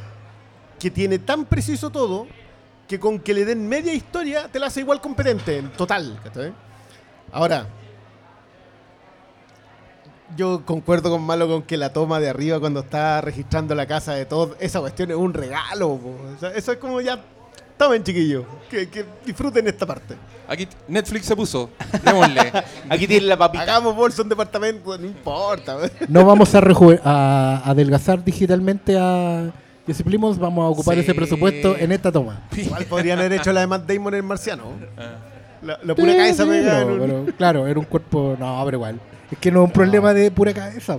que 0.79 0.91
tiene 0.91 1.19
tan 1.19 1.45
preciso 1.45 1.91
todo 1.91 2.27
que 2.89 2.99
con 2.99 3.19
que 3.21 3.35
le 3.35 3.45
den 3.45 3.69
media 3.69 3.93
historia 3.93 4.49
te 4.49 4.59
la 4.59 4.67
hace 4.67 4.81
igual 4.81 5.01
competente, 5.01 5.59
en 5.59 5.71
total. 5.73 6.19
Ahora, 7.33 7.67
yo 10.37 10.65
concuerdo 10.65 11.11
con 11.11 11.23
Malo 11.23 11.49
con 11.49 11.63
que 11.63 11.77
la 11.77 11.93
toma 11.93 12.21
de 12.21 12.29
arriba 12.29 12.61
cuando 12.61 12.81
está 12.81 13.21
registrando 13.21 13.75
la 13.75 13.87
casa 13.87 14.13
de 14.15 14.27
todos, 14.27 14.57
esa 14.61 14.81
cuestión 14.81 15.11
es 15.11 15.17
un 15.17 15.33
regalo. 15.35 15.97
po. 15.97 16.17
O 16.37 16.39
sea, 16.39 16.51
eso 16.51 16.73
es 16.73 16.79
como 16.79 17.01
ya, 17.01 17.23
tomen 17.79 18.03
chiquillos, 18.05 18.45
que, 18.71 18.89
que 18.89 19.05
disfruten 19.25 19.67
esta 19.69 19.87
parte. 19.87 20.15
Aquí 20.49 20.67
Netflix 20.89 21.27
se 21.27 21.37
puso. 21.37 21.71
Démosle. 22.05 22.53
Aquí 22.91 23.07
tiene 23.07 23.27
la 23.27 23.37
papita. 23.37 23.63
Hagamos 23.63 23.95
bolsa 23.95 24.23
en 24.23 24.29
departamento, 24.29 24.99
no 24.99 25.07
importa. 25.07 25.77
No 26.09 26.25
vamos 26.25 26.55
a, 26.55 26.61
reju- 26.61 27.01
a 27.05 27.63
adelgazar 27.65 28.23
digitalmente 28.25 28.97
a 28.99 29.51
Jesse 29.87 30.03
Plimons, 30.03 30.39
vamos 30.39 30.65
a 30.65 30.69
ocupar 30.69 30.95
Sí. 30.97 31.01
ese 31.03 31.15
presupuesto 31.15 31.77
en 31.79 31.93
esta 31.93 32.11
toma. 32.13 32.43
Igual 32.57 32.85
podrían 32.87 33.19
haber 33.19 33.33
hecho 33.35 33.53
la 33.53 33.61
de 33.61 33.67
Matt 33.67 33.87
Damon 33.91 34.15
en 34.15 34.25
Marciano. 34.25 34.65
Ah. 34.99 35.17
La, 35.63 35.79
la 35.83 35.95
pura 35.95 36.15
cabeza 36.15 36.45
Sí, 36.45 36.49
pegada 36.51 36.85
pero- 36.85 36.95
en 37.05 37.11
un- 37.11 37.25
pero, 37.25 37.37
claro, 37.37 37.67
era 37.67 37.79
un 37.79 37.87
cuerpo. 37.87 38.37
No, 38.39 38.63
pero 38.65 38.77
igual. 38.79 39.01
Es 39.31 39.39
que 39.39 39.51
no 39.53 39.61
es 39.63 39.67
un 39.67 39.73
problema 39.73 40.15
de 40.15 40.31
pura 40.31 40.55
cabeza. 40.55 40.99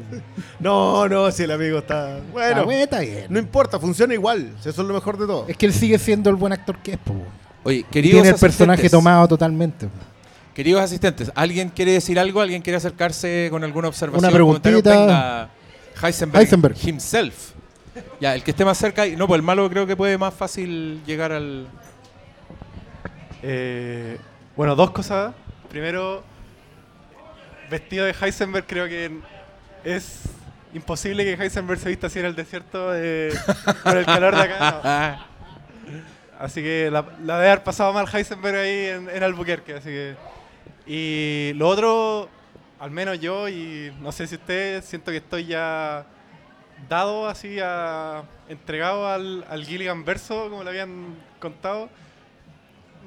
No, 0.59 1.07
no, 1.09 1.31
si 1.31 1.43
el 1.43 1.51
amigo 1.51 1.79
está. 1.79 2.19
Bueno, 2.31 2.69
está 2.71 2.99
bien. 2.99 3.25
no 3.29 3.39
importa, 3.39 3.79
funciona 3.79 4.13
igual. 4.13 4.53
si 4.61 4.69
Eso 4.69 4.81
es 4.83 4.87
lo 4.87 4.93
mejor 4.93 5.17
de 5.17 5.25
todo. 5.25 5.45
Es 5.47 5.57
que 5.57 5.65
él 5.65 5.73
sigue 5.73 5.97
siendo 5.97 6.29
el 6.29 6.35
buen 6.35 6.53
actor 6.53 6.77
que 6.77 6.91
es. 6.93 6.97
po. 6.99 7.15
Oye, 7.63 7.83
queridos 7.91 8.21
tiene 8.21 8.29
el 8.29 8.39
personaje 8.39 8.81
asistentes, 8.81 8.91
tomado 8.91 9.27
totalmente. 9.27 9.87
po. 9.87 9.93
Queridos 10.53 10.81
asistentes, 10.81 11.31
¿alguien 11.35 11.69
quiere 11.69 11.93
decir 11.93 12.19
algo? 12.19 12.41
¿Alguien 12.41 12.61
quiere 12.61 12.77
acercarse 12.77 13.47
con 13.49 13.63
alguna 13.63 13.87
observación? 13.87 14.25
Una 14.25 14.33
preguntita. 14.33 15.49
Heisenberg, 16.01 16.41
Heisenberg. 16.43 16.77
himself. 16.87 17.51
Ya, 18.21 18.35
el 18.35 18.43
que 18.43 18.51
esté 18.51 18.63
más 18.63 18.77
cerca. 18.77 19.07
y- 19.07 19.15
No, 19.15 19.25
pues 19.27 19.39
el 19.39 19.43
malo 19.43 19.69
creo 19.69 19.87
que 19.87 19.95
puede 19.95 20.17
más 20.17 20.33
fácil 20.33 21.01
llegar 21.05 21.31
al. 21.31 21.67
Eh, 23.41 24.17
bueno, 24.55 24.75
dos 24.75 24.91
cosas. 24.91 25.33
Primero, 25.69 26.23
vestido 27.69 28.05
de 28.05 28.15
Heisenberg, 28.19 28.65
creo 28.65 28.87
que 28.87 29.11
es 29.83 30.23
imposible 30.73 31.23
que 31.23 31.41
Heisenberg 31.41 31.79
se 31.79 31.89
vista 31.89 32.07
así 32.07 32.19
en 32.19 32.25
el 32.25 32.35
desierto 32.35 32.91
eh, 32.93 33.33
con 33.83 33.97
el 33.97 34.05
calor 34.05 34.35
de 34.35 34.41
acá. 34.41 35.19
no. 35.23 35.29
Así 36.39 36.63
que 36.63 36.89
la, 36.89 37.05
la 37.25 37.37
debe 37.37 37.51
haber 37.51 37.63
pasado 37.65 37.91
mal 37.91 38.07
Heisenberg 38.11 38.55
ahí 38.55 38.85
en, 38.85 39.09
en 39.09 39.23
Albuquerque. 39.23 39.73
Así 39.73 39.89
que. 39.89 40.15
Y 40.87 41.51
lo 41.55 41.67
otro, 41.67 42.29
al 42.79 42.91
menos 42.91 43.19
yo, 43.19 43.49
y 43.49 43.93
no 43.99 44.13
sé 44.13 44.25
si 44.25 44.35
ustedes, 44.35 44.85
siento 44.85 45.11
que 45.11 45.17
estoy 45.17 45.47
ya 45.47 46.05
dado 46.87 47.27
así 47.27 47.59
a. 47.61 48.23
entregado 48.47 49.05
al, 49.05 49.45
al 49.49 49.65
Gilligan 49.65 50.05
verso, 50.05 50.49
como 50.49 50.63
le 50.63 50.69
habían 50.69 51.17
contado. 51.41 51.89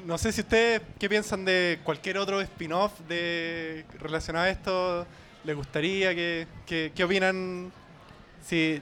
No 0.07 0.19
sé 0.19 0.33
si 0.33 0.41
ustedes 0.41 0.83
qué 0.99 1.09
piensan 1.09 1.45
de 1.45 1.79
cualquier 1.85 2.19
otro 2.19 2.41
spin-off 2.41 2.93
de 3.09 3.85
relacionado 3.99 4.47
a 4.47 4.51
esto. 4.51 5.07
¿Les 5.45 5.57
gustaría? 5.57 6.15
¿Qué, 6.15 6.47
qué, 6.67 6.93
qué 6.95 7.05
opinan? 7.05 7.73
Si 8.45 8.81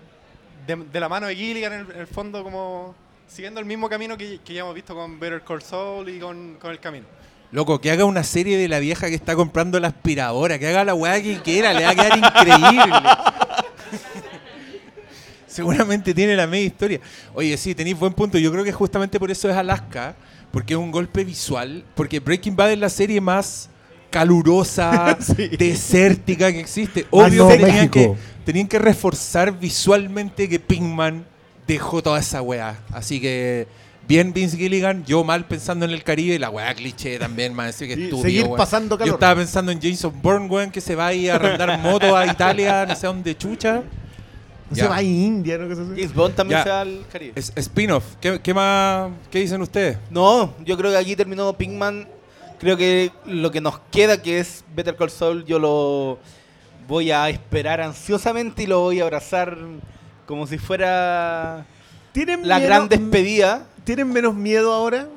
de, 0.66 1.00
la 1.00 1.08
mano 1.08 1.26
de 1.26 1.36
Gilligan 1.36 1.72
en 1.72 2.00
el, 2.00 2.06
fondo 2.06 2.42
como 2.42 2.94
siguiendo 3.28 3.60
el 3.60 3.66
mismo 3.66 3.88
camino 3.88 4.16
que, 4.16 4.40
que 4.44 4.54
ya 4.54 4.60
hemos 4.60 4.74
visto 4.74 4.94
con 4.94 5.18
Better 5.18 5.42
Call 5.42 5.62
Saul 5.62 6.08
y 6.08 6.18
con, 6.18 6.56
con 6.60 6.70
El 6.70 6.80
Camino. 6.80 7.06
Loco, 7.52 7.80
que 7.80 7.90
haga 7.90 8.04
una 8.04 8.22
serie 8.22 8.56
de 8.56 8.68
la 8.68 8.78
vieja 8.78 9.08
que 9.08 9.14
está 9.14 9.34
comprando 9.34 9.80
la 9.80 9.88
aspiradora, 9.88 10.58
que 10.58 10.68
haga 10.68 10.84
la 10.84 10.94
weá 10.94 11.20
que 11.20 11.40
quiera, 11.40 11.72
le 11.72 11.84
va 11.84 11.90
a 11.90 11.94
quedar 11.94 12.16
increíble. 12.16 12.94
Seguramente 15.48 16.14
tiene 16.14 16.36
la 16.36 16.46
media 16.46 16.66
historia. 16.66 17.00
Oye, 17.34 17.56
sí, 17.56 17.74
tenéis 17.74 17.98
buen 17.98 18.12
punto. 18.12 18.38
Yo 18.38 18.52
creo 18.52 18.62
que 18.62 18.70
justamente 18.70 19.18
por 19.18 19.32
eso 19.32 19.50
es 19.50 19.56
Alaska, 19.56 20.14
porque 20.52 20.74
es 20.74 20.78
un 20.80 20.90
golpe 20.90 21.24
visual, 21.24 21.84
porque 21.94 22.20
Breaking 22.20 22.56
Bad 22.56 22.72
es 22.72 22.78
la 22.78 22.88
serie 22.90 23.20
más 23.20 23.68
calurosa, 24.10 25.16
Sí. 25.20 25.48
desértica 25.56 26.52
que 26.52 26.60
existe. 26.60 27.06
Más 27.12 27.28
Obvio 27.28 27.44
no 27.44 27.50
que 27.50 27.56
tenían, 27.58 27.88
que 27.88 28.14
tenían 28.44 28.66
que 28.68 28.78
reforzar 28.78 29.58
visualmente 29.58 30.48
que 30.48 30.58
Pinkman 30.58 31.24
dejó 31.66 32.02
toda 32.02 32.18
esa 32.18 32.42
weá. 32.42 32.80
Así 32.92 33.20
que, 33.20 33.68
bien 34.08 34.32
Vince 34.32 34.56
Gilligan, 34.56 35.04
yo 35.04 35.22
mal 35.22 35.44
pensando 35.46 35.84
en 35.84 35.92
el 35.92 36.02
Caribe, 36.02 36.34
y 36.34 36.38
la 36.38 36.50
weá 36.50 36.74
cliché 36.74 37.18
también, 37.20 37.54
más 37.54 37.66
decir 37.66 37.86
que 37.86 37.94
estúpido, 38.04 38.22
seguir 38.22 38.48
pasando 38.56 38.96
Yo 38.96 38.98
calor. 38.98 39.14
estaba 39.14 39.36
pensando 39.36 39.70
en 39.70 39.80
Jason 39.80 40.12
Bourne, 40.20 40.48
weón, 40.48 40.70
que 40.72 40.80
se 40.80 40.96
va 40.96 41.06
a 41.08 41.14
ir 41.14 41.30
a 41.30 41.36
arrendar 41.36 41.78
moto 41.78 42.16
a 42.16 42.26
Italia, 42.26 42.84
no 42.86 42.96
sé 42.96 43.06
dónde 43.06 43.36
chucha. 43.38 43.82
No 44.70 44.76
se 44.76 44.88
va 44.88 44.96
a 44.96 45.02
India, 45.02 45.58
¿no? 45.58 45.68
Cosa 45.68 45.82
así. 45.82 45.90
James 45.96 46.14
Bond 46.14 46.34
también 46.34 46.58
Ya. 46.60 46.64
se 46.64 46.70
va 46.70 46.80
al 46.82 47.04
Caribe. 47.12 47.32
Es- 47.34 47.52
Spin-off, 47.56 48.04
¿Qué, 48.20 48.40
qué 48.40 48.54
más? 48.54 49.10
¿Qué 49.30 49.40
dicen 49.40 49.60
ustedes? 49.62 49.98
No, 50.10 50.54
yo 50.64 50.76
creo 50.76 50.90
que 50.92 50.96
aquí 50.96 51.16
terminó 51.16 51.52
Pinkman. 51.52 52.08
Creo 52.58 52.76
que 52.76 53.10
lo 53.26 53.50
que 53.50 53.60
nos 53.60 53.78
queda, 53.90 54.20
que 54.22 54.38
es 54.38 54.64
Better 54.74 54.94
Call 54.96 55.10
Saul, 55.10 55.44
yo 55.44 55.58
lo 55.58 56.18
voy 56.86 57.10
a 57.10 57.28
esperar 57.30 57.80
ansiosamente 57.80 58.64
y 58.64 58.66
lo 58.66 58.80
voy 58.80 59.00
a 59.00 59.04
abrazar 59.04 59.56
Como 60.26 60.46
si 60.46 60.58
fuera 60.58 61.66
¿Tienen 62.12 62.46
la 62.46 62.58
miedo- 62.58 62.68
gran 62.68 62.88
despedida. 62.88 63.66
¿Tienen 63.84 64.12
menos 64.12 64.34
miedo 64.34 64.72
ahora? 64.72 65.08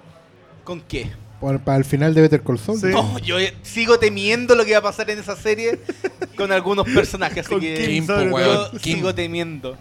¿Con 0.64 0.82
qué? 0.82 1.12
Por- 1.44 1.60
para 1.60 1.78
el 1.78 1.84
final 1.84 2.14
de 2.14 2.22
Better 2.22 2.42
Call 2.42 2.58
Saul. 2.58 2.80
Sí. 2.80 2.88
No, 2.88 3.20
yo 3.20 3.38
eh, 3.38 3.54
sigo 3.64 4.00
temiendo 4.00 4.56
lo 4.56 4.64
que 4.64 4.72
va 4.72 4.78
a 4.78 4.82
pasar 4.82 5.10
en 5.10 5.20
esa 5.20 5.36
serie 5.36 5.78
con 6.38 6.54
algunos 6.54 6.86
personajes, 6.88 7.46
así 7.46 7.60
que 7.60 7.86
Kim, 7.86 8.08
weón. 8.32 8.80
sigo 8.80 9.14
temiendo. 9.14 9.78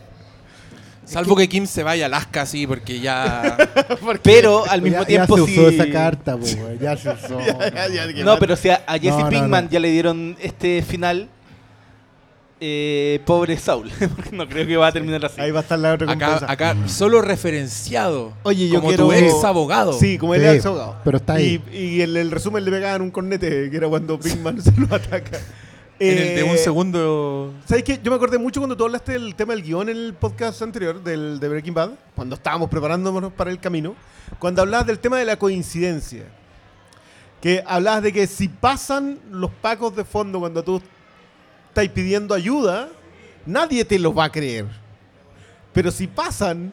Salvo 1.04 1.36
que 1.36 1.48
Kim 1.48 1.66
se 1.66 1.84
vaya 1.84 2.04
a 2.04 2.06
Alaska, 2.06 2.46
sí, 2.46 2.66
porque 2.66 2.98
ya. 2.98 3.56
Pero 4.24 4.64
al 4.68 4.80
Ya- 4.80 4.84
mismo 4.84 5.00
ya, 5.02 5.06
tiempo 5.06 5.36
se 5.38 5.46
sí. 5.46 5.52
usó 5.60 5.68
esa 5.68 5.88
carta, 5.88 6.36
po, 6.36 6.46
ya 6.80 6.96
se 6.96 7.10
usó. 7.10 7.38
Ya, 7.40 7.88
ya, 7.88 8.24
No, 8.24 8.38
pero 8.40 8.56
si 8.56 8.68
a, 8.70 8.82
a 8.86 8.94
Jesse 8.98 9.10
No, 9.18 9.20
no, 9.20 9.28
Pinkman 9.30 9.64
no. 9.66 9.70
ya 9.70 9.78
le 9.78 9.90
dieron 9.92 10.36
este 10.40 10.82
final, 10.82 11.28
eh, 12.64 13.20
pobre 13.26 13.56
Saul, 13.58 13.90
porque 14.16 14.30
no 14.36 14.48
creo 14.48 14.64
que 14.66 14.76
va 14.76 14.86
a 14.86 14.92
terminar 14.92 15.24
así. 15.24 15.40
Ahí 15.40 15.50
va 15.50 15.58
a 15.58 15.62
estar 15.62 15.78
la 15.78 15.94
otra 15.94 16.12
Acá, 16.12 16.26
compensa. 16.30 16.52
acá 16.52 16.76
solo 16.88 17.20
referenciado. 17.20 18.32
Oye, 18.44 18.68
yo 18.68 18.76
como 18.76 18.88
quiero... 18.88 19.06
tu 19.06 19.12
ex 19.12 19.42
abogado. 19.44 19.92
Sí, 19.94 20.16
como 20.16 20.34
el 20.34 20.42
Sí, 20.42 20.46
ex 20.48 20.66
abogado. 20.66 20.96
pero 21.04 21.16
está 21.16 21.34
ahí. 21.34 21.60
Y, 21.72 21.76
y 21.76 22.02
en 22.02 22.16
el 22.16 22.30
resumen 22.30 22.64
le 22.64 22.70
pegaban 22.70 23.02
un 23.02 23.10
cornete, 23.10 23.68
que 23.68 23.76
era 23.76 23.88
cuando 23.88 24.18
Pinkman 24.18 24.62
se 24.62 24.72
lo 24.78 24.94
ataca. 24.94 25.38
En 25.98 26.18
el 26.18 26.36
de 26.36 26.42
un 26.44 26.50
Eh, 26.56 26.58
segundo. 26.58 27.52
¿Sabes 27.66 27.84
qué? 27.84 27.98
Yo 28.02 28.10
me 28.10 28.16
acordé 28.16 28.38
mucho 28.38 28.60
cuando 28.60 28.76
tú 28.76 28.84
hablaste 28.84 29.12
del 29.12 29.34
tema 29.34 29.54
del 29.54 29.62
guion 29.62 29.88
en 29.88 29.96
el 29.96 30.14
podcast 30.14 30.60
anterior, 30.62 31.02
del, 31.02 31.38
de 31.40 31.48
Breaking 31.48 31.74
Bad, 31.74 31.90
cuando 32.16 32.34
estábamos 32.36 32.68
preparándonos 32.70 33.32
para 33.32 33.50
el 33.50 33.58
camino, 33.60 33.94
cuando 34.38 34.62
hablabas 34.62 34.86
del 34.86 34.98
tema 34.98 35.18
de 35.18 35.24
la 35.24 35.36
coincidencia. 35.36 36.24
Que 37.40 37.62
hablabas 37.66 38.02
de 38.04 38.12
que 38.12 38.26
si 38.28 38.46
pasan 38.48 39.18
los 39.32 39.50
pacos 39.50 39.94
de 39.96 40.04
fondo 40.04 40.38
cuando 40.38 40.62
tú 40.62 40.80
estás 41.72 41.88
pidiendo 41.88 42.34
ayuda, 42.34 42.88
nadie 43.46 43.84
te 43.86 43.98
los 43.98 44.16
va 44.16 44.24
a 44.24 44.30
creer. 44.32 44.66
Pero 45.72 45.90
si 45.90 46.06
pasan 46.06 46.72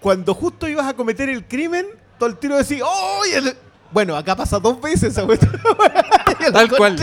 cuando 0.00 0.32
justo 0.34 0.66
ibas 0.68 0.86
a 0.86 0.94
cometer 0.94 1.28
el 1.28 1.44
crimen, 1.46 1.86
todo 2.18 2.30
el 2.30 2.36
tiro 2.38 2.56
decís, 2.56 2.80
¡Oh! 2.82 3.20
y 3.30 3.34
el-". 3.34 3.56
Bueno, 3.90 4.16
acá 4.16 4.34
pasa 4.36 4.58
dos 4.58 4.80
veces 4.80 5.16
esa 5.16 5.26
Tal 6.52 6.68
cual. 6.76 6.96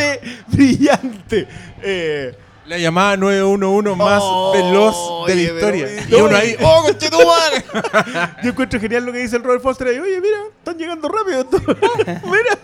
Brillante. 0.47 1.47
Eh, 1.81 2.35
La 2.67 2.77
llamada 2.79 3.15
911 3.17 3.95
más 3.95 4.19
Oh, 4.23 4.51
veloz 4.53 5.27
de 5.27 5.35
la 5.35 5.59
pero- 5.59 5.75
historia. 5.75 6.05
y 6.09 6.13
uno 6.21 6.35
ahí, 6.35 6.55
¡oh, 6.63 6.83
conchetumare! 6.83 7.65
yo 8.43 8.49
encuentro 8.49 8.79
genial 8.79 9.05
lo 9.05 9.11
que 9.11 9.19
dice 9.19 9.35
el 9.35 9.43
Robert 9.43 9.61
Foster 9.61 9.87
ahí. 9.87 9.99
Oye, 9.99 10.19
mira, 10.19 10.37
están 10.57 10.77
llegando 10.77 11.07
rápido. 11.09 11.47
mira. 12.25 12.57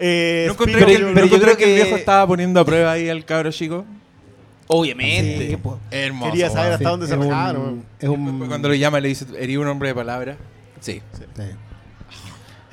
Eh, 0.00 0.44
¿No 0.46 0.52
encontré 0.52 0.74
Speaker- 0.80 0.86
que, 0.86 1.12
pero 1.14 1.26
¿no 1.26 1.32
yo 1.32 1.40
creo 1.40 1.56
que 1.56 1.64
el 1.64 1.74
viejo 1.82 1.96
estaba 1.96 2.26
poniendo 2.26 2.60
a 2.60 2.64
prueba 2.64 2.92
ahí 2.92 3.08
al 3.08 3.24
cabro 3.24 3.50
chico? 3.50 3.84
Obviamente. 4.68 5.48
Sí. 5.48 5.58
Hermoso. 5.90 6.30
Quería 6.30 6.50
saber 6.50 6.72
hasta 6.74 6.88
dónde 6.90 7.06
se 7.06 7.14
es 7.14 7.18
un- 7.20 7.30
rajaron. 7.30 7.84
Es 7.98 8.08
un. 8.08 8.46
Cuando 8.48 8.68
lo 8.68 8.74
llama 8.74 9.00
le 9.00 9.08
dice, 9.08 9.24
¿eres 9.38 9.56
un 9.56 9.66
hombre 9.66 9.88
de 9.88 9.94
palabra? 9.94 10.36
Sí. 10.80 11.00
sí. 11.16 11.24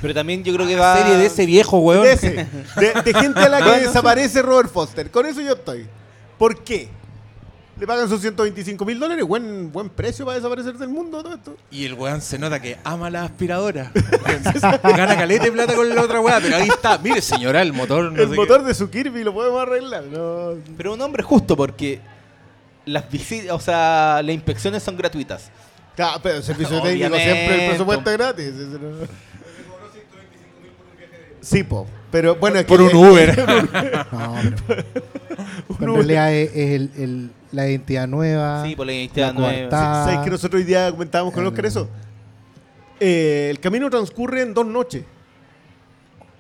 Pero 0.02 0.14
también 0.14 0.44
yo 0.44 0.54
creo 0.54 0.68
que 0.68 0.76
va. 0.76 0.98
Serie 0.98 1.18
de 1.18 1.26
ese 1.26 1.46
viejo, 1.46 1.80
weón. 1.80 2.04
De, 2.04 2.12
ese, 2.14 2.32
de, 2.32 3.02
de 3.04 3.14
gente 3.14 3.40
a 3.40 3.50
la 3.50 3.58
que 3.60 3.64
Bueno, 3.64 3.80
sí. 3.80 3.86
desaparece 3.88 4.42
Robert 4.42 4.70
Foster. 4.72 5.10
Con 5.10 5.26
eso 5.26 5.42
yo 5.42 5.54
estoy. 5.54 5.88
¿Por 6.38 6.64
qué? 6.64 6.90
Le 7.78 7.86
pagan 7.86 8.08
sus 8.08 8.22
125 8.22 8.86
mil 8.86 8.98
dólares. 9.00 9.26
Buen, 9.26 9.70
buen 9.72 9.90
precio 9.90 10.26
para 10.26 10.38
desaparecer 10.38 10.78
del 10.78 10.88
mundo 10.88 11.22
todo 11.22 11.36
esto. 11.36 11.58
Y 11.72 11.84
el 11.86 11.94
weón 11.96 12.22
se 12.22 12.40
nota 12.40 12.62
que 12.62 12.78
ama 12.86 13.10
la 13.10 13.24
aspiradora. 13.26 13.92
Gana 14.84 15.18
caleta 15.18 15.44
de 15.46 15.52
plata 15.52 15.76
con 15.76 15.90
la 15.94 16.02
otra 16.02 16.22
weá, 16.22 16.40
pero 16.40 16.56
ahí 16.56 16.70
está. 16.70 16.98
Mire, 17.00 17.22
señora, 17.22 17.62
el 17.62 17.74
motor. 17.74 18.12
no 18.14 18.22
el 18.22 18.30
sé 18.30 18.32
qué. 18.32 18.36
motor 18.38 18.64
de 18.64 18.74
su 18.74 18.90
Kirby 18.90 19.24
lo 19.26 19.34
podemos 19.34 19.62
arreglar. 19.62 20.06
No. 20.06 20.52
Pero 20.78 20.94
un 20.94 21.02
hombre 21.02 21.22
justo 21.22 21.58
porque 21.58 22.00
las 22.86 23.10
visitas, 23.12 23.52
o 23.52 23.60
sea, 23.60 24.22
las 24.24 24.34
inspecciones 24.34 24.82
son 24.82 24.96
gratuitas. 24.96 25.52
Claro, 25.98 26.20
pero 26.24 26.38
el 26.38 26.44
servicio 26.44 26.82
técnico 26.84 27.16
siempre 27.16 27.64
el 27.66 27.70
presupuesto 27.72 28.10
es 28.10 28.18
gratis. 28.18 28.54
Sí, 31.46 31.64
po. 31.64 31.86
Pero 32.12 32.36
bueno, 32.38 32.58
es 32.58 32.66
que 32.66 32.70
Por 32.70 32.82
un 32.82 32.96
Uber. 32.96 33.38
No, 34.12 34.36
pero- 35.80 35.92
en 35.92 35.96
realidad 35.96 36.34
es, 36.34 36.50
es 36.56 36.72
el, 36.72 36.92
el- 36.98 37.32
la 37.52 37.70
identidad 37.70 38.08
nueva. 38.08 38.64
Sí, 38.66 38.76
por 38.76 38.86
la 38.86 38.94
identidad 38.94 39.28
la 39.28 39.34
nueva. 39.40 39.54
coartada. 39.54 40.06
¿Sabes 40.06 40.20
que 40.26 40.30
nosotros 40.32 40.60
hoy 40.60 40.66
día 40.66 40.92
comentábamos 40.92 41.34
con 41.34 41.44
El- 41.44 41.50
Oscar 41.50 41.66
eso? 41.66 41.88
Eh, 43.00 43.48
el 43.52 43.60
camino 43.60 43.90
transcurre 43.90 44.42
en 44.42 44.54
dos 44.54 44.66
noches. 44.66 45.04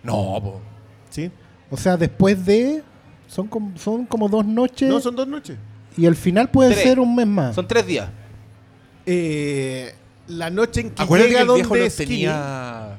No, 0.03 0.13
po. 0.41 0.61
¿Sí? 1.09 1.31
O 1.69 1.77
sea, 1.77 1.97
después 1.97 2.45
de. 2.45 2.83
Son 3.27 3.47
como, 3.47 3.77
son 3.77 4.05
como 4.05 4.27
dos 4.29 4.45
noches. 4.45 4.87
No, 4.89 4.99
son 4.99 5.15
dos 5.15 5.27
noches. 5.27 5.57
Y 5.97 6.05
el 6.05 6.15
final 6.15 6.49
puede 6.49 6.71
Tres. 6.73 6.83
ser 6.83 6.99
un 6.99 7.15
mes 7.15 7.27
más. 7.27 7.55
Son 7.55 7.67
tres 7.67 7.85
días. 7.85 8.09
Eh, 9.05 9.93
la 10.27 10.49
noche 10.49 10.81
en 10.81 10.89
que 10.91 11.01
Acuérdate 11.03 11.29
que 11.31 11.39
llega 11.39 11.51
el 11.51 11.55
viejo 11.55 11.69
donde 11.69 11.85
los 11.85 11.93
Skinny- 11.93 12.07
tenía. 12.07 12.97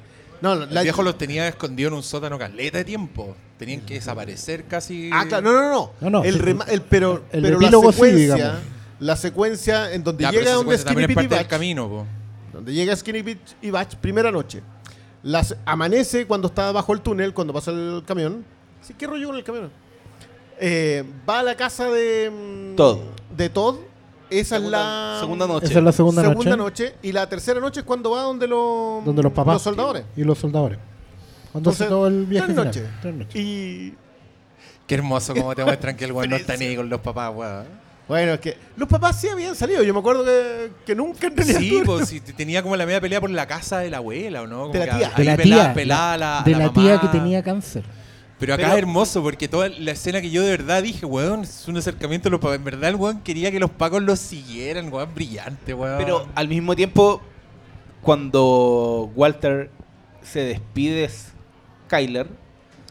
No, 0.55 0.63
El 0.65 0.75
la- 0.75 0.83
viejo 0.83 1.03
los 1.03 1.17
tenía 1.19 1.49
escondidos 1.49 1.91
en 1.93 1.97
un 1.97 2.03
sótano 2.03 2.39
caleta 2.39 2.79
de 2.79 2.85
tiempo. 2.85 3.37
Tenían 3.59 3.81
que 3.83 3.95
desaparecer 3.95 4.65
casi. 4.65 5.11
Ah, 5.13 5.25
claro, 5.29 5.51
no, 5.51 5.53
no, 5.53 5.71
no. 5.71 5.91
No, 6.01 6.11
no, 6.11 6.25
el 6.25 6.35
sí, 6.35 6.41
rema- 6.41 6.67
el- 6.69 6.83
pero 6.83 7.25
el 7.33 7.43
pero 7.43 7.57
epílogo 7.57 7.87
la 7.87 7.93
secuencia, 7.93 8.59
la 9.01 9.17
secuencia 9.17 9.93
en 9.93 10.05
donde 10.05 10.23
Ya, 10.23 10.31
llega 10.31 10.53
donde 10.53 10.79
Skinny 10.79 11.07
Pete 11.07 11.23
y 11.25 11.27
Batch, 11.27 11.47
camino, 11.49 11.89
po. 11.89 12.07
donde 12.53 12.73
llega 12.73 12.95
Skinny 12.97 13.23
Pete 13.23 13.53
y 13.63 13.71
Batch, 13.71 13.95
primera 13.97 14.31
noche. 14.31 14.63
Las, 15.23 15.57
amanece 15.65 16.27
cuando 16.27 16.49
está 16.49 16.71
bajo 16.73 16.93
el 16.93 17.01
túnel, 17.01 17.35
cuando 17.35 17.53
pasa 17.53 17.71
el 17.73 18.03
camión. 18.07 18.45
Sí, 18.83 18.95
¿Qué 18.97 19.07
rollo 19.07 19.27
con 19.29 19.37
el 19.37 19.43
camión? 19.45 19.71
Eh, 20.59 21.05
va 21.29 21.41
a 21.41 21.43
la 21.43 21.55
casa 21.57 21.91
de... 21.91 22.31
mm, 22.31 22.77
Todd. 22.77 22.99
De 23.37 23.49
Todd. 23.51 23.77
Esa 24.31 24.57
Segunda, 24.57 24.67
es 24.67 24.71
la... 24.71 25.17
segunda 25.21 25.47
noche. 25.47 25.67
Esa 25.67 25.79
es 25.79 25.85
la 25.85 25.93
segunda, 25.93 26.23
noche. 26.23 26.57
noche. 26.57 26.95
Y 27.03 27.13
la 27.13 27.29
tercera 27.29 27.61
noche 27.61 27.81
es 27.81 27.87
cuando 27.87 28.11
va 28.11 28.23
donde 28.23 28.47
los... 28.47 29.05
Donde 29.05 29.23
los 29.23 29.33
papás. 29.33 29.55
Los 29.55 29.63
soldadores. 29.63 30.05
Y 30.17 30.25
los 30.25 30.39
soldadores. 30.39 30.79
Cuando 31.53 31.71
hace 31.71 31.85
Entonces, 31.85 31.89
todo 31.89 32.07
el 32.09 32.27
viaje 32.27 32.53
tres 32.53 32.65
noches. 32.65 32.85
Tres 33.01 33.15
noches. 33.15 33.37
Y... 33.37 33.95
Qué 34.87 34.95
hermoso 34.95 35.35
como 35.35 35.55
te 35.55 35.65
muestran 35.65 35.97
que 35.97 36.05
el 36.05 36.13
weón 36.13 36.31
no 36.31 36.37
está 36.37 36.57
ni 36.57 36.77
con 36.77 36.89
los 36.89 37.01
papás, 37.01 37.33
weón. 37.35 37.65
Bueno, 38.09 38.35
es 38.35 38.41
que 38.41 38.57
los 38.77 38.89
papás 38.89 39.21
sí 39.21 39.29
habían 39.29 39.57
salido. 39.57 39.83
Yo 39.83 39.93
me 39.93 39.99
acuerdo 39.99 40.25
que, 40.25 40.71
que 40.87 40.95
nunca 40.95 41.27
en 41.27 41.37
realidad 41.37 41.59
Sí, 41.59 41.83
pues 41.85 42.09
si 42.09 42.21
tenía 42.21 42.63
como 42.63 42.77
la 42.77 42.87
media 42.87 43.01
pelea 43.01 43.21
por 43.21 43.31
la 43.31 43.47
casa 43.49 43.79
de 43.81 43.91
la 43.91 43.97
abuela, 43.97 44.43
¿o 44.43 44.47
no? 44.47 44.61
Como 44.69 44.73
De 44.75 44.87
la 44.87 44.97
tía. 44.97 45.13
De 45.17 45.25
la 45.25 45.37
pelada- 45.37 45.63
tía. 45.65 45.75
pelada 45.75 46.17
la, 46.17 46.43
de 46.45 46.51
la 46.53 46.59
la, 46.59 46.67
mamá. 46.67 46.81
tía 46.81 47.01
que 47.01 47.09
tenía 47.09 47.43
cáncer. 47.43 47.83
Pero 48.39 48.53
acá 48.55 48.65
Pero- 48.65 48.73
es 48.77 48.79
hermoso 48.83 49.23
porque 49.23 49.49
toda 49.49 49.69
la 49.71 49.93
escena 49.93 50.21
que 50.21 50.31
yo 50.31 50.43
de 50.43 50.51
verdad 50.51 50.83
dije, 50.83 51.07
weón, 51.07 51.43
es 51.45 51.67
un 51.69 51.77
acercamiento 51.79 52.29
a 52.29 52.33
los 52.33 52.41
papás. 52.41 52.57
En 52.57 52.65
verdad 52.65 52.91
el 52.91 52.97
weón 52.97 53.21
quería 53.23 53.51
que 53.51 53.59
los 53.59 53.71
pacos 53.71 54.03
los 54.03 54.19
siguieran, 54.19 54.93
weón, 54.93 55.15
brillante, 55.15 55.73
weón. 55.73 55.97
Pero 55.99 56.29
al 56.35 56.47
mismo 56.49 56.77
tiempo, 56.77 57.23
cuando 58.03 59.11
Walter 59.15 59.71
se 60.23 60.41
despide 60.41 61.03
de 61.03 61.11
Skyler 61.89 62.27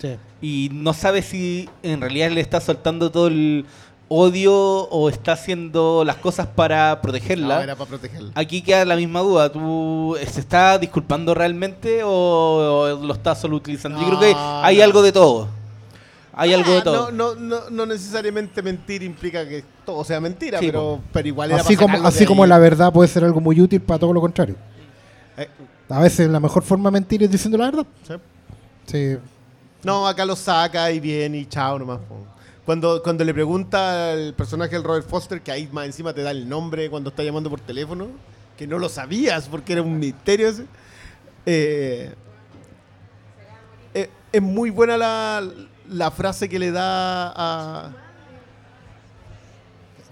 Sí. 0.02 0.16
y 0.42 0.70
no 0.74 0.94
sabe 0.94 1.22
si 1.22 1.70
en 1.84 2.02
realidad 2.02 2.30
le 2.32 2.42
está 2.42 2.60
soltando 2.60 3.12
todo 3.12 3.28
el 3.28 3.66
odio 4.08 4.54
o 4.54 5.10
está 5.10 5.34
haciendo 5.34 6.04
las 6.06 6.18
cosas 6.18 6.48
para 6.48 7.02
protegerla. 7.02 7.56
No, 7.58 7.62
era 7.62 7.76
para 7.76 7.90
protegerla. 7.90 8.32
Aquí 8.36 8.62
queda 8.62 8.86
la 8.86 8.96
misma 8.96 9.22
duda. 9.22 9.52
¿Tú 9.52 10.16
se 10.32 10.40
está 10.40 10.78
disculpando 10.78 11.34
realmente 11.34 12.04
o, 12.04 12.10
o 12.10 13.06
lo 13.06 13.14
está 13.14 13.34
solo 13.36 13.56
utilizando? 13.58 14.00
Yo 14.00 14.08
creo 14.08 14.20
que 14.20 14.34
hay 14.36 14.78
no. 14.78 14.84
algo 14.84 15.02
de 15.02 15.12
todo. 15.12 15.48
Hay 16.38 16.54
algo 16.54 16.72
de 16.74 16.80
Ah, 16.80 16.84
todo. 16.84 17.12
No, 17.12 17.34
no, 17.34 17.40
no, 17.62 17.70
no 17.70 17.86
necesariamente 17.86 18.62
mentir 18.62 19.02
implica 19.04 19.48
que 19.48 19.64
todo 19.86 20.04
sea 20.04 20.20
mentira, 20.20 20.60
Sí, 20.60 20.66
pero, 20.68 21.00
pero 21.14 21.28
igual 21.30 21.52
era 21.52 21.62
Así 21.62 21.78
como, 21.78 22.06
así 22.06 22.26
como 22.26 22.44
ahí. 22.44 22.50
la 22.50 22.58
verdad 22.60 22.92
puede 22.92 23.08
ser 23.08 23.24
algo 23.24 23.40
muy 23.40 23.60
útil 23.62 23.80
para 23.82 24.00
todo 24.00 24.12
lo 24.12 24.20
contrario. 24.20 24.56
Eh, 25.38 25.48
A 25.90 26.00
veces 26.02 26.30
la 26.30 26.40
mejor 26.42 26.64
forma 26.64 26.90
de 26.90 26.94
mentir 26.94 27.24
es 27.24 27.32
diciendo 27.32 27.58
la 27.58 27.66
verdad. 27.66 27.86
sí. 28.08 28.14
Sí. 28.86 29.18
No, 29.84 30.08
acá 30.08 30.26
lo 30.26 30.36
saca 30.36 30.92
y 30.92 31.00
viene 31.00 31.38
y 31.40 31.46
chao 31.46 31.80
nomás. 31.80 32.00
po. 32.00 32.18
Cuando, 32.66 33.02
cuando 33.04 33.24
le 33.24 33.34
pregunta 33.34 34.12
al 34.12 34.34
personaje 34.34 34.72
del 34.74 34.84
Robert 34.84 35.08
Foster, 35.08 35.42
que 35.42 35.52
ahí 35.52 35.70
más 35.72 35.86
encima 35.86 36.14
te 36.14 36.24
da 36.24 36.32
el 36.32 36.50
nombre 36.50 36.90
cuando 36.90 37.12
está 37.12 37.22
llamando 37.24 37.50
por 37.50 37.60
teléfono, 37.60 38.08
que 38.58 38.66
no 38.66 38.80
lo 38.80 38.90
sabías 38.90 39.48
porque 39.48 39.74
era 39.74 39.82
un 39.84 40.00
misterio 40.00 40.48
ese. 40.50 40.66
eh, 41.46 42.14
eh, 43.94 44.10
es 44.32 44.42
muy 44.42 44.72
buena 44.72 44.98
la, 44.98 45.44
la 45.90 46.12
frase 46.12 46.50
que 46.50 46.58
le 46.58 46.72
da 46.72 47.32
a... 47.36 47.92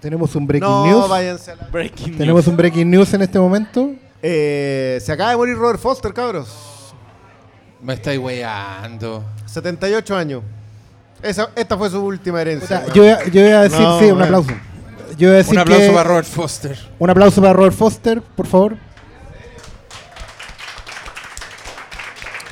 Tenemos 0.00 0.34
un 0.36 0.46
breaking 0.46 0.68
no, 0.68 0.86
news. 0.86 1.08
váyanse 1.08 1.50
a 1.52 1.56
la... 1.56 1.66
Breaking 1.68 2.16
Tenemos 2.18 2.42
news. 2.42 2.48
un 2.48 2.56
breaking 2.56 2.90
news 2.90 3.12
en 3.14 3.22
este 3.22 3.38
momento. 3.40 3.90
Eh, 4.22 4.98
se 5.02 5.10
acaba 5.10 5.30
de 5.30 5.36
morir 5.36 5.56
Robert 5.56 5.80
Foster, 5.80 6.12
cabros. 6.12 6.94
Me 7.82 7.94
estáis 7.94 8.18
weando. 8.18 9.24
78 9.46 10.16
años. 10.16 10.42
Esa, 11.24 11.48
esta 11.56 11.76
fue 11.78 11.88
su 11.90 12.00
última 12.04 12.38
O 12.38 12.40
herencia. 12.40 12.68
sea, 12.84 12.92
yo, 12.92 13.02
voy 13.02 13.10
a- 13.10 13.24
yo 13.28 13.42
voy 13.42 13.50
a 13.50 13.60
decir, 13.62 13.80
No, 13.80 13.98
sí, 13.98 14.04
un 14.10 14.22
aplauso. 14.22 14.50
Yo 15.16 15.28
voy 15.28 15.34
a 15.34 15.38
decir 15.38 15.52
Un 15.54 15.58
aplauso 15.58 15.86
que- 15.86 15.92
para 15.94 16.08
Robert 16.08 16.26
Foster. 16.28 16.78
Un 16.98 17.10
aplauso 17.10 17.40
para 17.40 17.52
Robert 17.54 17.74
Foster, 17.74 18.20
por 18.22 18.46
favor. 18.46 18.76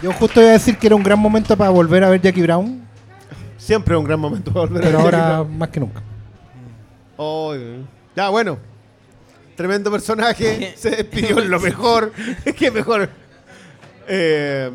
Yo 0.02 0.12
justo 0.14 0.40
iba 0.40 0.50
a 0.50 0.52
decir 0.54 0.76
que 0.78 0.86
era 0.88 0.96
un 0.96 1.02
gran 1.02 1.18
momento 1.18 1.56
para 1.56 1.70
volver 1.70 2.02
a 2.04 2.08
ver 2.10 2.20
Jackie 2.20 2.42
Brown, 2.42 2.82
Siempre 3.58 3.94
es 3.94 3.98
un 4.00 4.04
gran 4.04 4.18
momento 4.18 4.52
para 4.52 4.66
volver 4.66 4.82
a 4.82 4.86
pero 4.86 5.04
ver 5.04 5.14
ahora 5.14 5.38
Jackie 5.38 5.52
más 5.56 5.68
que 5.68 5.80
nunca. 5.80 6.02
Oh, 7.16 7.54
ya, 8.16 8.28
bueno. 8.30 8.58
tremendo 9.54 9.90
personaje, 9.92 10.74
se 10.78 10.90
despidió 10.90 11.38
en 11.38 11.48
lo 11.50 11.60
mejor. 11.60 12.12
Qué 12.58 12.70
mejor. 12.72 13.08
Eh, 14.08 14.68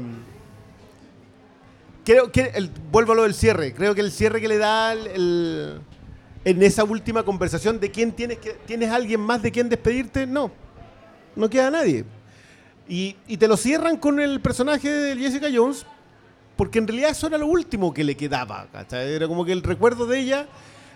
creo 2.07 2.31
que, 2.31 2.51
el- 2.55 2.71
vuelvo 2.89 3.11
a 3.11 3.15
lo 3.15 3.23
del 3.23 3.33
cierre, 3.33 3.73
creo 3.73 3.93
que 3.93 3.99
el 3.99 4.13
cierre 4.13 4.39
que 4.39 4.47
le 4.47 4.57
da 4.57 4.93
el- 4.93 5.07
el- 5.07 5.81
en 6.45 6.63
esa 6.63 6.85
última 6.85 7.23
conversación 7.23 7.81
de 7.81 7.91
quién 7.91 8.13
tienes 8.13 8.37
que, 8.37 8.51
tienes 8.65 8.89
alguien 8.91 9.19
más 9.19 9.41
de 9.41 9.51
quién 9.51 9.67
despedirte, 9.67 10.25
no, 10.25 10.49
no 11.35 11.49
queda 11.49 11.69
nadie. 11.69 12.05
Y, 12.87 13.17
y 13.27 13.35
te 13.35 13.49
lo 13.49 13.57
cierran 13.57 13.97
con 13.97 14.21
el 14.21 14.39
personaje 14.39 14.89
de 14.89 15.17
Jessica 15.17 15.47
Jones, 15.53 15.85
porque 16.55 16.79
en 16.79 16.87
realidad 16.87 17.09
eso 17.09 17.27
era 17.27 17.37
lo 17.37 17.47
último 17.47 17.93
que 17.93 18.05
le 18.05 18.15
quedaba. 18.15 18.67
¿cachai? 18.71 19.11
Era 19.13 19.27
como 19.27 19.43
que 19.43 19.51
el 19.51 19.61
recuerdo 19.61 20.05
de 20.05 20.19
ella. 20.19 20.47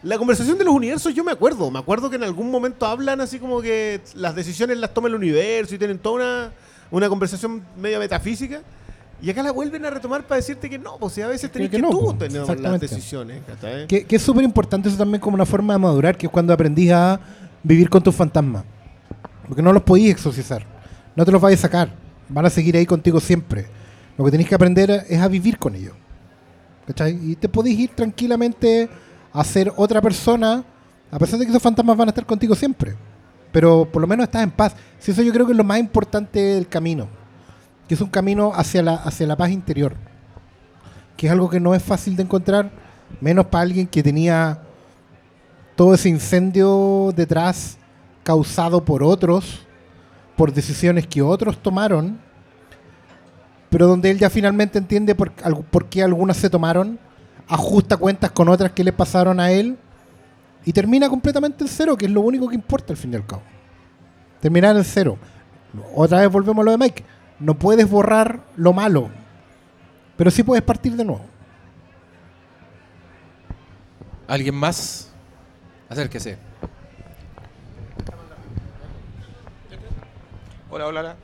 La 0.03 0.17
conversación 0.17 0.57
de 0.57 0.63
los 0.63 0.73
universos 0.73 1.13
yo 1.13 1.25
me 1.25 1.33
acuerdo. 1.33 1.69
Me 1.69 1.79
acuerdo 1.79 2.09
que 2.09 2.15
en 2.15 2.23
algún 2.23 2.49
momento 2.49 2.85
hablan 2.85 3.19
así 3.19 3.37
como 3.37 3.61
que 3.61 3.99
las 4.15 4.33
decisiones 4.33 4.77
las 4.77 4.93
toma 4.93 5.09
el 5.09 5.15
universo 5.15 5.75
y 5.75 5.77
tienen 5.77 5.99
toda 5.99 6.15
una, 6.15 6.51
una 6.89 7.09
conversación 7.09 7.61
media 7.77 7.99
metafísica. 7.99 8.61
Y 9.21 9.29
acá 9.29 9.43
la 9.43 9.51
vuelven 9.51 9.85
a 9.85 9.91
retomar 9.91 10.23
para 10.23 10.37
decirte 10.37 10.69
que 10.69 10.79
no, 10.79 10.97
pues 10.97 11.13
si 11.13 11.21
a 11.21 11.27
veces 11.27 11.51
tenés 11.51 11.69
que 11.69 11.77
que, 11.77 11.81
no, 11.81 11.91
tú 11.91 12.15
pues, 12.17 12.31
tener 12.31 12.59
las 12.59 12.79
decisiones. 12.79 13.43
Que, 13.87 14.05
que 14.05 14.15
es 14.15 14.21
súper 14.21 14.43
importante 14.43 14.89
eso 14.89 14.97
también 14.97 15.21
como 15.21 15.35
una 15.35 15.45
forma 15.45 15.73
de 15.73 15.79
madurar, 15.79 16.17
que 16.17 16.25
es 16.25 16.31
cuando 16.31 16.53
aprendís 16.53 16.91
a 16.91 17.19
vivir 17.61 17.89
con 17.89 18.01
tus 18.01 18.15
fantasmas. 18.15 18.63
Porque 19.47 19.61
no 19.61 19.71
los 19.73 19.83
podís 19.83 20.11
exorcizar. 20.11 20.65
No 21.15 21.23
te 21.23 21.31
los 21.31 21.39
vais 21.39 21.59
a 21.59 21.61
sacar. 21.61 21.93
Van 22.29 22.45
a 22.45 22.49
seguir 22.49 22.75
ahí 22.75 22.85
contigo 22.85 23.19
siempre. 23.19 23.67
Lo 24.17 24.25
que 24.25 24.31
tenéis 24.31 24.49
que 24.49 24.55
aprender 24.55 25.05
es 25.07 25.19
a 25.19 25.27
vivir 25.27 25.59
con 25.59 25.75
ellos. 25.75 25.93
¿Cachai? 26.87 27.19
Y 27.21 27.35
te 27.35 27.47
podéis 27.47 27.79
ir 27.79 27.89
tranquilamente 27.91 28.89
a 29.33 29.43
ser 29.43 29.71
otra 29.75 30.01
persona, 30.01 30.63
a 31.11 31.19
pesar 31.19 31.37
de 31.37 31.45
que 31.45 31.51
esos 31.51 31.61
fantasmas 31.61 31.95
van 31.95 32.07
a 32.07 32.11
estar 32.11 32.25
contigo 32.25 32.55
siempre. 32.55 32.95
Pero 33.51 33.85
por 33.85 34.01
lo 34.01 34.07
menos 34.07 34.23
estás 34.23 34.43
en 34.43 34.51
paz. 34.51 34.75
Si 34.97 35.11
eso 35.11 35.21
yo 35.21 35.31
creo 35.31 35.45
que 35.45 35.51
es 35.51 35.57
lo 35.57 35.63
más 35.63 35.79
importante 35.79 36.39
del 36.39 36.67
camino. 36.67 37.20
Que 37.91 37.95
es 37.95 37.99
un 37.99 38.07
camino 38.07 38.53
hacia 38.55 38.81
la, 38.81 38.93
hacia 38.93 39.27
la 39.27 39.35
paz 39.35 39.49
interior. 39.49 39.97
Que 41.17 41.27
es 41.27 41.33
algo 41.33 41.49
que 41.49 41.59
no 41.59 41.75
es 41.75 41.83
fácil 41.83 42.15
de 42.15 42.23
encontrar, 42.23 42.71
menos 43.19 43.47
para 43.47 43.63
alguien 43.63 43.85
que 43.85 44.01
tenía 44.01 44.61
todo 45.75 45.93
ese 45.93 46.07
incendio 46.07 47.11
detrás 47.13 47.77
causado 48.23 48.85
por 48.85 49.03
otros, 49.03 49.67
por 50.37 50.53
decisiones 50.53 51.05
que 51.05 51.21
otros 51.21 51.61
tomaron, 51.61 52.17
pero 53.69 53.87
donde 53.87 54.09
él 54.09 54.19
ya 54.19 54.29
finalmente 54.29 54.77
entiende 54.77 55.13
por, 55.13 55.33
por 55.63 55.87
qué 55.87 56.01
algunas 56.01 56.37
se 56.37 56.49
tomaron, 56.49 56.97
ajusta 57.45 57.97
cuentas 57.97 58.31
con 58.31 58.47
otras 58.47 58.71
que 58.71 58.85
le 58.85 58.93
pasaron 58.93 59.37
a 59.37 59.51
él 59.51 59.77
y 60.63 60.71
termina 60.71 61.09
completamente 61.09 61.65
en 61.65 61.69
cero, 61.69 61.97
que 61.97 62.05
es 62.05 62.11
lo 62.11 62.21
único 62.21 62.47
que 62.47 62.55
importa 62.55 62.93
al 62.93 62.97
fin 62.97 63.11
y 63.11 63.17
al 63.17 63.25
cabo. 63.25 63.41
Terminar 64.39 64.77
en 64.77 64.85
cero. 64.85 65.17
Otra 65.93 66.21
vez 66.21 66.31
volvemos 66.31 66.61
a 66.61 66.65
lo 66.65 66.71
de 66.71 66.77
Mike. 66.77 67.10
No 67.41 67.55
puedes 67.55 67.89
borrar 67.89 68.39
lo 68.55 68.71
malo, 68.71 69.09
pero 70.15 70.29
sí 70.29 70.43
puedes 70.43 70.63
partir 70.63 70.95
de 70.95 71.03
nuevo. 71.03 71.25
¿Alguien 74.27 74.53
más? 74.55 75.09
Acérquese. 75.89 76.37
Hola, 80.69 80.85
hola, 80.87 80.99
hola. 81.01 81.15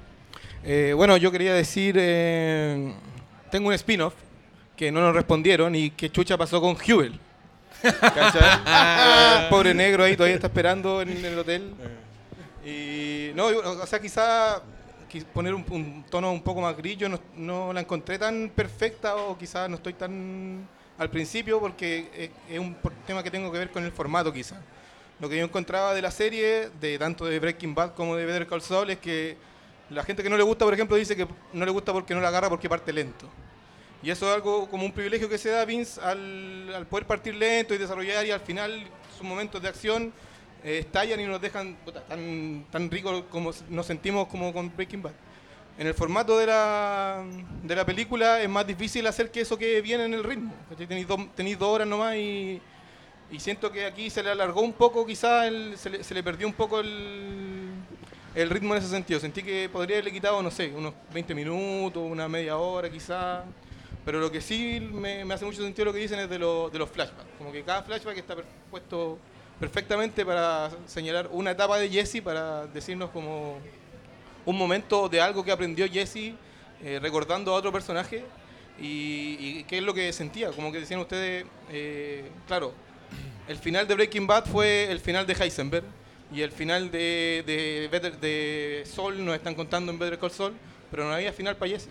Eh, 0.64 0.94
bueno, 0.96 1.16
yo 1.18 1.32
quería 1.32 1.54
decir, 1.54 1.96
eh, 1.98 2.94
tengo 3.52 3.68
un 3.70 3.74
spin-off 3.76 4.14
que 4.76 4.92
no 4.92 5.00
nos 5.02 5.14
respondieron 5.16 5.74
y 5.76 5.92
que 5.92 6.12
chucha 6.12 6.36
pasó 6.36 6.60
con 6.60 6.72
Hubel. 6.76 7.18
Pobre 9.50 9.74
negro 9.76 10.04
ahí 10.04 10.18
todavía 10.18 10.36
está 10.36 10.48
esperando 10.48 11.02
en, 11.02 11.10
en 11.10 11.26
el 11.26 11.38
hotel. 11.40 11.74
Y 12.66 13.32
no, 13.36 13.46
o 13.46 13.86
sea, 13.86 14.00
quizá 14.02 14.58
qui- 14.58 14.62
poner 15.26 15.54
un, 15.54 15.66
un 15.70 16.06
tono 16.10 16.32
un 16.32 16.42
poco 16.42 16.62
más 16.62 16.76
gris, 16.76 16.98
yo 16.98 17.10
no, 17.10 17.20
no 17.36 17.74
la 17.74 17.82
encontré 17.82 18.18
tan 18.18 18.52
perfecta 18.54 19.16
o 19.16 19.38
quizás 19.38 19.70
no 19.70 19.76
estoy 19.78 19.94
tan 19.94 20.68
al 20.98 21.10
principio 21.10 21.60
porque 21.60 22.10
es, 22.16 22.54
es 22.54 22.60
un 22.60 22.76
tema 23.06 23.22
que 23.24 23.32
tengo 23.32 23.52
que 23.52 23.60
ver 23.60 23.72
con 23.72 23.84
el 23.84 23.92
formato 23.92 24.34
quizás. 24.34 24.60
Lo 25.20 25.30
que 25.30 25.38
yo 25.38 25.44
encontraba 25.44 25.94
de 25.94 26.02
la 26.02 26.12
serie, 26.12 26.70
de 26.80 26.98
tanto 27.00 27.26
de 27.26 27.40
Breaking 27.40 27.74
Bad 27.74 27.94
como 27.94 28.16
de 28.16 28.26
Better 28.26 28.48
Call 28.48 28.62
Saul, 28.62 28.90
es 28.92 29.00
que 29.00 29.38
la 29.90 30.04
gente 30.04 30.22
que 30.22 30.30
no 30.30 30.38
le 30.38 30.44
gusta, 30.44 30.66
por 30.66 30.74
ejemplo, 30.74 30.96
dice 30.96 31.16
que 31.16 31.28
no 31.54 31.66
le 31.66 31.72
gusta 31.72 31.94
porque 31.94 32.14
no 32.14 32.22
la 32.22 32.28
agarra 32.28 32.50
porque 32.50 32.70
parte 32.70 32.94
lento. 32.94 33.28
Y 34.04 34.12
eso 34.12 34.28
es 34.30 34.36
algo 34.36 34.70
como 34.70 34.86
un 34.86 34.92
privilegio 34.92 35.28
que 35.28 35.40
se 35.40 35.50
da 35.50 35.62
a 35.62 35.66
Vince 35.66 36.00
al, 36.02 36.72
al 36.76 36.86
poder 36.86 37.08
partir 37.08 37.34
lento 37.36 37.74
y 37.74 37.80
desarrollar 37.80 38.26
y 38.26 38.32
al 38.32 38.42
final 38.42 38.86
sus 39.18 39.26
momentos 39.26 39.60
de 39.60 39.68
acción 39.70 40.04
eh, 40.06 40.12
estallan 40.76 41.20
y 41.20 41.26
nos 41.26 41.40
dejan 41.42 41.76
puta, 41.86 42.02
tan, 42.02 42.66
tan 42.72 42.90
ricos 42.92 43.24
como 43.32 43.52
nos 43.70 43.86
sentimos 43.86 44.28
como 44.28 44.52
con 44.54 44.74
Breaking 44.76 45.02
Bad. 45.04 45.14
En 45.78 45.86
el 45.88 45.94
formato 45.94 46.38
de 46.38 46.48
la, 46.48 47.24
de 47.64 47.76
la 47.76 47.86
película 47.86 48.42
es 48.42 48.50
más 48.50 48.66
difícil 48.66 49.06
hacer 49.06 49.30
que 49.30 49.42
eso 49.42 49.58
quede 49.58 49.82
bien 49.82 50.02
en 50.02 50.14
el 50.14 50.24
ritmo. 50.24 50.52
Tenéis 50.76 51.06
tenéis 51.36 51.60
dos 51.60 51.70
horas 51.70 51.88
nomás 51.88 52.16
y, 52.16 52.60
y 53.32 53.40
siento 53.40 53.72
que 53.72 53.86
aquí 53.86 54.10
se 54.10 54.24
le 54.24 54.32
alargó 54.32 54.62
un 54.62 54.74
poco, 54.74 55.06
quizás 55.06 55.52
se, 55.76 56.04
se 56.04 56.14
le 56.16 56.24
perdió 56.24 56.48
un 56.48 56.54
poco 56.54 56.80
el, 56.80 57.70
el 58.34 58.50
ritmo 58.50 58.74
en 58.74 58.80
ese 58.82 58.90
sentido. 58.90 59.20
Sentí 59.20 59.44
que 59.44 59.70
podría 59.72 59.98
haberle 59.98 60.12
quitado, 60.12 60.42
no 60.42 60.50
sé, 60.50 60.74
unos 60.76 60.96
20 61.14 61.36
minutos, 61.36 62.02
una 62.04 62.28
media 62.28 62.58
hora 62.58 62.90
quizás. 62.90 63.44
Pero 64.04 64.20
lo 64.20 64.32
que 64.32 64.42
sí 64.42 64.80
me, 64.80 65.26
me 65.26 65.34
hace 65.36 65.46
mucho 65.46 65.62
sentido 65.62 65.86
lo 65.86 65.94
que 65.94 66.00
dicen 66.00 66.18
es 66.18 66.30
de, 66.30 66.40
lo- 66.40 66.70
de 66.72 66.80
los 66.80 66.90
flashbacks. 66.90 67.30
Como 67.38 67.52
que 67.52 67.62
cada 67.64 67.84
flashback 67.84 68.18
está 68.18 68.36
puesto 68.72 69.20
perfectamente 69.60 70.26
para 70.26 70.70
señalar 70.86 71.30
una 71.32 71.52
etapa 71.52 71.78
de 71.78 71.90
Jesse, 71.90 72.22
para 72.22 72.68
decirnos 72.68 73.10
como 73.10 73.58
un 74.46 74.58
momento 74.58 75.10
de 75.10 75.20
algo 75.20 75.44
que 75.44 75.52
aprendió 75.52 75.88
Jesse 75.88 76.34
eh, 76.84 77.00
recordando 77.02 77.52
a 77.52 77.56
otro 77.56 77.72
personaje 77.72 78.24
y, 78.80 79.38
y 79.40 79.64
qué 79.68 79.80
es 79.80 79.84
lo 79.84 79.94
que 79.94 80.14
sentía. 80.14 80.52
Como 80.52 80.72
que 80.72 80.80
decían 80.80 81.00
ustedes, 81.00 81.46
eh, 81.72 82.30
claro, 82.46 82.74
el 83.48 83.58
final 83.58 83.88
de 83.88 83.96
Breaking 83.96 84.28
Bad 84.28 84.46
fue 84.46 84.92
el 84.92 85.00
final 85.00 85.26
de 85.26 85.34
Heisenberg 85.34 85.86
y 86.32 86.42
el 86.42 86.52
final 86.52 86.92
de, 86.92 87.44
de, 88.22 88.84
Sol 88.86 89.24
nos 89.24 89.36
están 89.36 89.56
contando 89.56 89.92
en 89.92 89.98
Better 89.98 90.20
Call 90.20 90.32
Saul, 90.32 90.54
pero 90.92 91.06
no 91.06 91.14
había 91.14 91.34
final 91.34 91.56
para 91.56 91.72
Jesse. 91.72 91.90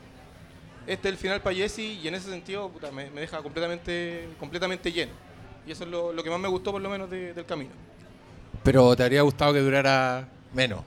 Este 0.86 1.08
es 1.08 1.12
el 1.14 1.18
final 1.18 1.40
para 1.40 1.56
Jesse 1.56 1.80
y 1.80 2.06
en 2.06 2.14
ese 2.14 2.30
sentido 2.30 2.70
me, 2.92 3.10
me 3.10 3.22
deja 3.22 3.42
completamente, 3.42 4.28
completamente 4.38 4.92
lleno. 4.92 5.25
Y 5.66 5.72
eso 5.72 5.84
es 5.84 5.90
lo, 5.90 6.12
lo 6.12 6.22
que 6.22 6.30
más 6.30 6.38
me 6.38 6.48
gustó 6.48 6.72
por 6.72 6.80
lo 6.80 6.88
menos 6.88 7.10
de- 7.10 7.34
del 7.34 7.44
camino. 7.44 7.70
Pero 8.62 8.94
te 8.96 9.02
habría 9.02 9.22
gustado 9.22 9.52
que 9.52 9.60
durara 9.60 10.28
menos. 10.54 10.80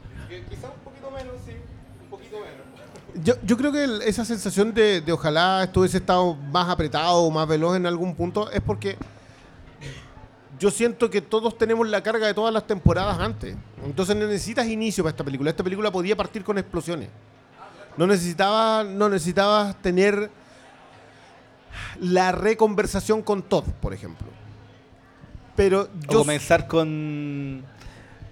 Quizás 0.50 0.72
un 0.76 0.84
poquito 0.84 1.12
menos, 1.12 1.34
sí, 1.46 1.52
un 2.04 2.10
poquito 2.10 2.38
menos. 2.40 3.24
Yo, 3.26 3.34
yo 3.44 3.58
creo 3.58 3.72
que 3.72 3.84
el- 3.84 4.02
esa 4.04 4.24
sensación 4.24 4.74
de, 4.74 5.02
de 5.02 5.12
ojalá 5.12 5.64
esto 5.64 5.82
hubiese 5.82 5.98
estado 5.98 6.34
más 6.36 6.70
apretado 6.70 7.18
o 7.18 7.32
más 7.32 7.48
veloz 7.48 7.76
en 7.76 7.86
algún 7.86 8.16
punto 8.16 8.50
es 8.52 8.62
porque 8.62 8.98
yo 10.60 10.70
siento 10.72 11.10
que 11.10 11.22
todos 11.22 11.58
tenemos 11.58 11.88
la 11.88 12.02
carga 12.04 12.28
de 12.28 12.34
todas 12.34 12.54
las 12.54 12.66
temporadas 12.68 13.18
antes. 13.20 13.56
Entonces 13.86 14.16
no 14.16 14.26
necesitas 14.28 14.68
inicio 14.68 15.04
para 15.04 15.12
esta 15.12 15.24
película. 15.24 15.50
Esta 15.50 15.64
película 15.64 15.92
podía 15.92 16.16
partir 16.16 16.44
con 16.44 16.58
explosiones. 16.58 17.10
No 17.98 18.08
necesitaba, 18.08 18.84
no 18.84 19.10
necesitabas 19.10 19.76
tener 19.82 20.30
la 22.00 22.32
reconversación 22.32 23.22
con 23.22 23.42
Todd, 23.42 23.64
por 23.82 23.94
ejemplo. 23.94 24.28
Pero 25.60 25.90
O 26.08 26.14
yo 26.14 26.20
comenzar 26.20 26.68
con. 26.68 27.66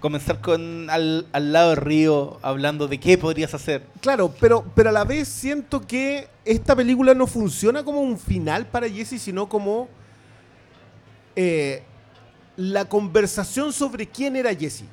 Comenzar 0.00 0.40
con 0.40 0.88
al, 0.88 1.26
al 1.32 1.52
lado 1.52 1.70
del 1.70 1.76
río, 1.76 2.38
hablando 2.40 2.88
de 2.88 2.98
qué 2.98 3.18
podrías 3.18 3.52
hacer. 3.52 3.84
Claro, 4.00 4.32
pero, 4.40 4.64
pero 4.74 4.88
a 4.88 4.92
la 4.92 5.04
vez 5.04 5.28
siento 5.28 5.82
que 5.82 6.26
esta 6.46 6.74
película 6.74 7.12
no 7.12 7.26
funciona 7.26 7.84
como 7.84 8.00
un 8.00 8.18
final 8.18 8.64
para 8.64 8.88
Jesse, 8.88 9.20
sino 9.20 9.46
como 9.46 9.88
eh, 11.36 11.82
la 12.56 12.86
conversación 12.86 13.74
sobre 13.74 14.06
quién 14.06 14.34
era 14.34 14.54
Jesse. 14.54 14.84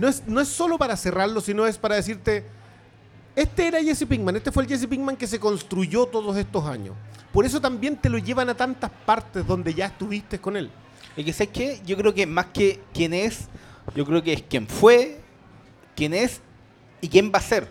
No 0.00 0.08
es, 0.08 0.26
no 0.26 0.40
es 0.40 0.48
solo 0.48 0.76
para 0.76 0.96
cerrarlo, 0.96 1.40
sino 1.40 1.68
es 1.68 1.78
para 1.78 1.94
decirte, 1.94 2.44
este 3.36 3.68
era 3.68 3.80
Jesse 3.80 4.06
Pinkman, 4.06 4.34
este 4.34 4.50
fue 4.50 4.64
el 4.64 4.68
Jesse 4.68 4.88
Pinkman 4.88 5.16
que 5.16 5.28
se 5.28 5.38
construyó 5.38 6.06
todos 6.06 6.36
estos 6.36 6.64
años. 6.64 6.96
Por 7.32 7.44
eso 7.46 7.60
también 7.60 7.96
te 7.96 8.08
lo 8.08 8.18
llevan 8.18 8.48
a 8.48 8.56
tantas 8.56 8.90
partes 9.06 9.46
donde 9.46 9.72
ya 9.72 9.86
estuviste 9.86 10.40
con 10.40 10.56
él. 10.56 10.70
Y 11.16 11.24
que 11.24 11.32
sabes 11.32 11.50
qué, 11.52 11.80
yo 11.86 11.96
creo 11.96 12.14
que 12.14 12.26
más 12.26 12.46
que 12.46 12.80
quién 12.94 13.12
es, 13.12 13.48
yo 13.94 14.04
creo 14.06 14.22
que 14.22 14.32
es 14.32 14.42
quién 14.48 14.66
fue, 14.66 15.20
quién 15.96 16.14
es 16.14 16.40
y 17.00 17.08
quién 17.08 17.30
va 17.34 17.38
a 17.38 17.42
ser. 17.42 17.68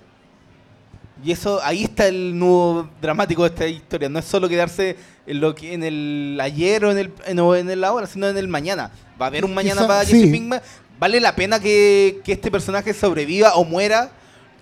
Y 1.24 1.32
eso, 1.32 1.60
ahí 1.64 1.84
está 1.84 2.08
el 2.08 2.38
nudo 2.38 2.90
dramático 3.02 3.44
de 3.44 3.50
esta 3.50 3.68
historia. 3.68 4.08
No 4.08 4.20
es 4.20 4.26
solo 4.26 4.48
quedarse 4.48 4.96
en 5.28 5.42
lo 5.42 5.54
que 5.54 5.74
en 5.74 5.84
el 5.84 6.40
ayer 6.42 6.86
o 6.86 6.92
en 6.92 6.98
el, 6.98 7.12
en, 7.26 7.40
o 7.40 7.56
en 7.56 7.70
el 7.70 7.84
ahora, 7.84 8.08
sino 8.08 8.28
en 8.28 8.38
el 8.38 8.48
mañana. 8.48 8.92
Va 9.22 9.26
a 9.26 9.28
haber 9.28 9.44
un 9.44 9.54
mañana 9.54 9.82
Quizá- 9.82 9.88
para 9.88 10.06
Jesse 10.06 10.22
sí. 10.24 10.32
Pinkman. 10.32 10.62
¿Vale 10.98 11.20
la 11.20 11.36
pena 11.36 11.60
que, 11.60 12.22
que 12.24 12.34
este 12.34 12.52
personaje 12.52 12.94
sobreviva 12.94 13.56
o 13.56 13.66
muera? 13.66 14.12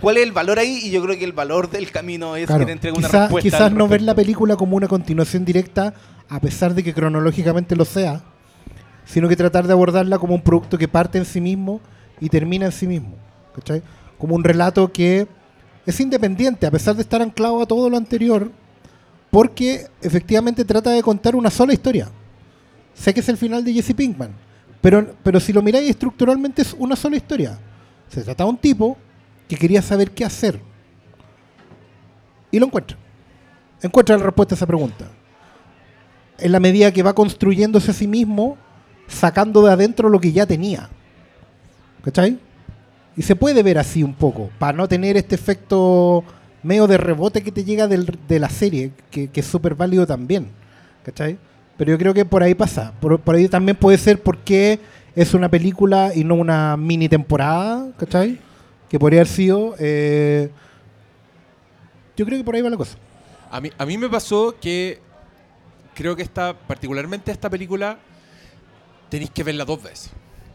¿Cuál 0.01 0.17
es 0.17 0.23
el 0.23 0.31
valor 0.31 0.59
ahí? 0.59 0.79
Y 0.83 0.91
yo 0.91 1.01
creo 1.03 1.17
que 1.17 1.25
el 1.25 1.33
valor 1.33 1.69
del 1.69 1.91
camino 1.91 2.35
es 2.35 2.45
Claro, 2.47 2.59
que 2.61 2.65
te 2.67 2.71
entregue 2.73 2.97
una 2.97 3.07
quizá- 3.07 3.21
respuesta. 3.21 3.49
quizás 3.49 3.71
no 3.71 3.87
ver 3.87 4.01
la 4.01 4.13
película 4.15 4.55
como 4.55 4.75
una 4.77 4.87
continuación 4.87 5.45
directa, 5.45 5.93
a 6.29 6.39
pesar 6.39 6.73
de 6.75 6.83
que 6.83 6.93
cronológicamente 6.93 7.75
lo 7.75 7.85
sea, 7.85 8.21
sino 9.07 9.27
que 9.27 9.35
tratar 9.35 9.65
de 9.65 9.73
abordarla 9.73 10.19
como 10.19 10.35
un 10.35 10.41
producto 10.41 10.77
que 10.77 10.87
parte 10.87 11.17
en 11.17 11.25
sí 11.25 11.41
mismo 11.41 11.79
y 12.19 12.29
termina 12.29 12.65
en 12.65 12.71
sí 12.71 12.85
mismo. 12.85 13.15
Como 14.17 14.35
un 14.35 14.43
relato 14.43 14.91
que 14.91 15.27
es 15.85 15.99
independiente, 15.99 16.67
a 16.67 16.71
pesar 16.71 16.95
de 16.95 17.01
estar 17.01 17.21
anclado 17.21 17.61
a 17.61 17.65
todo 17.65 17.89
lo 17.89 17.97
anterior, 17.97 18.51
porque 19.31 19.87
efectivamente 20.01 20.65
trata 20.65 20.91
de 20.91 21.01
contar 21.01 21.35
una 21.35 21.49
sola 21.49 21.73
historia. 21.73 22.09
Sé 22.93 23.13
que 23.13 23.21
es 23.21 23.29
el 23.29 23.37
final 23.37 23.63
de 23.63 23.73
Jesse 23.73 23.93
Pinkman, 23.93 24.31
pero, 24.81 25.15
pero 25.23 25.39
si 25.39 25.53
lo 25.53 25.61
miráis 25.61 25.89
estructuralmente 25.89 26.61
es 26.61 26.75
una 26.77 26.95
sola 26.95 27.15
historia. 27.15 27.57
Se 28.09 28.23
trata 28.23 28.43
de 28.43 28.49
un 28.49 28.57
tipo 28.57 28.97
que 29.47 29.55
quería 29.55 29.81
saber 29.81 30.11
qué 30.11 30.25
hacer. 30.25 30.59
Y 32.51 32.59
lo 32.59 32.65
encuentra. 32.65 32.97
Encuentra 33.81 34.17
la 34.17 34.23
respuesta 34.23 34.55
a 34.55 34.57
esa 34.57 34.67
pregunta. 34.67 35.05
En 36.39 36.51
la 36.51 36.59
medida 36.59 36.91
que 36.91 37.03
va 37.03 37.13
construyéndose 37.13 37.91
a 37.91 37.93
sí 37.93 38.07
mismo, 38.07 38.57
sacando 39.07 39.63
de 39.65 39.73
adentro 39.73 40.09
lo 40.09 40.19
que 40.19 40.31
ya 40.31 40.45
tenía. 40.45 40.89
¿Cachai? 42.03 42.39
Y 43.15 43.21
se 43.23 43.35
puede 43.35 43.63
ver 43.63 43.77
así 43.77 44.03
un 44.03 44.13
poco, 44.13 44.49
para 44.59 44.77
no 44.77 44.87
tener 44.87 45.17
este 45.17 45.35
efecto 45.35 46.23
medio 46.63 46.87
de 46.87 46.97
rebote 46.97 47.41
que 47.41 47.51
te 47.51 47.63
llega 47.63 47.87
de 47.87 48.39
la 48.39 48.49
serie, 48.49 48.91
que, 49.09 49.29
que 49.29 49.39
es 49.39 49.45
súper 49.47 49.75
válido 49.75 50.05
también. 50.05 50.49
¿Cachai? 51.03 51.37
Pero 51.77 51.91
yo 51.91 51.97
creo 51.97 52.13
que 52.13 52.25
por 52.25 52.43
ahí 52.43 52.55
pasa. 52.55 52.93
Por, 52.99 53.19
por 53.19 53.35
ahí 53.35 53.47
también 53.47 53.77
puede 53.77 53.97
ser 53.97 54.21
porque 54.21 54.79
es 55.15 55.33
una 55.33 55.49
película 55.49 56.11
y 56.13 56.23
no 56.23 56.35
una 56.35 56.77
mini 56.77 57.09
temporada, 57.09 57.91
¿cachai? 57.97 58.39
Que 58.89 58.99
podría 58.99 59.21
haber 59.21 59.27
sido. 59.27 59.75
eh, 59.79 60.49
yo 62.15 62.25
creo 62.25 62.39
que 62.39 62.43
por 62.43 62.55
ahí 62.55 62.61
va 62.61 62.69
la 62.69 62.77
cosa. 62.77 62.97
A 63.51 63.61
mí, 63.61 63.69
a 63.77 63.85
mí 63.85 63.97
me 63.97 64.09
pasó 64.09 64.55
que 64.59 64.99
creo 65.93 66.15
que 66.15 66.23
esta, 66.23 66.53
particularmente 66.53 67.31
esta 67.31 67.49
película, 67.49 67.97
tenéis 69.09 69.31
que 69.31 69.43
verla 69.43 69.65
dos 69.65 69.81
veces. 69.81 70.11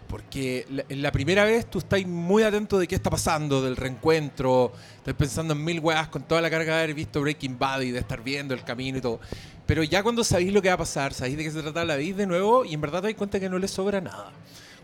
Porque 0.09 0.67
la, 0.71 0.85
en 0.91 1.01
la 1.01 1.11
primera 1.11 1.45
vez 1.45 1.71
tú 1.71 1.79
estás 1.79 2.05
muy 2.05 2.43
atento 2.43 2.79
de 2.79 2.87
qué 2.87 2.95
está 2.95 3.09
pasando, 3.09 3.63
del 3.63 3.77
reencuentro, 3.77 4.73
estás 4.99 5.15
pensando 5.15 5.55
en 5.55 5.65
mil 5.65 5.81
weas 5.81 6.09
con 6.09 6.23
toda 6.23 6.43
la 6.43 6.51
carga 6.51 6.77
de 6.77 6.83
haber 6.83 6.95
visto 6.95 7.23
Breaking 7.23 7.59
Bad 7.59 7.81
y 7.81 7.93
de 7.93 8.01
estar 8.01 8.23
viendo 8.23 8.53
el 8.53 8.63
camino 8.63 8.99
y 8.99 9.01
todo. 9.01 9.21
Pero 9.67 9.83
ya 9.83 10.03
cuando 10.03 10.23
sabéis 10.23 10.53
lo 10.53 10.61
que 10.61 10.69
va 10.69 10.75
a 10.75 10.79
pasar, 10.79 11.15
sabéis 11.15 11.39
de 11.39 11.45
qué 11.45 11.51
se 11.51 11.63
trata, 11.63 11.85
la 11.85 11.97
veis 11.97 12.15
de 12.17 12.27
nuevo 12.27 12.65
y 12.65 12.75
en 12.75 12.81
verdad 12.83 13.01
te 13.01 13.09
das 13.09 13.17
cuenta 13.17 13.41
que 13.41 13.49
no 13.49 13.59
le 13.59 13.69
sobra 13.69 14.03
nada. 14.03 14.33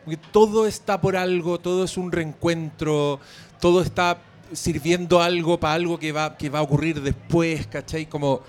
Porque 0.04 0.18
todo 0.32 0.66
está 0.66 1.00
por 1.00 1.14
algo, 1.14 1.58
todo 1.58 1.84
es 1.84 1.98
un 1.98 2.10
reencuentro, 2.10 3.20
todo 3.60 3.82
está 3.82 4.18
sirviendo 4.52 5.20
algo 5.20 5.60
para 5.60 5.74
algo 5.74 5.98
que 5.98 6.10
va, 6.10 6.38
que 6.38 6.48
va 6.48 6.60
a 6.60 6.62
ocurrir 6.62 7.02
después, 7.02 7.66
¿cachai? 7.66 8.06
Como 8.06 8.40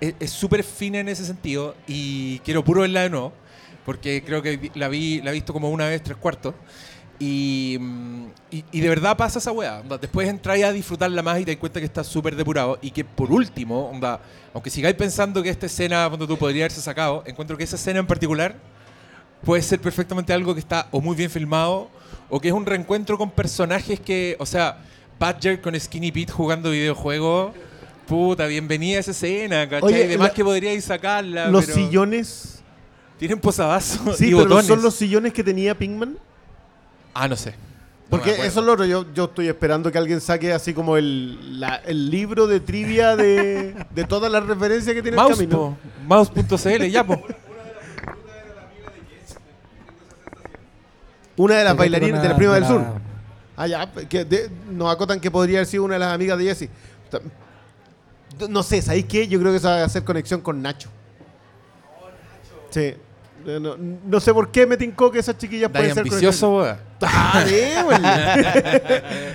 es 0.00 0.14
es 0.20 0.30
súper 0.30 0.62
fina 0.62 1.00
en 1.00 1.08
ese 1.08 1.24
sentido 1.24 1.74
y 1.86 2.38
quiero 2.40 2.62
puro 2.62 2.82
verla 2.82 3.02
de 3.02 3.10
nuevo, 3.10 3.32
porque 3.88 4.22
creo 4.22 4.42
que 4.42 4.70
la 4.74 4.86
vi 4.88 5.22
la 5.22 5.30
he 5.30 5.32
visto 5.32 5.54
como 5.54 5.70
una 5.70 5.86
vez, 5.88 6.02
tres 6.02 6.18
cuartos. 6.18 6.52
Y, 7.18 7.78
mm, 7.80 8.26
y, 8.50 8.64
y 8.70 8.80
de 8.82 8.88
verdad 8.90 9.16
pasa 9.16 9.38
esa 9.38 9.50
weá. 9.50 9.80
onda, 9.80 9.96
Después 9.96 10.28
entráis 10.28 10.62
a 10.62 10.72
disfrutarla 10.72 11.22
más 11.22 11.40
y 11.40 11.46
te 11.46 11.52
das 11.52 11.58
cuenta 11.58 11.80
que 11.80 11.86
está 11.86 12.04
súper 12.04 12.36
depurado. 12.36 12.78
Y 12.82 12.90
que 12.90 13.02
por 13.02 13.32
último, 13.32 13.88
onda, 13.88 14.20
aunque 14.52 14.68
sigáis 14.68 14.94
pensando 14.94 15.42
que 15.42 15.48
esta 15.48 15.64
escena, 15.64 16.06
cuando 16.08 16.28
tú 16.28 16.36
podría 16.36 16.64
haberse 16.64 16.82
sacado, 16.82 17.22
encuentro 17.24 17.56
que 17.56 17.64
esa 17.64 17.76
escena 17.76 18.00
en 18.00 18.06
particular 18.06 18.56
puede 19.42 19.62
ser 19.62 19.80
perfectamente 19.80 20.34
algo 20.34 20.52
que 20.52 20.60
está 20.60 20.88
o 20.90 21.00
muy 21.00 21.16
bien 21.16 21.30
filmado 21.30 21.88
o 22.28 22.38
que 22.42 22.48
es 22.48 22.54
un 22.54 22.66
reencuentro 22.66 23.16
con 23.16 23.30
personajes 23.30 23.98
que, 24.00 24.36
o 24.38 24.44
sea, 24.44 24.84
Badger 25.18 25.62
con 25.62 25.80
Skinny 25.80 26.12
Pete 26.12 26.30
jugando 26.30 26.72
videojuegos. 26.72 27.52
Puta, 28.06 28.44
bienvenida 28.46 28.98
a 28.98 29.00
esa 29.00 29.12
escena, 29.12 29.66
¿cachai? 29.66 29.88
Oye, 29.94 30.04
Además 30.04 30.28
la- 30.28 30.34
que 30.34 30.44
podríais 30.44 30.84
sacarla. 30.84 31.48
Los 31.48 31.64
pero 31.64 31.78
sillones. 31.78 32.57
Tienen 33.18 33.40
posavasos 33.40 34.16
Sí, 34.16 34.26
y 34.26 34.30
pero 34.30 34.42
no 34.44 34.48
botones. 34.50 34.66
son 34.66 34.82
los 34.82 34.94
sillones 34.94 35.32
que 35.32 35.42
tenía 35.44 35.76
Pinkman. 35.76 36.16
Ah, 37.14 37.26
no 37.28 37.34
sé. 37.36 37.50
No 37.50 37.56
Porque 38.10 38.30
eso 38.46 38.60
es 38.60 38.66
lo 38.66 38.72
otro. 38.72 38.84
Yo, 38.86 39.04
yo 39.12 39.24
estoy 39.24 39.48
esperando 39.48 39.90
que 39.92 39.98
alguien 39.98 40.20
saque 40.20 40.52
así 40.52 40.72
como 40.72 40.96
el, 40.96 41.60
la- 41.60 41.76
el 41.84 42.10
libro 42.10 42.46
de 42.46 42.60
trivia 42.60 43.16
de, 43.16 43.74
de 43.94 44.04
todas 44.04 44.30
las 44.32 44.46
referencias 44.46 44.94
que 44.94 45.02
tiene 45.02 45.16
el 45.16 45.22
Mouse, 45.22 45.36
camino. 45.36 45.56
po. 45.58 45.76
Mouse.cl, 46.06 46.84
ya, 46.84 47.04
po. 47.04 47.20
Una 51.36 51.56
de 51.56 51.64
las 51.64 51.76
bailarinas 51.76 52.22
de 52.22 52.28
la 52.28 52.36
prima 52.36 52.54
del 52.54 52.62
la- 52.62 52.68
sur. 52.68 52.82
Ah, 53.56 53.66
ya, 53.66 53.90
que 54.08 54.24
de- 54.24 54.50
nos 54.70 54.92
acotan 54.92 55.20
que 55.20 55.30
podría 55.30 55.58
haber 55.58 55.66
sido 55.66 55.84
una 55.84 55.94
de 55.94 56.00
las 56.00 56.12
amigas 56.14 56.38
de 56.38 56.44
Jesse. 56.44 56.68
Ta- 57.10 57.20
No 58.48 58.62
sé, 58.62 58.80
¿sabéis 58.82 59.06
qué? 59.06 59.26
Yo 59.26 59.38
creo 59.40 59.50
que 59.52 59.58
eso 59.58 59.68
va 59.68 59.80
a 59.82 59.84
hacer 59.84 60.04
conexión 60.04 60.40
con 60.40 60.62
Nacho. 60.62 60.88
Sí. 62.70 62.94
Eh, 63.48 63.58
No, 63.60 63.76
no 63.78 64.20
sé 64.20 64.34
por 64.34 64.50
qué 64.50 64.66
me 64.66 64.76
tincó 64.76 65.10
que 65.10 65.20
esas 65.20 65.38
chiquillas 65.38 65.70
pueden 65.70 65.94
ser 65.94 66.02
ambicioso. 66.02 66.66
Ah. 67.02 67.44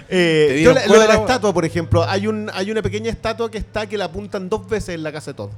Eh, 0.10 0.62
yo 0.64 0.74
la- 0.74 0.86
lo 0.86 1.00
de 1.00 1.08
la 1.08 1.16
estatua, 1.16 1.54
por 1.54 1.66
ejemplo, 1.66 2.04
hay, 2.04 2.28
un, 2.28 2.50
hay 2.54 2.70
una 2.70 2.82
pequeña 2.82 3.10
estatua 3.10 3.50
que 3.50 3.58
está 3.58 3.88
que 3.88 3.98
la 3.98 4.06
apuntan 4.06 4.50
dos 4.50 4.68
veces 4.70 4.96
en 4.96 5.04
la 5.04 5.12
casa 5.12 5.32
de 5.32 5.36
Todd. 5.38 5.50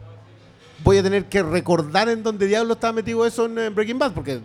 Voy 0.84 0.98
a 0.98 1.04
tener 1.04 1.26
que 1.26 1.42
recordar 1.44 2.08
en 2.10 2.24
dónde 2.24 2.48
diablo 2.48 2.74
estaba 2.74 2.94
metido 2.94 3.26
eso 3.26 3.46
en 3.48 3.74
Breaking 3.76 4.00
Bad, 4.00 4.14
porque 4.14 4.40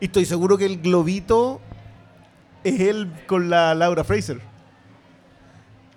y 0.00 0.06
estoy 0.06 0.24
seguro 0.24 0.56
que 0.58 0.66
el 0.66 0.80
globito 0.80 1.60
es 2.64 2.80
él 2.80 3.12
con 3.26 3.48
la 3.50 3.74
Laura 3.74 4.02
Fraser. 4.04 4.40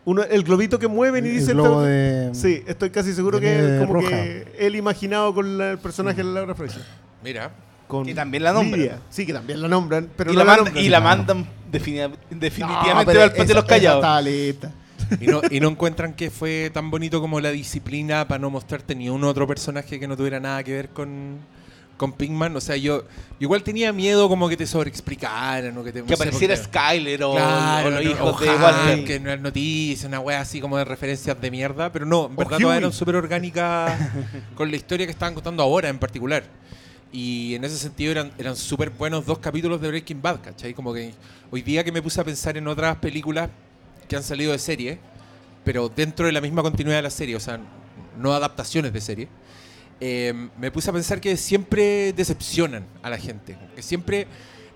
Uno, 0.06 0.24
el 0.24 0.44
globito 0.44 0.80
que 0.80 0.88
mueven 0.88 1.26
y 1.26 1.30
El 1.30 1.36
dice 1.40 1.54
globo 1.54 1.82
de- 1.82 2.30
Sí, 2.34 2.64
estoy 2.68 2.90
casi 2.90 3.14
seguro 3.14 3.40
que 3.40 3.76
es 3.76 3.80
como 3.82 3.94
roja. 3.94 4.10
que 4.10 4.56
él 4.60 4.76
imaginado 4.76 5.34
con 5.34 5.58
la- 5.58 5.72
el 5.72 5.78
personaje 5.80 6.18
de 6.18 6.24
la 6.26 6.32
Laura 6.32 6.56
Fraser. 6.56 6.84
Mira. 7.24 7.52
Con 7.88 8.06
Que 8.06 8.14
también 8.14 8.44
la 8.44 8.54
nombran. 8.54 8.80
Lidia. 8.80 9.00
Sí, 9.10 9.26
que 9.26 9.34
también 9.34 9.62
la 9.62 9.68
nombran, 9.68 10.10
pero 10.16 10.32
y, 10.32 10.36
no 10.36 10.40
la 10.40 10.46
manda- 10.46 10.64
nombran. 10.66 10.86
y 10.86 10.90
la 10.90 11.00
mandan 11.02 11.48
defini- 11.72 12.08
No, 12.08 12.16
definitivamente 12.40 13.06
pero 13.12 13.24
al 13.24 13.30
patio 13.32 13.46
de 13.46 13.54
los 13.56 13.66
callados. 13.66 14.06
Y 15.20 15.26
no, 15.26 15.42
y 15.50 15.60
no 15.60 15.70
encuentran 15.70 16.14
que 16.14 16.30
fue 16.30 16.70
tan 16.72 16.92
bonito 16.92 17.20
como 17.20 17.40
la 17.40 17.50
disciplina 17.50 18.28
para 18.28 18.38
no 18.40 18.52
mostrarte 18.52 18.94
ni 18.94 19.10
un 19.10 19.24
otro 19.24 19.48
personaje 19.48 20.00
que 20.00 20.08
no 20.08 20.16
tuviera 20.16 20.40
nada 20.40 20.64
que 20.64 20.72
ver 20.72 20.90
con, 20.90 21.38
con 21.98 22.14
Pinkman. 22.14 22.56
O 22.56 22.62
sea, 22.62 22.76
yo, 22.78 23.02
yo 23.06 23.06
igual 23.40 23.64
tenía 23.64 23.92
miedo 23.92 24.30
como 24.30 24.48
que 24.50 24.56
te 24.56 24.68
sobreexplicaran 24.68 25.76
o 25.76 25.84
que 25.84 25.92
te 25.92 26.04
Que 26.04 26.10
no 26.10 26.14
apareciera 26.14 26.56
Skyler 26.56 27.24
o, 27.24 27.32
Claro, 27.32 27.88
o 27.88 27.90
los 27.92 28.04
no, 28.06 28.12
hijos 28.12 28.36
o 28.40 28.44
de 28.44 28.50
Walter. 28.56 29.04
que 29.06 29.20
no 29.20 29.32
es 29.32 29.42
noticia, 29.42 30.08
una 30.08 30.20
wea 30.20 30.42
así 30.42 30.62
como 30.62 30.78
de 30.78 30.86
referencias 30.86 31.42
de 31.42 31.50
mierda, 31.50 31.92
pero 31.92 32.06
no, 32.06 32.28
en 32.28 32.36
verdad 32.36 32.60
todas 32.60 32.78
eran 32.78 32.94
súper 32.94 33.16
orgánicas 33.16 33.98
con 34.54 34.70
la 34.70 34.76
historia 34.78 35.08
que 35.08 35.12
estaban 35.12 35.34
contando 35.34 35.64
ahora 35.64 35.90
en 35.90 35.98
particular. 35.98 36.44
Y 37.12 37.56
en 37.56 37.64
ese 37.64 37.78
sentido 37.78 38.12
eran, 38.12 38.32
eran 38.38 38.56
súper 38.56 38.92
buenos 38.92 39.26
dos 39.26 39.40
capítulos 39.40 39.82
de 39.82 39.88
Breaking 39.88 40.22
Bad, 40.22 40.42
¿cachai? 40.42 40.74
Como 40.74 40.94
que 40.94 41.14
hoy 41.50 41.62
día 41.64 41.84
que 41.84 41.92
me 41.92 42.02
puse 42.02 42.22
a 42.22 42.24
pensar 42.24 42.56
en 42.58 42.68
otras 42.68 42.98
películas 42.98 43.50
que 44.08 44.16
han 44.16 44.24
salido 44.24 44.52
de 44.52 44.60
serie, 44.60 45.00
pero 45.64 45.90
dentro 45.90 46.28
de 46.28 46.32
la 46.32 46.42
misma 46.42 46.62
continuidad 46.62 46.98
de 46.98 47.04
la 47.04 47.10
serie, 47.10 47.36
o 47.36 47.40
sea, 47.40 47.60
no 48.18 48.34
adaptaciones 48.34 48.94
de 48.94 49.02
serie, 49.02 49.28
eh, 50.00 50.50
me 50.58 50.72
puse 50.72 50.90
a 50.90 50.94
pensar 50.94 51.20
que 51.20 51.36
siempre 51.36 52.14
decepcionan 52.14 52.86
a 53.02 53.10
la 53.10 53.18
gente. 53.18 53.58
Que 53.76 53.82
siempre. 53.82 54.28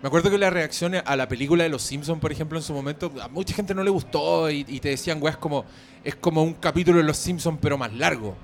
Me 0.02 0.08
acuerdo 0.08 0.30
que 0.30 0.38
la 0.38 0.50
reacción 0.50 0.96
a 0.96 1.16
la 1.16 1.30
película 1.30 1.64
de 1.64 1.70
Los 1.70 1.82
Simpsons, 1.82 2.20
por 2.20 2.30
ejemplo, 2.30 2.58
en 2.58 2.64
su 2.64 2.74
momento, 2.74 3.10
a 3.22 3.30
mucha 3.30 3.56
gente 3.56 3.74
no 3.74 3.84
le 3.84 3.90
gustó 3.90 4.52
y, 4.52 4.66
y 4.68 4.80
te 4.80 4.90
decían, 4.90 5.22
weas, 5.22 5.38
como. 5.38 5.66
Es 6.04 6.16
como 6.16 6.44
un 6.44 6.56
capítulo 6.56 6.98
de 6.98 7.06
Los 7.06 7.18
Simpsons, 7.18 7.58
pero 7.62 7.78
más 7.78 7.94
largo. 7.94 8.36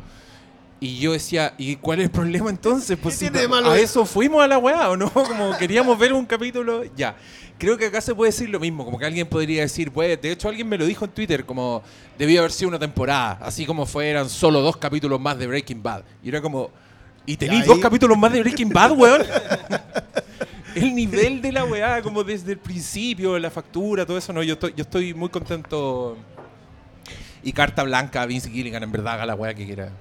Y 0.82 0.99
yo 0.99 1.11
decía, 1.11 1.53
¿y 1.57 1.75
cuál 1.75 1.99
es 1.99 2.05
el 2.05 2.11
problema 2.11 2.49
entonces? 2.49 2.97
Pues 3.01 3.15
si 3.15 3.25
tiene 3.25 3.41
de 3.41 3.47
malo 3.49 3.71
a 3.71 3.75
eso? 3.75 4.01
eso 4.01 4.05
fuimos 4.05 4.41
a 4.41 4.47
la 4.47 4.57
weá, 4.57 4.89
¿o 4.89 4.95
no? 4.95 5.11
Como 5.13 5.57
queríamos 5.57 5.97
ver 5.99 6.13
un 6.13 6.25
capítulo, 6.25 6.84
ya. 6.95 7.17
Creo 7.57 7.77
que 7.77 7.88
acá 7.88 7.99
se 7.99 8.15
puede 8.15 8.32
decir 8.32 8.49
lo 8.49 8.57
mismo, 8.57 8.86
como 8.86 8.97
que 8.97 9.05
alguien 9.05 9.27
podría 9.27 9.63
decir, 9.63 9.91
pues, 9.91 10.21
de 10.21 10.32
hecho 10.32 10.47
alguien 10.47 10.69
me 10.69 10.77
lo 10.77 10.86
dijo 10.86 11.03
en 11.03 11.11
Twitter, 11.11 11.45
como 11.45 11.84
debió 12.17 12.39
haber 12.39 12.53
sido 12.53 12.69
una 12.69 12.80
temporada, 12.80 13.38
así 13.41 13.65
como 13.65 13.86
fueran 13.86 14.30
solo 14.30 14.61
dos 14.61 14.77
capítulos 14.77 15.19
más 15.19 15.38
de 15.38 15.45
Breaking 15.45 15.84
Bad. 15.84 16.03
Y 16.23 16.30
era 16.30 16.41
como, 16.41 16.71
¿y 17.25 17.36
tenéis 17.36 17.65
dos 17.65 17.80
capítulos 17.80 18.17
más 18.17 18.32
de 18.32 18.39
Breaking 18.39 18.69
Bad, 18.69 18.93
weón? 18.93 19.23
el 20.75 20.95
nivel 20.95 21.41
de 21.41 21.51
la 21.51 21.65
weá, 21.65 22.01
como 22.01 22.23
desde 22.23 22.53
el 22.53 22.59
principio, 22.59 23.38
la 23.38 23.51
factura, 23.51 24.05
todo 24.05 24.17
eso, 24.17 24.32
no, 24.32 24.41
yo 24.41 24.53
estoy, 24.53 24.73
yo 24.77 24.84
estoy 24.84 25.13
muy 25.13 25.27
contento. 25.27 26.17
Y 27.43 27.51
carta 27.51 27.84
blanca 27.84 28.21
a 28.21 28.25
Vince 28.25 28.49
Gilligan, 28.49 28.84
en 28.84 28.91
verdad, 28.93 29.15
haga 29.15 29.25
la 29.25 29.36
weá 29.36 29.53
que 29.53 29.65
quiera. 29.65 29.91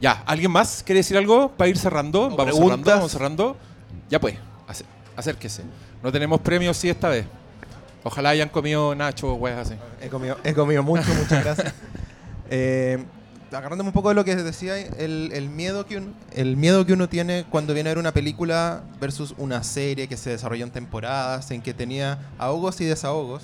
Ya, 0.00 0.22
¿alguien 0.26 0.50
más 0.50 0.82
quiere 0.84 1.00
decir 1.00 1.16
algo 1.16 1.50
para 1.50 1.68
ir 1.68 1.78
cerrando? 1.78 2.22
Vamos 2.22 2.36
cerrando, 2.38 2.66
preguntas? 2.66 2.94
vamos 2.94 3.12
cerrando. 3.12 3.56
Ya 4.08 4.20
pues, 4.20 4.36
acérquese. 5.16 5.62
No 6.02 6.10
tenemos 6.10 6.40
premios 6.40 6.76
sí 6.76 6.88
esta 6.88 7.08
vez. 7.08 7.26
Ojalá 8.02 8.30
hayan 8.30 8.48
comido 8.48 8.94
nacho 8.94 9.28
o 9.28 9.34
weas 9.34 9.58
así. 9.58 9.74
He 10.00 10.08
comido, 10.08 10.38
he 10.42 10.54
comido 10.54 10.82
mucho, 10.82 11.12
muchas 11.14 11.44
gracias. 11.44 11.74
Eh, 12.48 13.04
agarrándome 13.52 13.88
un 13.88 13.92
poco 13.92 14.08
de 14.08 14.14
lo 14.14 14.24
que 14.24 14.34
decía, 14.36 14.78
el, 14.78 15.30
el 15.32 15.50
miedo 15.50 15.84
que 15.84 15.98
uno, 15.98 16.12
el 16.32 16.56
miedo 16.56 16.86
que 16.86 16.94
uno 16.94 17.08
tiene 17.08 17.44
cuando 17.50 17.74
viene 17.74 17.90
a 17.90 17.92
ver 17.92 17.98
una 17.98 18.12
película 18.12 18.82
versus 19.00 19.34
una 19.36 19.62
serie 19.62 20.08
que 20.08 20.16
se 20.16 20.30
desarrolló 20.30 20.64
en 20.64 20.70
temporadas, 20.70 21.50
en 21.50 21.60
que 21.60 21.74
tenía 21.74 22.30
ahogos 22.38 22.80
y 22.80 22.86
desahogos, 22.86 23.42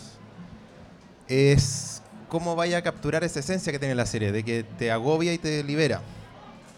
es 1.28 2.02
cómo 2.28 2.56
vaya 2.56 2.78
a 2.78 2.82
capturar 2.82 3.24
esa 3.24 3.40
esencia 3.40 3.72
que 3.72 3.78
tiene 3.78 3.94
la 3.94 4.06
serie, 4.06 4.32
de 4.32 4.42
que 4.42 4.64
te 4.78 4.90
agobia 4.90 5.32
y 5.32 5.38
te 5.38 5.62
libera. 5.64 6.00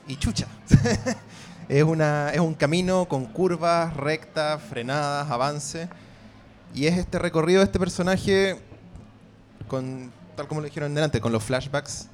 Y 0.09 0.17
chucha. 0.17 0.47
es, 1.69 1.83
una, 1.85 2.31
es 2.31 2.41
un 2.41 2.55
camino 2.55 3.07
con 3.07 3.27
curvas, 3.27 3.95
rectas, 3.97 4.61
frenadas, 4.63 5.31
avance. 5.31 5.89
Y 6.75 6.87
es 6.87 6.99
este 6.99 7.19
recorrido 7.19 7.61
de 7.61 7.67
este 7.67 7.79
personaje 7.79 8.59
con, 9.69 10.11
tal 10.37 10.49
como 10.49 10.61
lo 10.61 10.67
dijeron 10.67 10.95
delante, 10.95 11.21
con 11.21 11.33
los 11.33 11.43
flashbacks. 11.45 12.07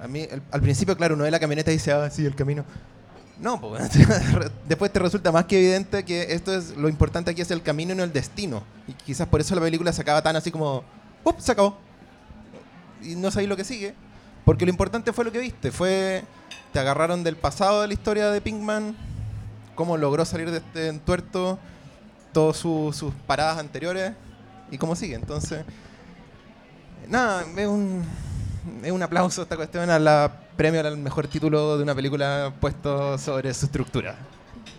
A 0.00 0.06
mí, 0.06 0.26
el- 0.30 0.42
al 0.50 0.60
principio, 0.60 0.96
claro, 0.96 1.14
uno 1.14 1.24
ve 1.24 1.30
la 1.30 1.40
camioneta 1.40 1.70
y 1.70 1.74
dice, 1.74 1.92
ah, 1.92 2.10
sí, 2.10 2.24
el 2.24 2.34
camino. 2.34 2.64
No, 3.40 3.60
pues, 3.60 3.90
después 4.68 4.92
te 4.92 4.98
resulta 5.00 5.32
más 5.32 5.46
que 5.46 5.58
evidente 5.58 6.04
que 6.04 6.34
esto 6.34 6.54
es 6.56 6.76
lo 6.76 6.88
importante 6.88 7.32
aquí 7.32 7.40
es 7.42 7.50
el 7.50 7.62
camino 7.62 7.92
y 7.92 7.96
no 7.96 8.04
el 8.04 8.12
destino. 8.12 8.62
Y 8.86 8.92
quizás 8.92 9.26
por 9.26 9.40
eso 9.40 9.54
la 9.54 9.60
película 9.60 9.92
se 9.92 10.02
acaba 10.02 10.22
tan 10.22 10.36
así 10.36 10.50
como, 10.52 10.84
¡up! 11.24 11.36
Se 11.40 11.50
acabó. 11.52 11.76
Y 13.02 13.16
no 13.16 13.30
sabéis 13.30 13.48
lo 13.48 13.56
que 13.56 13.64
sigue. 13.64 13.94
Porque 14.44 14.64
lo 14.66 14.70
importante 14.70 15.12
fue 15.12 15.24
lo 15.24 15.32
que 15.32 15.38
viste. 15.38 15.70
Fue, 15.72 16.22
te 16.72 16.78
agarraron 16.78 17.24
del 17.24 17.36
pasado 17.36 17.82
de 17.82 17.88
la 17.88 17.94
historia 17.94 18.30
de 18.30 18.40
Pinkman, 18.40 18.96
cómo 19.74 19.96
logró 19.96 20.24
salir 20.24 20.50
de 20.50 20.58
este 20.58 20.88
entuerto, 20.88 21.58
todas 22.32 22.56
su- 22.56 22.92
sus 22.92 23.12
paradas 23.26 23.58
anteriores 23.58 24.12
y 24.70 24.78
cómo 24.78 24.94
sigue. 24.96 25.14
Entonces, 25.14 25.64
nada, 27.08 27.44
es 27.56 27.66
un, 27.66 28.04
es 28.82 28.92
un 28.92 29.02
aplauso 29.02 29.42
esta 29.42 29.56
cuestión 29.56 29.88
a 29.90 29.98
la 29.98 30.30
premio 30.56 30.80
al 30.86 30.96
mejor 30.98 31.26
título 31.26 31.76
de 31.76 31.82
una 31.82 31.94
película 31.94 32.52
puesto 32.60 33.18
sobre 33.18 33.52
su 33.54 33.66
estructura. 33.66 34.16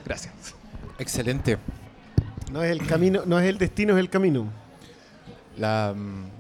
Gracias. 0.06 0.34
Excelente. 1.00 1.58
No 2.52 2.64
es 2.64 2.72
el 2.72 2.86
camino, 2.88 3.24
no 3.26 3.40
es 3.40 3.46
el 3.48 3.58
destino, 3.58 3.94
es 3.94 4.00
el 4.00 4.10
camino. 4.10 4.48
La, 5.58 5.94
mm, 5.96 6.24
la- 6.26 6.35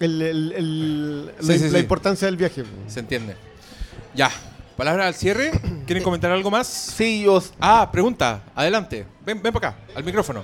El- 0.00 0.22
el- 0.22 0.52
el- 0.52 1.30
Sí, 1.40 1.46
la, 1.46 1.54
sí, 1.58 1.64
la 1.64 1.70
sí. 1.70 1.76
importancia 1.78 2.26
del 2.26 2.36
viaje. 2.36 2.64
se 2.88 3.00
entiende. 3.00 3.36
Ya. 4.14 4.30
Palabra 4.76 5.06
al 5.06 5.14
cierre. 5.14 5.50
¿Quieren 5.86 6.02
comentar 6.02 6.30
algo 6.32 6.50
más? 6.50 6.66
Sí, 6.66 7.22
yo 7.24 7.42
Ah, 7.60 7.88
pregunta. 7.92 8.42
Adelante. 8.54 9.04
Ven, 9.24 9.42
ven 9.42 9.52
para 9.52 9.68
acá, 9.68 9.78
al 9.94 10.02
micrófono. 10.04 10.42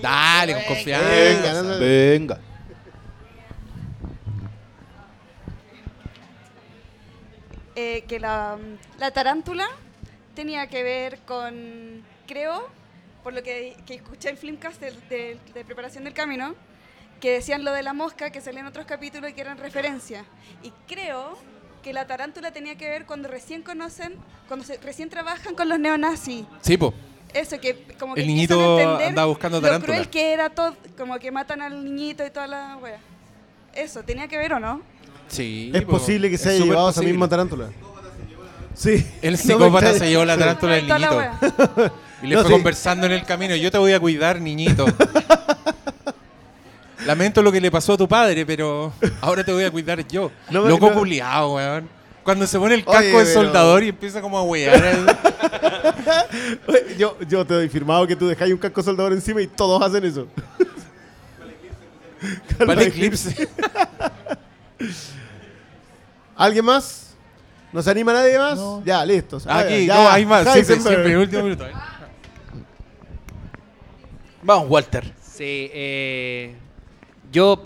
Dale, 0.00 0.54
con 0.54 0.64
confianza. 0.64 1.08
Venga. 1.08 1.78
Venga. 1.78 2.40
eh, 7.74 8.04
que 8.06 8.18
la, 8.20 8.58
la 8.98 9.10
tarántula 9.12 9.66
tenía 10.34 10.66
que 10.68 10.82
ver 10.82 11.18
con, 11.20 12.02
creo, 12.26 12.68
por 13.22 13.32
lo 13.32 13.42
que, 13.42 13.76
que 13.86 13.94
escuché 13.94 14.30
en 14.30 14.36
Filmcast 14.36 14.80
de, 14.80 14.92
de- 15.08 15.38
de 15.54 15.64
preparación 15.64 16.04
del 16.04 16.12
camino, 16.12 16.54
que 17.22 17.30
decían 17.30 17.62
lo 17.64 17.72
de 17.72 17.82
la 17.84 17.92
mosca, 17.92 18.30
que 18.30 18.40
salía 18.40 18.60
en 18.60 18.66
otros 18.66 18.84
capítulos 18.84 19.30
y 19.30 19.32
que 19.32 19.40
eran 19.40 19.56
referencia. 19.56 20.24
Y 20.62 20.72
creo 20.88 21.38
que 21.82 21.92
la 21.92 22.04
tarántula 22.06 22.50
tenía 22.50 22.74
que 22.76 22.88
ver 22.90 23.06
cuando 23.06 23.28
recién 23.28 23.62
conocen, 23.62 24.14
cuando 24.48 24.66
se- 24.66 24.76
recién 24.78 25.08
trabajan 25.08 25.54
con 25.54 25.68
los 25.68 25.78
neonazis. 25.78 26.44
Sí, 26.60 26.76
po. 26.76 26.92
Eso, 27.32 27.58
que 27.60 27.86
como 27.98 28.14
que 28.14 28.20
El 28.22 28.26
niñito 28.26 28.76
andaba 28.98 29.26
buscando 29.28 29.58
lo 29.60 29.66
tarántula. 29.66 29.94
cruel 29.94 30.10
que 30.10 30.32
era 30.32 30.50
todo, 30.50 30.76
como 30.98 31.18
que 31.20 31.30
matan 31.30 31.62
al 31.62 31.82
niñito 31.84 32.26
y 32.26 32.30
toda 32.30 32.46
la 32.48 32.76
wea. 32.76 32.98
Eso, 33.72 34.02
¿tenía 34.02 34.26
que 34.28 34.36
ver 34.36 34.52
o 34.54 34.60
no? 34.60 34.82
Sí. 35.28 35.70
Es 35.72 35.82
po. 35.82 35.92
posible 35.92 36.28
que 36.28 36.36
se 36.36 36.50
haya 36.50 36.64
llevado 36.64 36.88
a 36.88 36.90
esa 36.90 36.96
posible. 36.96 37.12
misma 37.12 37.28
tarántula. 37.28 37.68
Sí. 38.74 39.06
El 39.22 39.32
No 39.36 39.38
psicópata 39.38 39.90
extraña. 39.90 39.98
se 39.98 40.10
llevó 40.10 40.24
la 40.24 40.36
tarántula 40.36 40.74
del 40.74 40.88
niñito. 40.88 41.22
Y 42.22 42.26
le 42.26 42.34
No, 42.34 42.40
fue 42.42 42.48
sí. 42.50 42.52
conversando 42.54 43.06
en 43.06 43.12
el 43.12 43.24
camino. 43.24 43.54
Yo 43.56 43.70
te 43.70 43.78
voy 43.78 43.92
a 43.92 44.00
cuidar, 44.00 44.40
niñito. 44.40 44.84
Lamento 47.06 47.42
lo 47.42 47.50
que 47.52 47.60
le 47.60 47.70
pasó 47.70 47.94
a 47.94 47.96
tu 47.96 48.06
padre, 48.08 48.44
pero 48.46 48.92
ahora 49.20 49.44
te 49.44 49.52
voy 49.52 49.64
a 49.64 49.70
cuidar 49.70 50.06
yo. 50.06 50.30
No 50.50 50.66
Loco 50.68 50.90
no- 50.90 50.98
culiao, 50.98 51.54
weón. 51.56 51.88
Cuando 52.22 52.46
se 52.46 52.56
pone 52.58 52.76
el 52.76 52.84
Oye, 52.86 52.92
casco 52.92 53.18
de 53.18 53.24
pero- 53.24 53.32
soldador 53.42 53.82
y 53.82 53.88
empieza 53.88 54.20
como 54.20 54.38
a 54.38 54.42
Oye, 54.42 54.70
Yo, 56.96 57.16
yo 57.28 57.44
te 57.44 57.54
doy 57.54 57.68
firmado 57.68 58.06
que 58.06 58.14
tú 58.14 58.28
dejáis 58.28 58.52
un 58.52 58.58
casco 58.58 58.80
soldador 58.82 59.12
encima 59.12 59.42
y 59.42 59.48
todos 59.48 59.82
hacen 59.82 60.04
eso. 60.04 60.28
Vale, 62.64 62.84
Eclipse. 62.86 63.48
¿Alguien 66.36 66.64
más? 66.64 67.14
¿No 67.72 67.82
se 67.82 67.90
anima 67.90 68.12
nadie 68.12 68.38
más? 68.38 68.58
Ya, 68.84 69.04
listo. 69.04 69.38
Aquí, 69.46 69.86
ya, 69.86 69.94
no, 69.94 70.08
hay 70.10 70.26
más. 70.26 70.52
Siempre, 70.52 70.80
siempre, 70.80 71.18
último 71.18 71.42
minuto. 71.42 71.66
¿eh? 71.66 71.72
Vamos, 74.42 74.68
Walter. 74.68 75.12
Sí, 75.22 75.70
eh, 75.72 76.54
yo, 77.32 77.62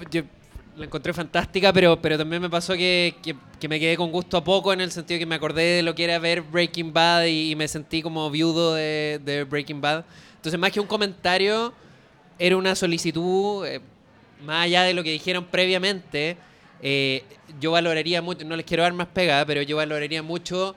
la 0.76 0.84
encontré 0.84 1.12
fantástica, 1.12 1.72
pero, 1.72 2.00
pero 2.00 2.16
también 2.16 2.40
me 2.40 2.48
pasó 2.50 2.74
que, 2.74 3.16
que- 3.22 3.68
me 3.68 3.80
quedé 3.80 3.96
con 3.96 4.12
gusto 4.12 4.36
a 4.36 4.44
poco 4.44 4.72
en 4.72 4.80
el 4.80 4.92
sentido 4.92 5.18
que 5.18 5.26
me 5.26 5.34
acordé 5.34 5.62
de 5.62 5.82
lo 5.82 5.92
que 5.94 6.04
era 6.04 6.20
ver 6.20 6.40
Breaking 6.42 6.92
Bad 6.92 7.24
y, 7.24 7.56
me 7.56 7.66
sentí 7.66 8.00
como 8.00 8.30
viudo 8.30 8.74
de, 8.74 9.46
Breaking 9.50 9.80
Bad. 9.80 10.04
Entonces, 10.36 10.60
más 10.60 10.70
que 10.70 10.78
un 10.78 10.86
comentario, 10.86 11.72
era 12.38 12.56
una 12.56 12.76
solicitud, 12.76 13.66
eh, 13.66 13.80
más 14.44 14.66
allá 14.66 14.82
de 14.84 14.94
lo 14.94 15.02
que 15.02 15.10
dijeron 15.10 15.46
previamente, 15.46 16.36
eh, 16.80 17.24
yo 17.58 17.72
valoraría 17.72 18.22
mucho, 18.22 18.44
no 18.44 18.54
les 18.54 18.66
quiero 18.66 18.84
dar 18.84 18.92
más 18.92 19.08
pega, 19.08 19.44
pero 19.46 19.62
yo 19.62 19.78
valoraría 19.78 20.22
mucho 20.22 20.76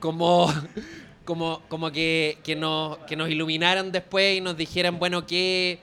como, 0.00 0.50
como, 1.26 1.60
como 1.68 1.90
que, 1.90 2.38
que, 2.42 2.56
nos, 2.56 2.96
que 2.98 3.16
nos 3.16 3.28
iluminaran 3.28 3.92
después 3.92 4.38
y 4.38 4.40
nos 4.40 4.56
dijeran, 4.56 4.98
bueno, 4.98 5.26
qué, 5.26 5.78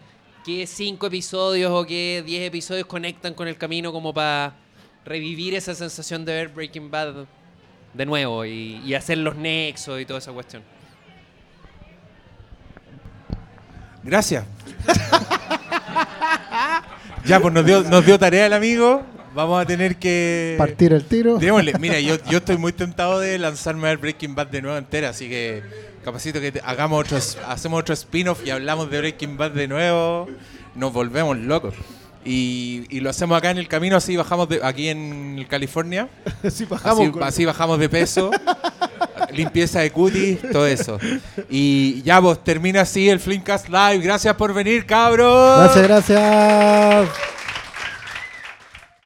qué 0.46 0.66
cinco 0.68 1.08
episodios 1.08 1.72
o 1.72 1.86
qué 1.86 2.24
diez 2.26 2.48
episodios 2.48 2.86
conectan 2.86 3.34
con 3.34 3.48
el 3.48 3.58
camino 3.58 3.92
como 3.92 4.14
para 4.14 4.56
revivir 5.06 5.54
esa 5.56 5.76
sensación 5.76 6.26
de 6.26 6.34
ver 6.34 6.50
Breaking 6.50 6.92
Bad 6.92 7.26
de 7.94 8.06
nuevo 8.06 8.46
y, 8.46 8.82
y 8.86 8.94
hacer 8.94 9.18
los 9.18 9.36
nexos 9.36 10.00
y 10.00 10.06
toda 10.06 10.20
esa 10.20 10.32
cuestión. 10.32 10.64
Gracias. 14.04 14.46
ya, 17.26 17.40
pues 17.40 17.54
nos 17.54 17.66
dio, 17.66 17.84
nos 17.84 18.06
dio 18.06 18.18
tarea 18.18 18.48
el 18.48 18.54
amigo. 18.54 19.04
Vamos 19.34 19.62
a 19.62 19.66
tener 19.66 19.98
que. 19.98 20.56
Partir 20.58 20.92
el 20.94 21.06
tiro. 21.06 21.38
Démosle. 21.38 21.74
Mira, 21.80 22.00
yo, 22.00 22.18
yo 22.30 22.40
estoy 22.40 22.58
muy 22.58 22.74
tentado 22.74 23.20
de 23.20 23.38
lanzarme 23.38 23.88
al 23.88 23.98
Breaking 23.98 24.36
Bad 24.36 24.48
de 24.48 24.62
nuevo 24.62 24.78
entera, 24.78 25.10
así 25.10 25.30
que 25.30 25.62
capacito 26.02 26.40
que 26.42 26.52
te- 26.52 26.62
hagamos 26.64 27.02
otro, 27.06 27.18
hacemos 27.48 27.80
otro 27.80 27.94
spin-off 27.94 28.46
y 28.46 28.50
hablamos 28.50 28.90
de 28.92 28.98
Breaking 29.00 29.38
Bad 29.38 29.52
de 29.52 29.68
nuevo. 29.68 30.28
Nos 30.76 30.94
volvemos 30.94 31.38
locos. 31.38 31.74
Y, 32.24 32.86
y 32.90 33.00
lo 33.00 33.10
hacemos 33.10 33.36
acá 33.38 33.50
en 33.50 33.58
el 33.58 33.68
camino, 33.68 33.96
así 33.98 34.16
bajamos 34.16 34.48
de, 34.48 34.60
aquí 34.64 34.90
en 34.90 35.46
California. 35.50 36.08
Sí, 36.52 36.66
bajamos 36.66 37.00
Así, 37.02 37.12
con- 37.12 37.24
así 37.24 37.46
bajamos 37.46 37.80
de 37.80 37.90
peso. 37.90 38.32
limpieza 39.34 39.80
de 39.80 39.92
cutis, 39.92 40.40
todo 40.52 40.68
eso. 40.68 41.00
Y 41.50 42.02
ya, 42.04 42.22
pues 42.22 42.44
termina 42.44 42.82
así 42.82 43.10
el 43.10 43.20
Flimcast 43.20 43.70
Live. 43.70 44.00
Gracias 44.00 44.36
por 44.36 44.54
venir, 44.54 44.86
cabros. 44.86 45.60
Gracias, 45.60 45.88
gracias. 45.88 47.10